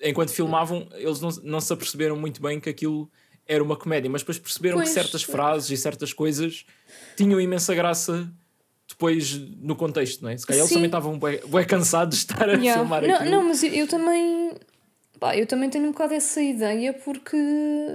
[0.01, 3.09] enquanto filmavam, eles não, não se aperceberam muito bem que aquilo
[3.47, 4.89] era uma comédia, mas depois perceberam Pois.
[4.89, 6.65] que certas frases e certas coisas
[7.17, 8.31] tinham imensa graça.
[8.87, 10.37] Depois no contexto, não é?
[10.37, 10.75] Se calhar eles Sim.
[10.75, 12.73] também estavam bem, bem cansados de estar a Yeah.
[12.81, 13.29] filmar não, aquilo.
[13.31, 14.51] não, mas eu, eu também.
[15.19, 17.37] Pá, eu também tenho um bocado essa ideia porque,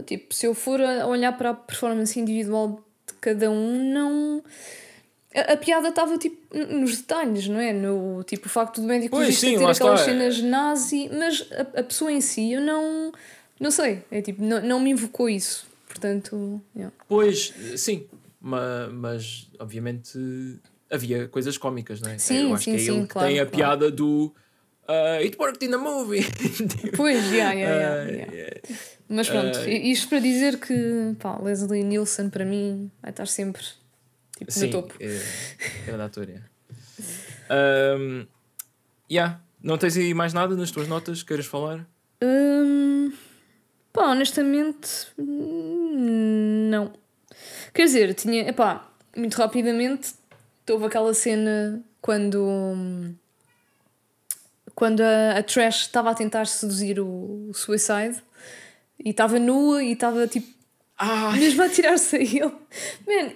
[0.06, 4.42] tipo, se eu for olhar para a performance individual de cada um, não.
[5.34, 7.72] A, a piada estava tipo nos detalhes, não é?
[7.72, 9.96] No tipo o facto do médico Pois, sim, ter aquelas está.
[9.98, 13.12] cenas nazi, mas a, a pessoa em si eu não.
[13.60, 15.66] Não sei, é tipo, não, não me invocou isso.
[15.88, 16.92] Portanto, yeah.
[17.08, 18.04] Pois, sim,
[18.40, 20.18] ma- mas, obviamente
[20.90, 22.18] havia coisas cómicas, não é?
[22.18, 23.56] Sim, Eu acho sim, que é sim, ele que claro, tem a claro.
[23.56, 24.34] piada do
[24.88, 26.24] uh, It worked in the movie.
[26.96, 28.60] Pois, yeah, yeah, yeah, Ah, yeah.
[29.08, 33.62] Mas pronto, Ah, isto para dizer que pá, Leslie Nielsen para mim vai estar sempre
[34.44, 34.94] tipo, Sim, no topo.
[35.00, 35.20] é,
[35.88, 36.46] é da ator, yeah.
[37.98, 38.26] Um,
[39.10, 39.40] yeah.
[39.62, 41.86] Não tens aí mais nada nas tuas notas que queiras falar?
[42.22, 43.12] Hum,
[43.92, 46.92] pá, honestamente, não.
[47.72, 50.12] Quer dizer, tinha, epá, muito rapidamente
[50.70, 53.14] houve aquela cena quando.
[54.74, 58.20] Quando a, a Trash estava a tentar seduzir o, o Suicide
[58.98, 60.48] e estava nua e estava tipo
[60.98, 62.40] Ah, mesmo a tirar-se a ele.
[63.06, 63.32] Man,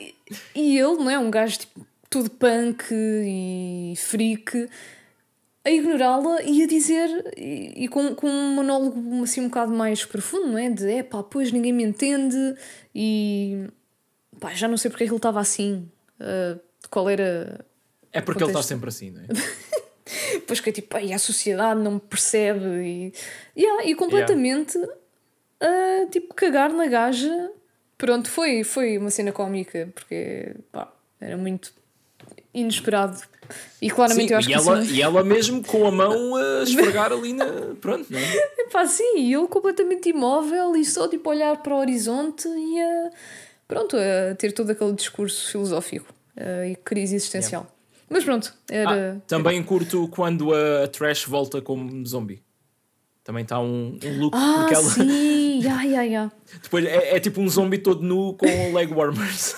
[0.54, 1.18] e ele, não é?
[1.18, 4.68] Um gajo tipo, todo punk e freak,
[5.64, 10.04] a ignorá-la e a dizer, e, e com, com um monólogo assim um bocado mais
[10.04, 10.70] profundo, não é?
[10.70, 12.54] De é pá, pois ninguém me entende
[12.94, 13.68] e
[14.40, 15.88] pá, já não sei porque é que ele estava assim,
[16.20, 16.58] ah,
[16.90, 17.64] qual era.
[18.12, 19.26] é porque ele está sempre assim, não é?
[20.32, 23.12] Depois que é tipo, ai, a sociedade não me percebe e,
[23.54, 24.78] yeah, e completamente
[25.60, 27.50] a tipo cagar na gaja.
[27.98, 31.72] Pronto, foi, foi uma cena cómica porque pá, era muito
[32.54, 33.20] inesperado.
[33.80, 36.36] E claramente Sim, eu acho e, que ela, assim, e ela mesmo com a mão
[36.36, 37.46] a esfregar ali na.
[37.80, 38.36] Pronto, não é?
[38.60, 43.10] Epá, sim, e ele completamente imóvel e só tipo olhar para o horizonte e a,
[43.66, 47.66] pronto, a ter todo aquele discurso filosófico eh, e crise existencial.
[48.08, 49.16] Mas pronto, era.
[49.16, 52.42] Ah, também curto quando a Trash volta como zombie.
[53.28, 56.32] Também está um, um look Ah, porque ela sim, ya, ya, ya.
[56.62, 59.54] depois é, é tipo um zombie todo nu com leg warmers.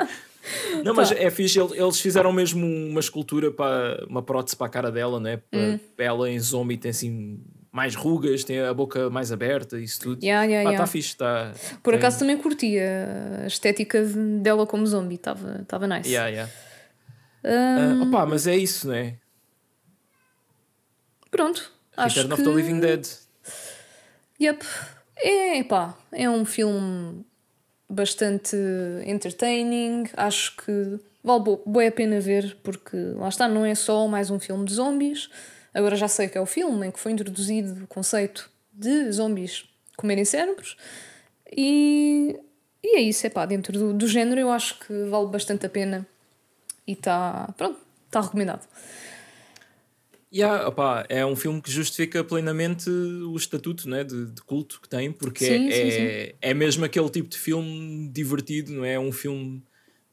[0.82, 4.90] Não, mas é fixe, eles fizeram mesmo uma escultura para uma prótese para a cara
[4.90, 5.36] dela, né?
[5.50, 5.78] Para Hum.
[5.98, 7.38] ela em zombie tem assim
[7.70, 10.24] mais rugas, tem a boca mais aberta, isso tudo.
[10.24, 10.86] Yeah, yeah, Pá, yeah.
[10.86, 11.52] tá fixe, tá.
[11.82, 16.08] Por tem- acaso também curti a estética de- dela como zombie, estava tava nice.
[16.08, 16.52] Yeah, yeah.
[17.44, 19.16] Ahm, Ah, opá, mas é isso, né?
[21.30, 22.42] pronto, acho Return que...
[22.42, 23.06] of the Living Dead.
[24.40, 24.64] Yep.
[25.16, 27.24] É, pá, é um filme
[27.88, 28.56] bastante
[29.04, 30.04] entertaining.
[30.16, 34.30] Acho que vale bo- bué a pena ver, porque lá está, não é só mais
[34.30, 35.28] um filme de zombies.
[35.74, 39.68] Agora já sei que é o filme em que foi introduzido o conceito de zombies
[39.96, 40.76] comerem cérebros.
[41.54, 42.38] E,
[42.82, 45.68] e é isso, é pá, dentro do, do género eu acho que vale bastante a
[45.68, 46.06] pena.
[46.86, 48.66] E está, pronto, está recomendado.
[50.32, 54.88] Yeah, opá, é um filme que justifica plenamente o estatuto né, de, de culto que
[54.88, 58.92] tem, porque Sim, é, sim, é, é mesmo aquele tipo de filme divertido, não é?
[58.92, 59.60] É um filme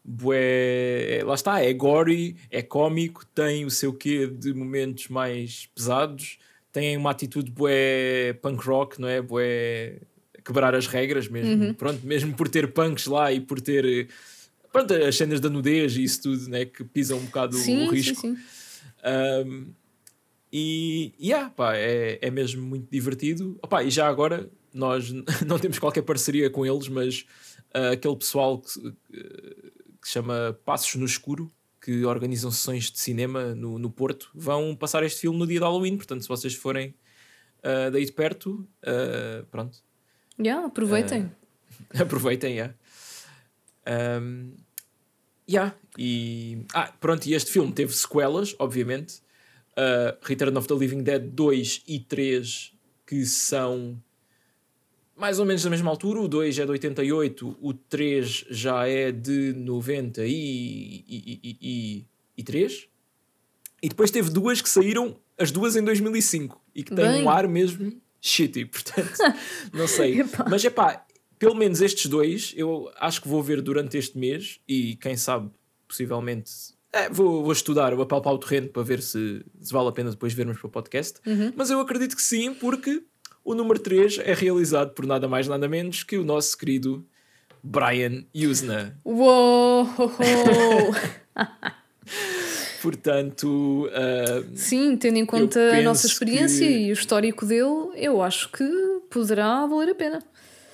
[0.03, 6.39] bué, lá está, é gory, é cómico, tem o seu quê de momentos mais pesados,
[6.71, 9.21] tem uma atitude bué punk rock, não é?
[9.21, 9.99] Bué
[10.43, 11.73] quebrar as regras mesmo, Uhum.
[11.75, 14.07] pronto, mesmo por ter punks lá e por ter
[14.71, 17.89] pronto, as cenas da nudez e isso tudo, né, que pisam um bocado Sim, o
[17.89, 18.21] sim, risco.
[18.21, 18.37] sim.
[19.45, 19.67] Um,
[20.51, 23.57] e yeah, pá, é, é mesmo muito divertido.
[23.61, 25.11] Opa, e já agora, nós
[25.45, 27.25] não temos qualquer parceria com eles, mas
[27.73, 31.51] ah, aquele pessoal que, se- que chama Passos no Escuro,
[31.81, 35.63] que organizam sessões de cinema no, no Porto, vão passar este filme no dia de
[35.65, 35.97] Halloween.
[35.97, 36.93] Portanto, se vocês forem
[37.63, 39.85] ah, daí de perto, ah, pronto,
[40.39, 41.31] Yeah, aproveitem.
[41.99, 42.73] aproveitem, yeah.
[44.21, 44.53] Um,
[45.49, 45.75] yeah.
[45.97, 49.21] E, ah, pronto, e este filme teve sequelas, obviamente.
[49.77, 52.73] Uh, Return of the Living Dead 2 e 3,
[53.05, 54.01] que são
[55.15, 56.21] mais ou menos da mesma altura.
[56.21, 62.05] O 2 é de 88, o 3 já é de 90 e, e, e, e,
[62.37, 62.87] e 3.
[63.81, 67.23] E depois teve duas que saíram, as duas em 2005, e que têm Bem.
[67.23, 69.17] um ar mesmo shitty, portanto,
[69.73, 70.23] não sei.
[70.49, 71.05] Mas é pá,
[71.37, 75.51] pelo menos estes dois eu acho que vou ver durante este mês e quem sabe,
[75.87, 76.51] possivelmente,
[76.97, 80.09] é, vou, vou estudar, vou apalpar o terreno para ver se, se vale a pena
[80.11, 81.19] depois vermos para o podcast.
[81.55, 83.03] Mas eu acredito que sim, porque
[83.43, 87.05] o número 3 é realizado por nada mais nada menos que o nosso querido
[87.63, 88.99] Brian Usna.
[89.05, 89.87] Uou!
[92.81, 98.21] Portanto, ah, Sim, tendo em conta a nossa experiência que- e o histórico dele, eu
[98.21, 98.63] acho que
[99.09, 100.23] poderá valer a pena.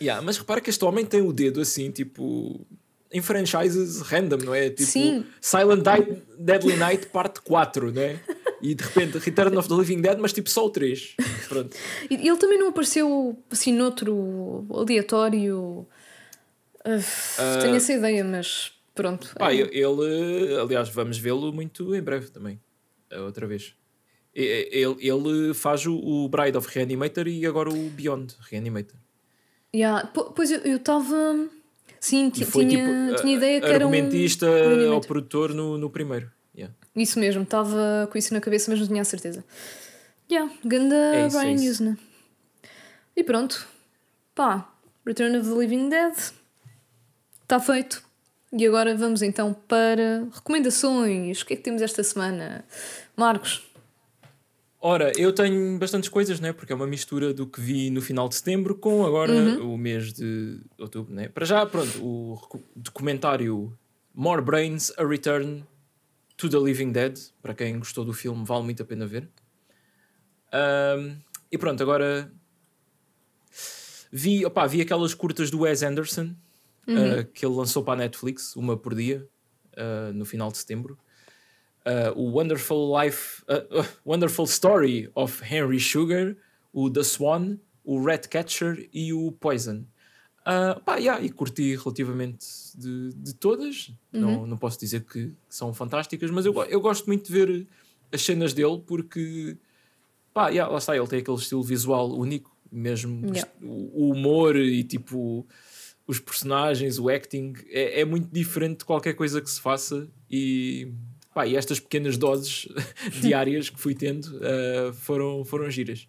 [0.02, 2.66] yeah, mas repara que este homem tem o dedo assim, tipo,
[3.14, 4.70] em franchises random, não é?
[4.72, 5.26] Tipo, Sim.
[5.40, 8.20] Silent Night, Deadly Night, parte 4, não é?
[8.62, 11.16] E de repente Return of the Living Dead, mas tipo só o 3.
[11.48, 11.78] Pronto.
[12.10, 15.86] E ele também não apareceu assim noutro aleatório.
[16.84, 19.34] Ah, tenho essa ideia, mas pronto.
[19.38, 19.58] Pá, é.
[19.58, 22.60] ele, aliás, vamos vê-lo muito em breve também,
[23.12, 23.76] outra vez.
[24.34, 28.98] Ele, ele faz o, Bride of Reanimator e agora o Beyond Reanimator.
[29.76, 31.48] Yeah, po- Pois eu estava.
[32.04, 33.90] Sim, E foi tinha, tipo tinha ideia que era um.
[33.90, 34.46] argumentista
[34.92, 36.30] ao produtor no, no primeiro.
[36.54, 36.76] Yeah.
[36.94, 39.42] Isso mesmo, estava com isso na cabeça, mas não tinha a certeza.
[40.30, 41.72] Yeah, ganda É isso, é Brian isso.
[41.72, 41.98] Usna.
[43.16, 43.66] E pronto.
[44.36, 44.70] Pá,
[45.06, 46.14] Return of the Living Dead.
[47.42, 48.04] Está feito.
[48.52, 51.42] E agora vamos então para recomendações.
[51.42, 52.66] O que é que temos esta semana?
[53.16, 53.64] Marcos.
[54.86, 56.52] Ora, eu tenho bastantes coisas, né?
[56.52, 59.76] Porque é uma mistura do que vi no final de setembro com agora Uhum.
[59.76, 61.30] o mês de outubro, né?
[61.30, 62.38] Para já, pronto, o
[62.76, 63.78] documentário
[64.14, 65.64] More Brains: A Return
[66.36, 67.18] to the Living Dead.
[67.42, 69.30] Para quem gostou do filme, vale muito a pena ver.
[70.52, 71.16] Ahm,
[71.50, 72.30] e pronto, agora
[74.12, 76.36] vi, opá, vi aquelas curtas do Wes Anderson
[76.90, 79.26] ah, que ele lançou para a Netflix, uma por dia,
[79.78, 80.98] ah, no final de setembro.
[81.86, 86.36] Uh, o Wonderful Life, uh, uh, Wonderful Story of Henry Sugar,
[86.72, 89.86] o The Swan, o Ratcatcher e o Poison.
[90.46, 92.46] Uh, pá, yeah, e curti relativamente
[92.76, 93.92] de, de todas.
[94.12, 97.68] Não, não posso dizer que são fantásticas, mas eu, eu gosto muito de ver
[98.12, 99.58] as cenas dele porque,
[100.34, 103.52] pá, yeah, lá está, ele tem aquele estilo visual único, mesmo Yeah.
[103.62, 105.46] o, o humor e tipo
[106.06, 110.92] os personagens, o acting, é, é muito diferente de qualquer coisa que se faça e,
[111.34, 112.68] pá, e estas pequenas doses
[113.22, 116.08] diárias que fui tendo ah, foram, foram giras.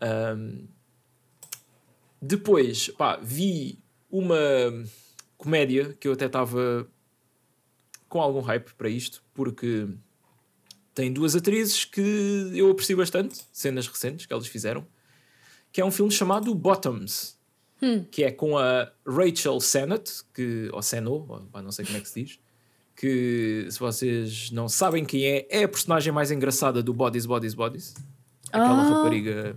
[0.00, 0.66] Ahm,
[2.20, 3.78] depois, pá, vi
[4.10, 4.36] uma
[5.36, 6.88] comédia que eu até estava
[8.08, 9.88] com algum hype para isto, porque
[10.94, 14.86] tem duas atrizes que eu aprecio bastante, cenas recentes que elas fizeram,
[15.72, 17.38] que é um filme chamado Bottoms,
[18.10, 20.82] que é com a Rachel Sennett, que, ou
[21.50, 22.40] pá, não sei como é que se diz,
[22.96, 27.54] que se vocês não sabem quem é, é a personagem mais engraçada do Bodies, Bodies,
[27.54, 27.94] Bodies.
[28.48, 28.88] Aquela Ah.
[28.88, 29.56] rapariga.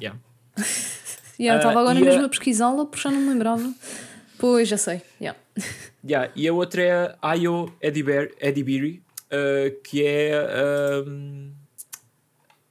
[0.00, 0.18] Yeah.
[1.40, 3.74] Yeah, Estava Ah, agora e mesmo a- a pesquisá-la, porque já não me lembrava.
[4.38, 5.00] Pois, já sei.
[5.20, 5.38] Yeah.
[6.04, 11.52] Yeah, E a outra é a Ayo Edibiri, uh, que é um,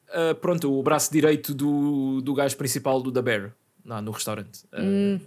[0.10, 3.52] uh, pronto, o braço direito do, do gajo principal do The Bear,
[3.86, 4.64] lá no restaurante.
[4.72, 5.20] Uh, Hum.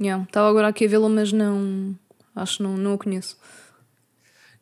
[0.00, 0.24] Yeah.
[0.24, 1.96] Estava agora aqui a vê-la, mas não.
[2.34, 3.38] Acho que não, não a conheço.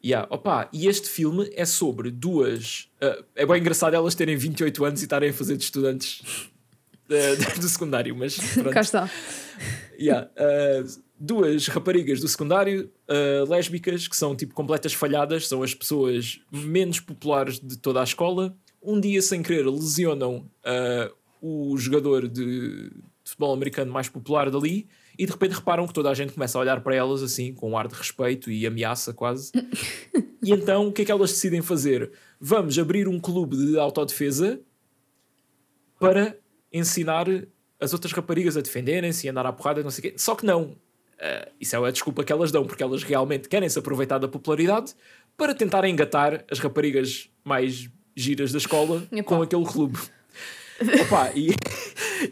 [0.04, 2.88] Yeah, opa, e este filme é sobre duas.
[3.00, 6.50] uh, é bem engraçado elas terem 28 anos e estarem a fazer de estudantes
[7.08, 8.70] uh, do secundário, mas pronto.
[8.70, 9.10] Cá está.
[9.98, 15.72] Yeah, uh, duas raparigas do secundário, uh, lésbicas, que são tipo completas falhadas, são as
[15.72, 18.56] pessoas menos populares de toda a escola.
[18.82, 20.50] Um dia, sem querer, lesionam
[21.40, 22.90] o jogador de, de
[23.24, 24.88] futebol americano mais popular dali
[25.22, 27.70] e de repente reparam que toda a gente começa a olhar para elas assim, com
[27.70, 29.52] um ar de respeito e ameaça quase.
[30.42, 32.10] e então o que é que elas decidem fazer?
[32.40, 34.60] Vamos abrir um clube de autodefesa
[36.00, 36.36] para
[36.72, 37.26] ensinar
[37.78, 40.18] as outras raparigas a defenderem-se e andar à porrada, não sei o quê.
[40.18, 40.74] Só que não.
[41.20, 44.26] Ah, isso é a desculpa que elas dão, porque elas realmente querem se aproveitar da
[44.26, 44.92] popularidade
[45.36, 49.22] para tentar engatar as raparigas mais giras da escola Epá.
[49.22, 50.00] com aquele clube.
[51.02, 51.54] Opa, e,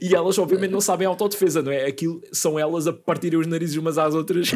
[0.01, 1.87] e elas obviamente não sabem autodefesa, não é?
[1.87, 4.51] Aquilo são elas a partirem os narizes umas às outras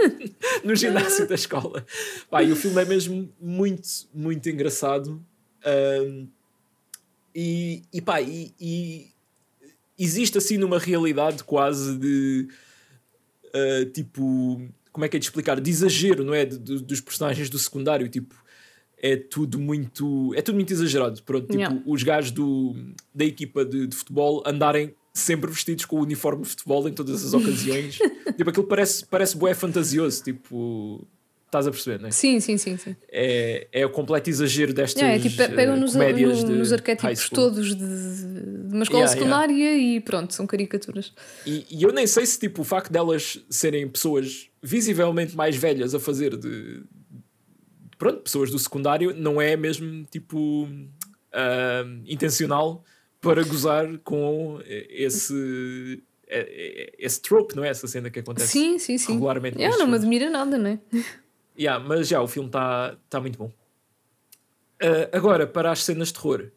[0.64, 1.84] no ginásio da escola.
[2.30, 5.22] Pá, e o filme é mesmo muito, muito engraçado.
[5.64, 6.26] Ahm,
[7.34, 9.08] e, e pá, e, e
[9.98, 12.48] existe assim numa realidade quase de
[13.54, 14.60] ah, tipo,
[14.92, 15.60] como é que é de explicar?
[15.60, 16.44] De exagero, não é?
[16.44, 18.34] De- de- dos personagens do secundário, tipo,
[19.12, 21.22] é tudo muito é tudo muito exagerado.
[21.22, 21.82] Pronto, tipo, Yeah.
[21.86, 22.74] os gajos do,
[23.14, 27.24] da equipa de, de futebol andarem sempre vestidos com o uniforme de futebol em todas
[27.24, 27.98] as ocasiões.
[28.36, 31.06] tipo, aquilo parece, parece bué fantasioso, tipo,
[31.46, 32.10] estás a perceber, não é?
[32.10, 32.76] Sim, sim, sim.
[32.76, 32.94] sim.
[33.10, 36.54] É, é o completo exagero destas Yeah, é tipo, pe- pegam nos, comédias no- de
[36.58, 41.14] nos arquétipos todos de, de uma escola Yeah, secundária e pronto, são caricaturas.
[41.46, 45.94] E, e eu nem sei se tipo, o facto delas serem pessoas visivelmente mais velhas
[45.94, 46.82] a fazer de
[47.98, 50.68] pronto, pessoas do secundário não é mesmo tipo
[51.32, 52.84] ah, intencional
[53.20, 57.68] para gozar com esse eh, esse trope, não é?
[57.68, 59.12] Essa cena que acontece Sim, sim, sim.
[59.14, 59.58] regularmente.
[59.58, 60.80] Yeah, não me admira nada, não é?
[61.58, 63.50] Yeah, mas já, o filme está tá muito bom.
[64.82, 66.50] Ah, agora, para as cenas de terror.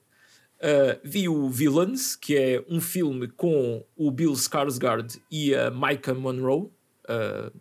[0.62, 6.14] ah, vi o Villains, que é um filme com o Bill Skarsgård e a Micah
[6.14, 6.70] Monroe,
[7.08, 7.52] ah,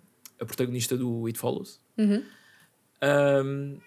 [0.40, 1.80] a protagonista do It Follows.
[1.96, 2.22] Uhum.
[3.02, 3.78] Um,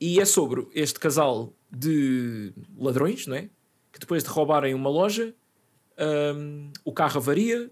[0.00, 3.48] e é sobre este casal de ladrões, não é?
[3.92, 5.34] Que depois de roubarem uma loja,
[6.36, 7.70] um, o carro avaria,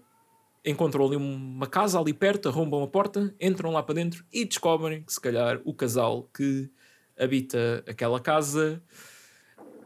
[0.63, 5.03] encontram ali uma casa ali perto, arrombam a porta, entram lá para dentro e descobrem
[5.03, 6.69] que se calhar o casal que
[7.17, 8.81] habita aquela casa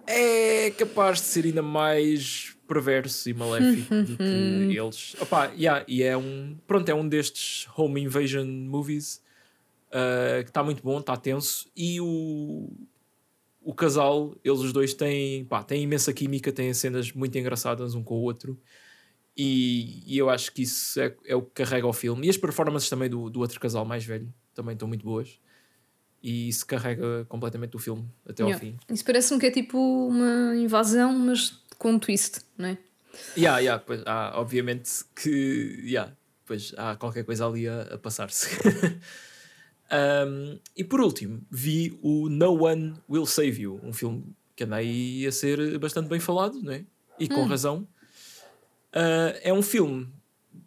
[0.08, 4.24] é capaz de ser ainda mais perverso e maléfico do que
[4.78, 5.16] eles.
[5.20, 9.22] Opa, yeah, e é um, pronto, é um destes home invasion movies
[9.88, 12.70] uh, que está muito bom, está tenso e o,
[13.62, 18.04] o casal, eles os dois têm, pá, têm imensa química, têm cenas muito engraçadas um
[18.04, 18.60] com o outro
[19.38, 22.38] e, e eu acho que isso é, é o que carrega o filme e as
[22.38, 25.40] performances também do, do outro casal mais velho também estão muito boas
[26.24, 28.66] e isso carrega completamente o filme até ao Yeah.
[28.66, 28.78] fim.
[28.92, 32.78] Isso parece-me que é tipo uma invasão, mas com um twist, não é?
[33.38, 36.12] Yeah, yeah, pois, há, obviamente que yeah,
[36.46, 38.50] pois, há qualquer coisa ali a, a passar-se.
[39.92, 44.24] Um, e por último, vi o No One Will Save You, um filme
[44.56, 46.84] que anda aí a ser bastante bem falado, não é?
[47.20, 47.88] E com razão.
[48.94, 50.08] Uh, é um filme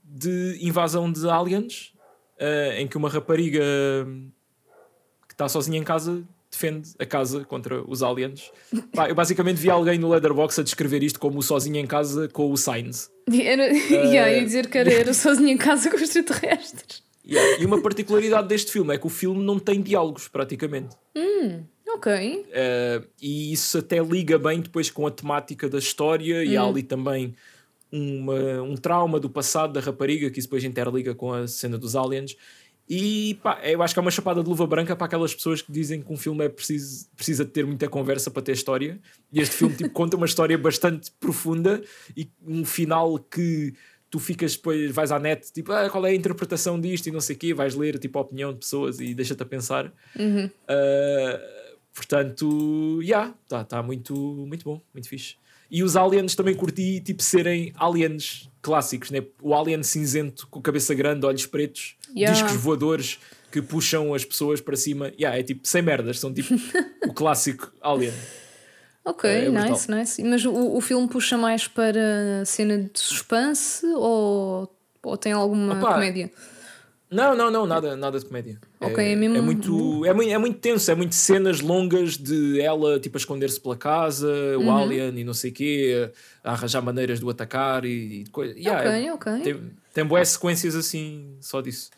[0.05, 1.93] de invasão de aliens
[2.39, 3.63] uh, em que uma rapariga
[5.27, 8.51] que está sozinha em casa defende a casa contra os aliens.
[8.95, 12.51] Pá, eu basicamente vi alguém no Letterboxd a descrever isto como sozinho em casa com
[12.51, 13.11] o Signs.
[13.31, 17.03] Era, yeah, ia dizer que era, era sozinha em casa com os extraterrestres.
[17.29, 20.97] Yeah, E uma particularidade deste filme é que o filme não tem diálogos, praticamente.
[21.95, 22.13] Ok.
[22.13, 26.83] Uh, e isso até liga bem depois com a temática da história e há ali
[26.83, 27.35] também
[27.91, 31.97] uma- um trauma do passado da rapariga que isso depois interliga com a cena dos
[31.97, 32.37] aliens.
[32.89, 35.71] E pá, eu acho que é uma chapada de luva branca para aquelas pessoas que
[35.71, 38.99] dizem que um filme é preciso, precisa de ter muita conversa para ter história.
[39.33, 41.83] E este filme tipo, conta uma história bastante profunda
[42.17, 43.75] e um final que
[44.11, 47.21] tu ficas depois, vais à net, tipo, ah, qual é a interpretação disto e não
[47.21, 49.93] sei o quê, vais ler tipo, a opinião de pessoas e deixa-te a pensar.
[50.17, 55.37] Uh, portanto, já, yeah, está tá muito, muito bom, muito fixe.
[55.71, 59.23] E os aliens também curti, tipo, serem aliens clássicos, né?
[59.43, 62.33] O alien cinzento com cabeça grande, olhos pretos, Yeah.
[62.33, 63.19] discos voadores,
[63.53, 65.13] que puxam as pessoas para cima.
[65.19, 66.55] Yeah, é tipo sem merdas, são tipo
[67.07, 68.13] o clássico Alien.
[69.09, 70.23] Ok, é, é nice, nice.
[70.23, 74.71] Mas o, o filme puxa mais para cena de suspense ou,
[75.03, 76.31] ou tem alguma Opa, comédia?
[77.11, 78.61] Não, não, não, nada, nada de comédia.
[78.79, 79.39] Ok, é, é mesmo.
[79.39, 83.19] É muito, é, muito, é muito tenso, é muito cenas longas de ela tipo a
[83.21, 84.29] esconder-se pela casa,
[84.59, 84.77] o uhum.
[84.77, 86.13] alien e não sei o quê,
[86.45, 88.53] a arranjar maneiras de o atacar e, e coisa.
[88.59, 89.41] Yeah, ok, é, ok.
[89.41, 91.89] Tem, tem boas sequências assim, só disso.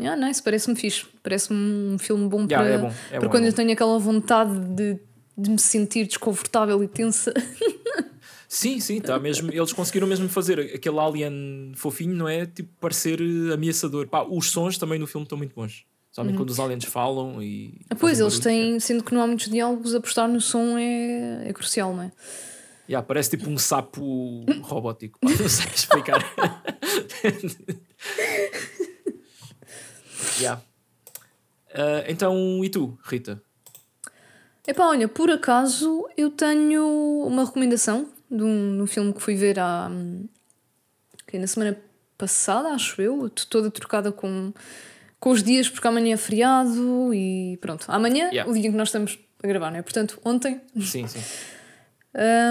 [0.00, 1.04] Yeah, nice, parece-me fixe.
[1.22, 3.70] Parece-me um filme bom yeah, para, é bom, é para bom, quando é eu tenho
[3.70, 4.98] aquela vontade de,
[5.36, 7.34] de me sentir desconfortável e tensa.
[8.52, 9.48] Sim, sim, tá mesmo.
[9.52, 12.46] Eles conseguiram mesmo fazer aquele alien fofinho, não é?
[12.46, 13.20] Tipo, parecer
[13.54, 14.08] ameaçador.
[14.08, 15.84] Pá, os sons também no filme estão muito bons.
[16.10, 16.40] Somente uhum.
[16.40, 17.80] quando os aliens falam e.
[17.88, 21.52] Ah, pois, eles têm, sendo que não há muitos diálogos, apostar no som é, é
[21.52, 22.12] crucial, não é?
[22.88, 25.20] Yeah, parece tipo um sapo robótico.
[25.20, 26.20] Pá, não sei explicar.
[30.40, 30.60] yeah.
[31.72, 33.40] Uh, então, e tu, Rita?
[34.70, 39.34] Epá, olha, por acaso eu tenho uma recomendação de um, de um filme que fui
[39.34, 39.90] ver há.
[41.26, 41.76] Que na semana
[42.16, 44.52] passada, acho eu, toda trocada com,
[45.18, 47.84] com os dias, porque amanhã é feriado e pronto.
[47.88, 48.48] Amanhã, yeah.
[48.48, 49.82] o dia em que nós estamos a gravar, não é?
[49.82, 50.60] Portanto, ontem.
[50.80, 51.18] Sim, sim.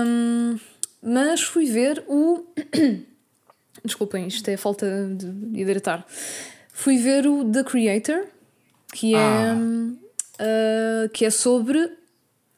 [0.05, 0.59] um,
[1.01, 2.45] mas fui ver o.
[3.85, 6.05] Desculpem, isto é falta de hidratar.
[6.73, 8.25] Fui ver o The Creator,
[8.91, 9.55] que é, ah.
[9.55, 11.97] uh, que é sobre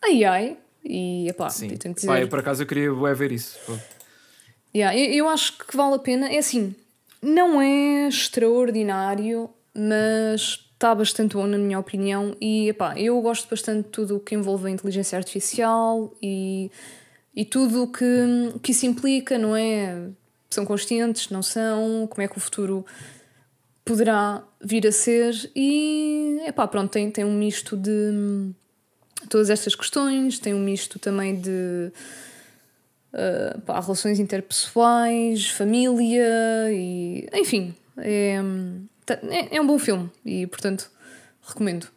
[0.04, 1.72] AI e epá, Sim.
[1.72, 2.08] eu tenho que dizer.
[2.08, 3.60] Pá, eu, por acaso eu queria ver isso.
[4.76, 6.28] Yeah, eu, eu acho que vale a pena.
[6.30, 6.76] É assim,
[7.22, 12.36] não é extraordinário, mas está bastante bom, na minha opinião.
[12.42, 16.72] E epá, eu gosto bastante de tudo o que envolve a inteligência artificial e,
[17.36, 18.06] e tudo o que,
[18.64, 20.10] que isso implica, não é?
[20.50, 22.08] São conscientes, não são?
[22.08, 22.86] Como é que o futuro
[23.86, 25.52] poderá vir a ser?
[25.56, 28.52] E epá, pronto, tem, tem um misto de
[29.30, 31.92] todas estas questões, tem um misto também de
[33.14, 36.26] uh, pá, relações interpessoais, família
[36.72, 38.40] e enfim, é,
[39.30, 40.90] é, é, um bom filme e portanto
[41.48, 41.88] recomendo.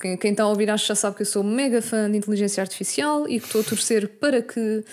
[0.00, 2.60] Quem, quem está a ouvir acho já sabe que eu sou mega fã de inteligência
[2.60, 4.84] artificial e que estou a torcer para que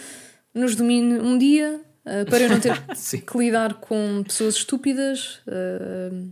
[0.54, 2.80] nos domine um dia, uh, para eu não ter
[3.22, 5.42] que lidar com pessoas estúpidas.
[5.48, 6.32] Uh,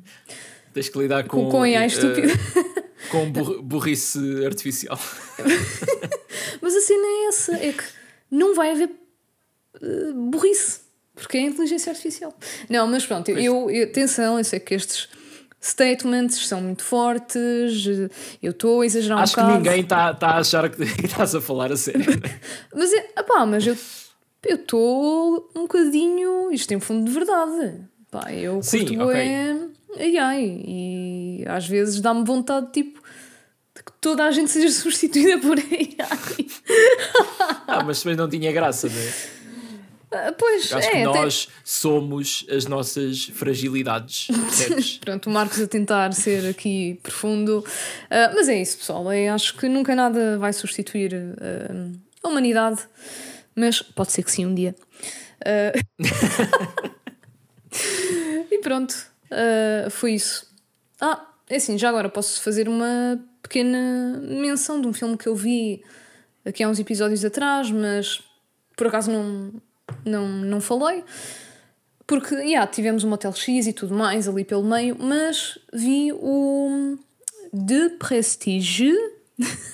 [0.72, 2.28] Tens que lidar com, com, com AI estúpida.
[3.09, 3.31] Com
[3.61, 4.99] burrice artificial.
[6.61, 7.84] Mas a cena é essa: é que
[8.31, 8.89] não vai haver
[9.81, 10.81] uh, burrice,
[11.13, 12.34] porque é inteligência artificial.
[12.69, 15.07] Não, mas pronto, eu, eu, atenção, eu sei que estes
[15.61, 18.09] statements são muito fortes,
[18.41, 19.51] eu estou a exagerar Acho um bocado.
[19.51, 22.05] Acho que ninguém está tá a achar que estás a falar a sério.
[22.73, 23.77] mas, é, opá, mas eu
[24.43, 26.51] estou um bocadinho.
[26.51, 27.81] Isto tem fundo de verdade.
[28.11, 30.64] Pá, eu Sim, okay ai ai.
[30.65, 33.02] E às vezes dá-me vontade, tipo,
[33.76, 35.95] de que toda a gente seja substituída por ai
[37.68, 39.44] ah, mas também não tinha graça, não é?
[40.14, 41.61] Ah, pois, Acho é, que nós até...
[41.64, 44.28] somos as nossas fragilidades.
[45.02, 47.60] Pronto, o Marcos a tentar ser aqui profundo.
[47.60, 47.65] Uh,
[48.36, 49.11] mas é isso, pessoal.
[49.11, 51.91] Eu acho que nunca nada vai substituir uh,
[52.24, 52.82] a humanidade.
[53.56, 54.76] Mas pode ser que sim um dia.
[55.41, 55.80] Uh...
[58.52, 59.12] e pronto.
[59.34, 60.47] Uh, foi isso.
[61.01, 65.35] Ah, é assim, já agora posso fazer uma pequena menção de um filme que eu
[65.35, 65.84] vi
[66.45, 68.23] aqui há uns episódios atrás, mas
[68.77, 69.53] por acaso não,
[70.05, 71.03] não, não falei.
[72.05, 76.97] Porque, yeah, tivemos um Motel X e tudo mais ali pelo meio, mas vi o
[77.51, 78.91] The Prestige.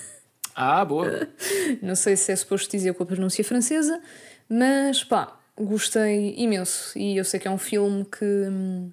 [0.62, 1.26] Ah, boa!
[1.80, 3.98] não sei se é suposto dizer com a pronúncia francesa,
[4.46, 6.98] mas pá, gostei imenso.
[6.98, 8.92] E eu sei que é um filme que hum,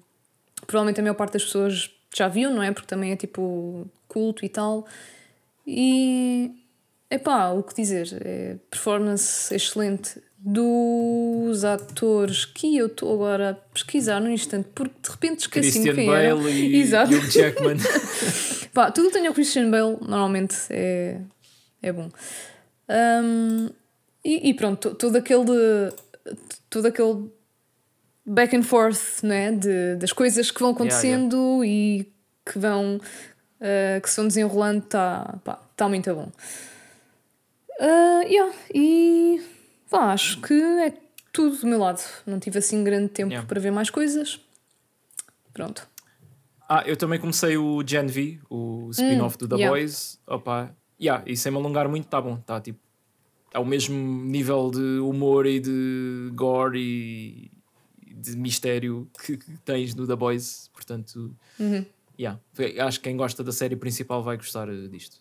[0.68, 2.70] provavelmente a maior parte das pessoas já viu, não é?
[2.70, 4.86] Porque também é tipo culto e tal.
[5.66, 6.52] E
[7.10, 8.16] epá, o que dizer?
[8.24, 15.10] É performance excelente dos atores que eu estou agora a pesquisar no instante, porque de
[15.10, 16.50] repente esqueci Christian quem Bale era.
[16.50, 17.12] e Exato.
[17.12, 17.76] Hugh Jackman.
[18.72, 21.20] Pá, tudo que tenha o Christian Bale normalmente é,
[21.82, 22.08] é bom.
[22.88, 23.70] Um,
[24.24, 25.92] e, e, pronto, todo aquele
[26.68, 27.30] todo aquele
[28.28, 29.52] back and forth né?
[29.52, 32.06] De, das coisas que vão acontecendo yeah, yeah.
[32.06, 32.12] e
[32.44, 35.38] que vão uh, que se vão desenrolando está
[35.76, 36.30] tá muito bom.
[37.80, 38.54] Uh, yeah.
[38.74, 39.42] E
[39.90, 40.92] pá, acho que é
[41.32, 42.00] tudo do meu lado.
[42.26, 43.46] Não tive assim grande tempo yeah.
[43.46, 44.40] para ver mais coisas.
[45.52, 45.88] Pronto.
[46.68, 49.70] Ah, eu também comecei o Gen V, o spin-off hum, do The yeah.
[49.70, 50.20] Boys.
[50.26, 52.36] Opa, yeah, e sem me alongar muito, tá bom.
[52.36, 52.78] Tá tipo.
[53.54, 57.50] É o mesmo nível de humor e de gore e,
[58.20, 61.84] de mistério que, que tens no The Boys, portanto, uhum.
[62.18, 62.38] yeah,
[62.84, 65.18] acho que quem gosta da série principal vai gostar eh, disto.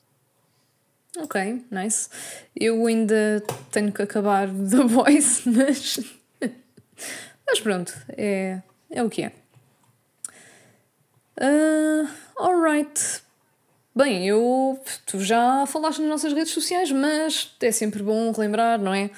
[1.18, 2.10] Ok, nice.
[2.56, 6.00] Eu ainda tenho que acabar The Voice, mas.
[7.48, 9.32] mas pronto, é, é o que é.
[11.40, 12.08] Uh,
[12.38, 13.22] alright.
[13.96, 14.80] Bem, eu.
[15.06, 19.10] Tu já falaste nas nossas redes sociais, mas é sempre bom relembrar, não é?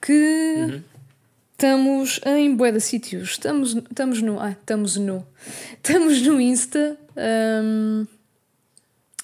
[0.00, 0.56] Que.
[0.58, 0.95] Uhum.
[1.58, 3.30] Estamos em bué de sítios.
[3.30, 4.38] Estamos, estamos no.
[4.38, 5.26] Ah, estamos no.
[5.72, 6.98] Estamos no Insta.
[7.16, 8.06] Um,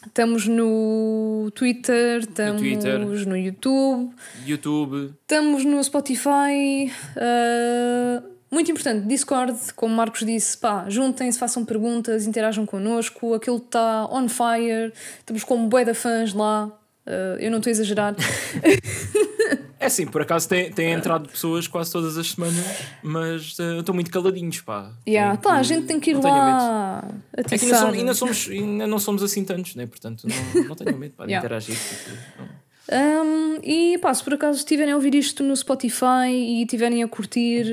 [0.06, 2.20] estamos no Twitter.
[2.20, 2.98] Estamos no, Twitter.
[3.28, 4.14] no YouTube.
[4.46, 5.12] YouTube.
[5.20, 6.90] Estamos no Spotify.
[7.18, 14.06] Uh, muito importante, Discord, como Marcos disse, pá, juntem-se, façam perguntas, interajam connosco, aquilo está
[14.10, 18.14] on fire, estamos com bué de fãs lá, uh, eu não estou a exagerar.
[19.78, 22.64] É sim, por acaso tem, tem entrado pessoas quase todas as semanas,
[23.02, 24.92] mas uh, estão muito caladinhos, pá.
[25.08, 28.86] Yeah, pá, a gente tem que ir lá É que ainda, somos, ainda, somos, ainda
[28.86, 29.86] não somos assim tantos, né?
[29.86, 31.44] portanto não, não tenho medo pá, de yeah.
[31.44, 31.76] interagir.
[31.76, 32.52] Porque,
[32.90, 37.08] um, e pá, se por acaso estiverem a ouvir isto no Spotify e estiverem a
[37.08, 37.66] curtir,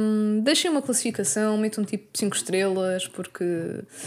[0.00, 3.44] um, deixem uma classificação, metam tipo 5 estrelas, porque.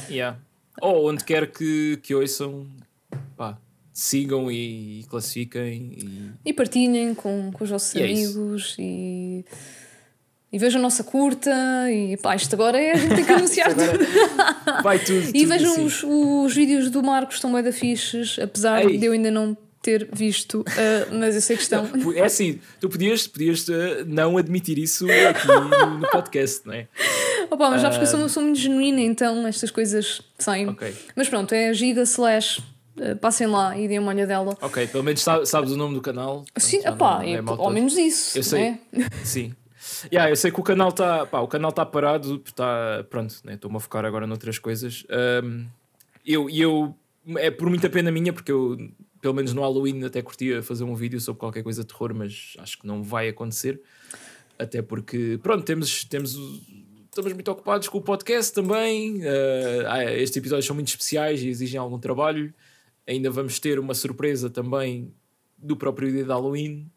[0.10, 0.38] Yeah.
[0.82, 2.66] Ou onde quer que, que ouçam,
[3.36, 3.58] pá,
[4.00, 5.92] sigam e, classifiquem.
[6.46, 9.46] E, e partilhem com, com os vossos e é amigos é e.
[10.52, 11.52] E vejam a nossa curta
[11.92, 14.82] e pá, isto agora é a gente tem que anunciar tudo.
[14.82, 15.30] Vai tudo.
[15.30, 15.84] e tudo vejam assim.
[15.84, 18.98] os, os vídeos do Marcos, estão bem da fixes, apesar Ei.
[18.98, 21.88] de eu ainda não ter visto, uh, mas eu sei que estão.
[22.16, 25.46] É assim, tu podias, podias uh, não admitir isso aqui
[25.78, 26.88] no, no, podcast, não é?
[27.52, 30.70] Opa, mas já porque eu sou, sou muito genuína, então estas coisas saem.
[30.70, 30.96] Okay.
[31.16, 32.60] Mas pronto, é giga slash.
[33.00, 34.58] Uh, passem lá e deem uma olhadela.
[34.62, 36.46] Ok, pelo menos sabes, sabes o nome do canal.
[36.58, 38.38] Sim, opá, é, ao menos isso.
[38.38, 38.62] Eu sei.
[38.62, 38.80] É?
[39.24, 39.56] Sim.
[40.12, 43.54] Yeah, eu sei que o canal está o canal está parado, está pronto, né?
[43.54, 45.06] estou-me a focar agora noutras coisas.
[45.44, 45.66] Um,
[46.26, 46.96] eu, eu
[47.38, 48.78] é por muita pena minha, porque eu
[49.22, 52.54] pelo menos no Halloween até curtia fazer um vídeo sobre qualquer coisa de terror, mas
[52.60, 53.82] acho que não vai acontecer.
[54.58, 56.38] Até porque, pronto, temos, temos
[57.06, 59.18] estamos muito ocupados com o podcast também.
[59.18, 62.54] Uh, estes episódios são muito especiais e exigem algum trabalho.
[63.10, 65.12] Ainda vamos ter uma surpresa também
[65.58, 66.92] do próprio dia de Halloween.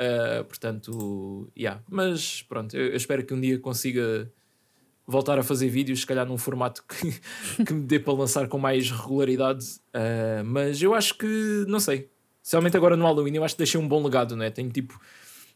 [0.00, 1.82] Uh, portanto, yeah.
[1.88, 4.32] mas pronto, eu, eu, espero que um dia consiga
[5.06, 7.20] voltar a fazer vídeos, se calhar num formato que,
[7.62, 9.66] que me dê para lançar com mais regularidade.
[9.94, 12.08] Uh, mas eu acho que, não sei,
[12.42, 14.50] especialmente agora no Halloween, eu acho que deixei um bom legado, né?
[14.50, 14.98] Tenho tipo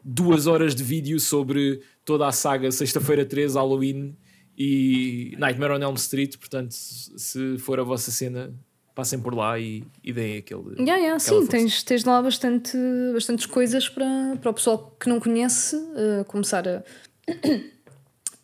[0.03, 4.15] duas horas de vídeo sobre toda a saga Sexta-feira 13, Halloween
[4.57, 6.37] e Nightmare on Elm Street.
[6.37, 8.53] Portanto, se for a vossa cena,
[8.95, 10.75] passem por lá e, e deem aquele.
[10.77, 12.77] Yeah, yeah, sim, tens, tens lá bastante,
[13.13, 16.83] bastantes coisas para, para o pessoal que não conhece uh, começar a,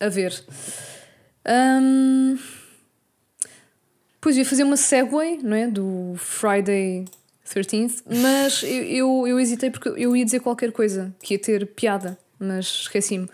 [0.00, 0.44] a ver.
[1.46, 2.38] Um,
[4.20, 5.68] pois ia fazer uma segue, não é?
[5.68, 7.04] Do Friday
[7.46, 11.66] 13th, mas eu, eu, eu, hesitei porque eu ia dizer qualquer coisa que ia ter
[11.66, 13.26] piada, mas esqueci-me.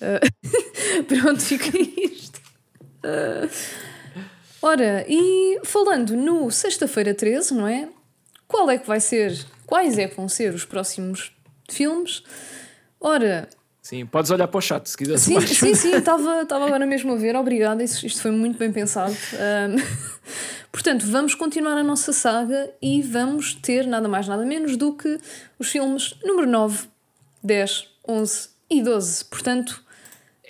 [0.00, 2.40] Uh, pronto, fica isto.
[3.04, 3.48] Uh,
[4.62, 7.88] ora, e falando no sexta-feira 13, não é?
[8.46, 11.32] Qual é que vai ser, quais é que vão ser os próximos
[11.68, 12.22] filmes?
[13.00, 13.48] Ora,
[13.82, 15.40] Sim, podes olhar para o chat se quiseres sim.
[15.40, 19.12] Sim, sim, estava, estava agora mesmo a ver, obrigada, isto, isto foi muito bem pensado.
[19.12, 19.76] Um,
[20.70, 25.18] portanto, vamos continuar a nossa saga e vamos ter nada mais, nada menos do que
[25.58, 26.86] os filmes número 9,
[27.42, 29.24] 10, 11 e 12.
[29.24, 29.82] Portanto.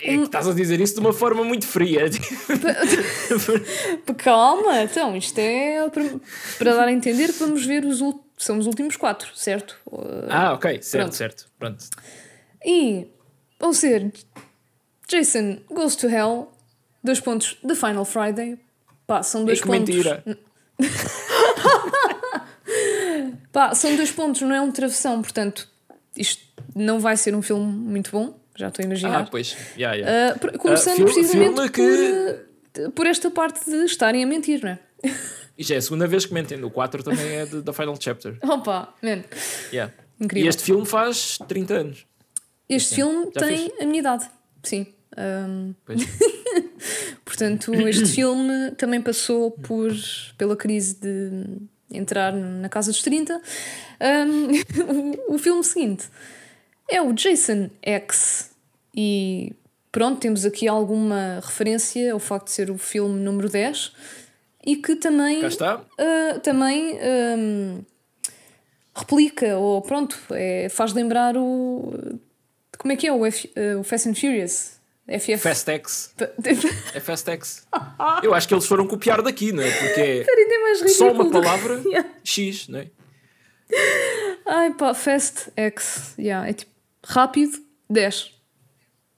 [0.03, 2.05] É que estás a dizer isso de uma forma muito fria.
[4.17, 6.03] Calma, então, isto é para,
[6.57, 7.99] para dar a entender que vamos ver os,
[8.37, 9.77] são os últimos quatro, certo?
[10.29, 11.15] Ah, ok, certo, Pronto.
[11.15, 11.45] certo.
[11.57, 11.85] Pronto.
[12.65, 13.07] E
[13.59, 14.11] ou ser
[15.07, 16.51] Jason Goes to Hell,
[17.03, 18.57] dois pontos, The Final Friday.
[19.07, 19.95] Pá, são dois e que pontos.
[19.95, 20.23] mentira!
[23.51, 25.67] Pá, são dois pontos, não é um travessão, portanto,
[26.17, 26.41] isto
[26.75, 29.21] não vai ser um filme muito bom, já estou a imaginar.
[29.21, 30.35] Ah, pois, yeah, yeah.
[30.35, 32.39] Uh, começando uh, precisamente que...
[32.73, 34.79] por, por esta parte de estarem a mentir, não é?
[35.55, 38.37] E já é a segunda vez que mentem, o 4 também é da Final Chapter.
[38.41, 39.23] Opa, man.
[39.71, 39.93] Yeah.
[40.19, 40.47] Incrível.
[40.47, 42.05] E este filme faz 30 anos.
[42.67, 42.95] Este Sim.
[42.95, 44.29] filme tem a minha idade,
[44.63, 44.87] sim.
[45.15, 45.75] Um...
[47.23, 49.91] Portanto, este filme também passou por,
[50.37, 51.45] pela crise de
[51.91, 53.39] entrar na casa dos 30.
[54.01, 56.09] Um, o, o filme seguinte
[56.89, 58.51] é o Jason X.
[58.95, 59.53] E
[59.91, 63.93] pronto, temos aqui alguma referência ao facto de ser o filme número 10
[64.65, 66.97] e que também, uh, também
[67.37, 67.83] um,
[68.95, 72.19] replica, ou pronto, é, faz lembrar o
[72.77, 74.73] como é que é o, F, uh, o Fast and Furious?
[75.07, 75.37] FF.
[75.37, 76.13] Fastex.
[76.93, 77.65] É Fastex.
[78.21, 79.71] Eu acho que eles foram copiar daqui, não é?
[79.71, 80.25] Porque
[80.83, 81.81] é só uma palavra.
[82.23, 82.87] X, não é?
[84.45, 86.13] Ai pá, Fast X.
[86.17, 86.72] Yeah, é tipo
[87.05, 87.57] rápido
[87.89, 88.31] 10.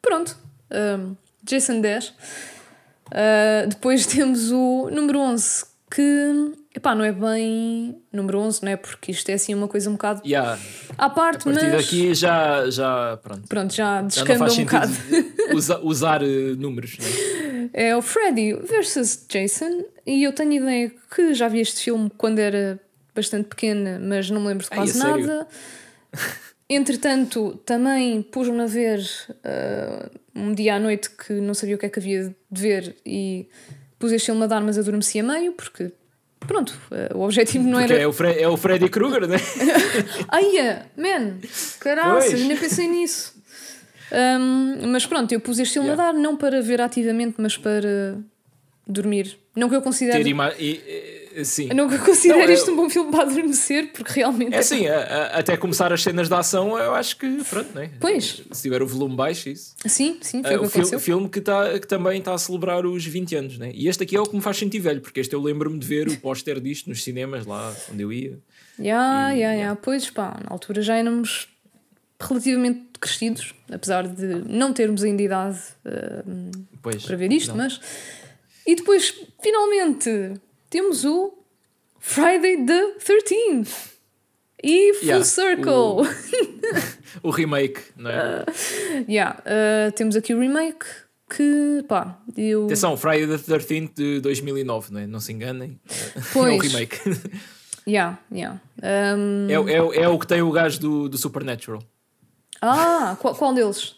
[0.01, 0.37] Pronto.
[0.71, 2.07] Um, Jason 10.
[2.09, 8.75] Uh, depois temos o número 11, que epá, não é bem número 11, não é?
[8.75, 10.59] Porque isto é assim uma coisa um bocado Yeah.
[10.97, 13.47] à parte, A partir mas daqui já, já, pronto.
[13.47, 14.91] pronto, já descamba um bocado.
[15.55, 17.95] usa- usar eh, números, não é?
[17.95, 22.79] O Freddy versus Jason, e eu tenho ideia que já vi este filme quando era
[23.15, 25.27] bastante pequena, mas não me lembro de Ai, quase a sério?
[25.27, 25.47] nada.
[26.69, 28.99] Entretanto, também pus-me a ver
[29.43, 32.95] ah, um dia à noite que não sabia o que é que havia de ver
[33.05, 33.47] e
[33.99, 35.91] pus este filme a dar, mas adormeci a meio, porque
[36.39, 38.01] pronto, ah, o objetivo não Porque era.
[38.03, 39.39] é o, Fre é o Freddy Krueger, não é?
[40.29, 41.37] Aia, man,
[41.79, 42.45] caraças, Pois.
[42.45, 43.35] nem pensei nisso.
[44.11, 46.09] Ahm, mas pronto, eu pus este filme Yeah.
[46.09, 48.17] a dar, não para ver ativamente, mas para
[48.87, 49.37] dormir.
[49.55, 51.67] Não que eu considere, Ter ima e- sim.
[51.69, 55.39] eu Não, é- isto um bom filme para adormecer, porque realmente É assim, a- a-
[55.39, 57.89] até começar as cenas de ação, eu acho que, pronto, não é?
[57.99, 58.41] Pois.
[58.51, 59.75] Se tiver o volume baixo, isso.
[59.85, 63.05] Sim, sim, foi É, o fil- filme que, tá, que também está a celebrar os
[63.05, 63.71] 20 anos, né?
[63.73, 65.85] E este aqui é o que me faz sentir velho, porque este eu lembro-me de
[65.87, 68.39] ver o póster disto nos cinemas, lá onde eu ia.
[68.79, 69.75] Ya, ya, ya.
[69.75, 71.47] Pois pá, na altura já éramos
[72.19, 75.59] relativamente crescidos, apesar de não termos ainda idade
[76.81, 77.57] Pois, para ver isto, não.
[77.57, 77.79] mas.
[78.67, 79.13] E depois,
[79.43, 80.09] finalmente,
[80.75, 81.33] temos o
[81.99, 83.91] Friday the 13th
[84.61, 86.03] e Full Yeah, Circle.
[87.23, 88.43] O remake, não é?
[89.07, 90.85] Yeah, ah, temos aqui o remake
[91.33, 92.65] que, pá, eu.
[92.65, 95.07] Atenção, Friday the 13th de 2009, não é?
[95.07, 95.79] Não se enganem.
[96.13, 96.61] É o Pois.
[96.73, 96.99] remake.
[97.87, 98.59] Yeah, yeah.
[99.15, 101.83] Um, é, o- é, o- é o que tem o gajo do, do Supernatural.
[102.59, 103.95] Ah, qual, qual deles?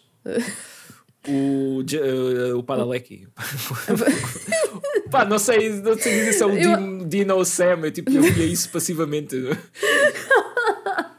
[1.26, 3.26] O, eh, o Padalecki.
[5.10, 8.10] Pá, não sei, não sei dizer se é o Eu- Dino, ou Sam, eu, tipo,
[8.10, 9.36] eu via isso passivamente.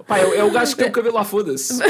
[0.07, 1.73] Pá, é, é o gajo que tem o cabelo lá, foda-se.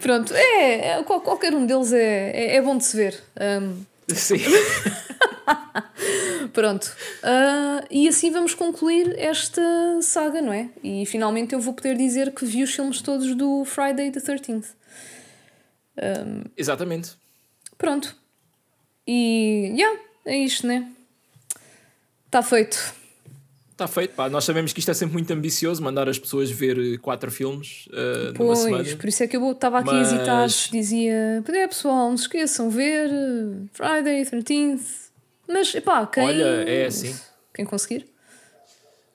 [0.00, 3.20] Pronto, é, é- qual- qualquer um deles é, é, é bom de se ver.
[3.40, 3.84] Um,
[4.14, 4.38] Sim.
[6.52, 6.90] Pronto.
[7.22, 9.62] Ah, e assim vamos concluir esta
[10.02, 10.68] saga, não é?
[10.82, 14.66] E finalmente eu vou poder dizer que vi os filmes todos do Friday the 13th.
[16.56, 17.12] Exatamente.
[17.76, 18.14] Pronto.
[19.10, 20.86] E, yeah, é isto, né?
[22.26, 22.76] Está feito.
[23.72, 24.28] Está feito, pá.
[24.28, 27.88] Nós sabemos que isto é sempre muito ambicioso, mandar as pessoas ver eh, quatro filmes
[27.90, 28.96] numa Pois, semana.
[28.96, 30.46] por isso é que eu estava aqui Mas- a hesitar.
[30.72, 35.08] Dizia, "Pois é pessoal, não se esqueçam, ver eh, Friday 13th.
[35.48, 36.24] Mas, epá, quem...
[36.24, 37.16] Olha, é assim.
[37.54, 38.04] Quem conseguir.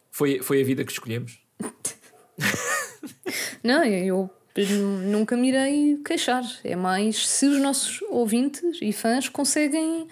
[0.09, 1.37] Foi, foi a vida que escolhemos.
[3.63, 6.43] Não, eu nunca me irei queixar.
[6.63, 10.07] É mais se os nossos ouvintes e fãs conseguem.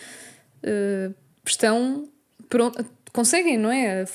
[0.64, 1.12] eh,
[1.46, 2.08] estão.
[2.50, 4.06] Pronto, conseguem, não é?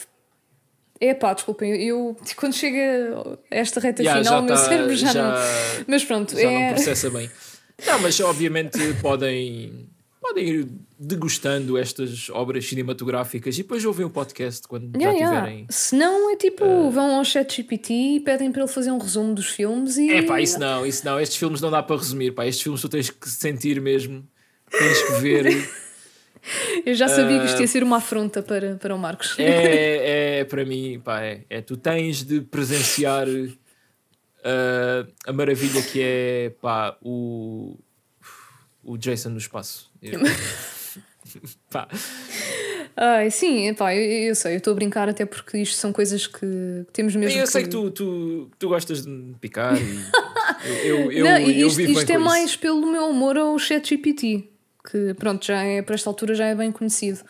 [1.01, 4.97] É pá, desculpem, eu quando chega a esta reta Ya, final, o meu tá- cérebro
[4.97, 5.85] já, já- não.
[5.87, 6.67] Mas pronto, já é.
[6.69, 7.31] não processa bem.
[7.87, 9.87] Não, mas obviamente podem,
[10.27, 15.67] podem ir degustando estas obras cinematográficas e depois ouvem o podcast quando Ya, já tiverem.
[15.69, 18.99] Eh, Se não, é tipo, vão ao chat GPT e pedem para ele fazer um
[18.99, 20.11] resumo dos filmes e.
[20.11, 21.21] É pá, isso não, isso não.
[21.21, 22.47] Estes filmes não dá para resumir, pá.
[22.47, 24.27] Estes filmes tu tens que sentir mesmo,
[24.71, 25.47] tens que ver.
[26.85, 29.35] Eu já sabia que isto ia ser uma afronta para, para o Marcos.
[29.39, 31.61] É, é para mim, pá, é, é.
[31.61, 33.53] Tu tens de presenciar uh,
[35.27, 37.77] a maravilha que é, pá, o,
[38.85, 39.86] o Jason no espaço.
[40.03, 40.21] Eu-
[41.71, 41.89] pá,
[42.97, 46.27] Ai, sim, epá, eu, eu sei, eu estou a brincar até porque isto são coisas
[46.27, 46.47] que
[46.93, 50.01] temos mesmo eu sei que tu, tu, tu gostas de me picar e
[50.89, 52.21] eu, eu, Não, eu, eu isto, isto é com isso.
[52.21, 54.49] mais pelo meu amor ao chat GPT,
[54.91, 57.21] que pronto, já é, para esta altura já é bem conhecido.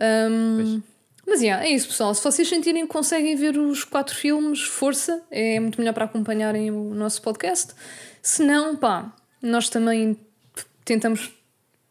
[0.00, 0.80] Ahm,
[1.26, 2.14] mas yeah, é isso, pessoal.
[2.14, 6.70] Se vocês sentirem que conseguem ver os quatro filmes, força, é muito melhor para acompanharem
[6.70, 7.74] o nosso podcast.
[8.22, 10.16] Se não, pá, nós também
[10.84, 11.30] tentamos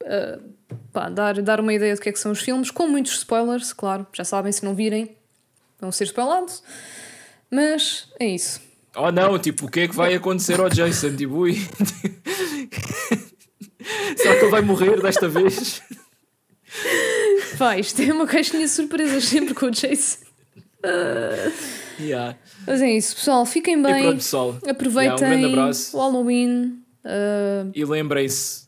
[0.05, 0.39] ah,
[0.91, 3.73] pá, dar, dar uma ideia do que é que são os filmes, com muitos spoilers,
[3.73, 5.15] claro, já sabem, se não virem,
[5.79, 6.61] vão ser spoilados.
[7.49, 8.61] Mas é isso.
[8.95, 11.15] Oh não, tipo, o que é que vai acontecer ao Jason?
[11.15, 11.55] Tipo, ui.
[14.17, 15.81] Será que ele vai morrer desta vez?
[17.57, 20.17] Pá, isto é uma caixinha de surpresas sempre com o Jason.
[21.99, 22.35] Yeah.
[22.65, 23.45] Mas é isso, pessoal.
[23.45, 24.01] Fiquem bem.
[24.03, 24.57] pronto, pessoal.
[24.67, 25.97] Aproveitem Yeah, um grande abraço.
[25.97, 26.79] o Halloween.
[27.03, 28.66] ah, E lembrem-se,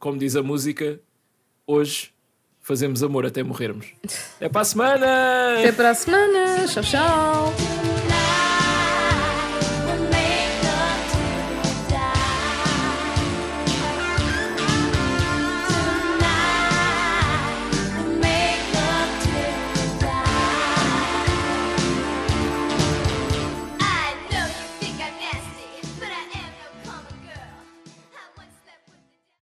[0.00, 0.98] como diz a música,
[1.66, 2.12] hoje
[2.60, 3.86] fazemos amor até morrermos.
[4.36, 5.58] Até para a semana!
[5.58, 6.66] até para a semana.
[6.66, 7.79] Tchau, tchau.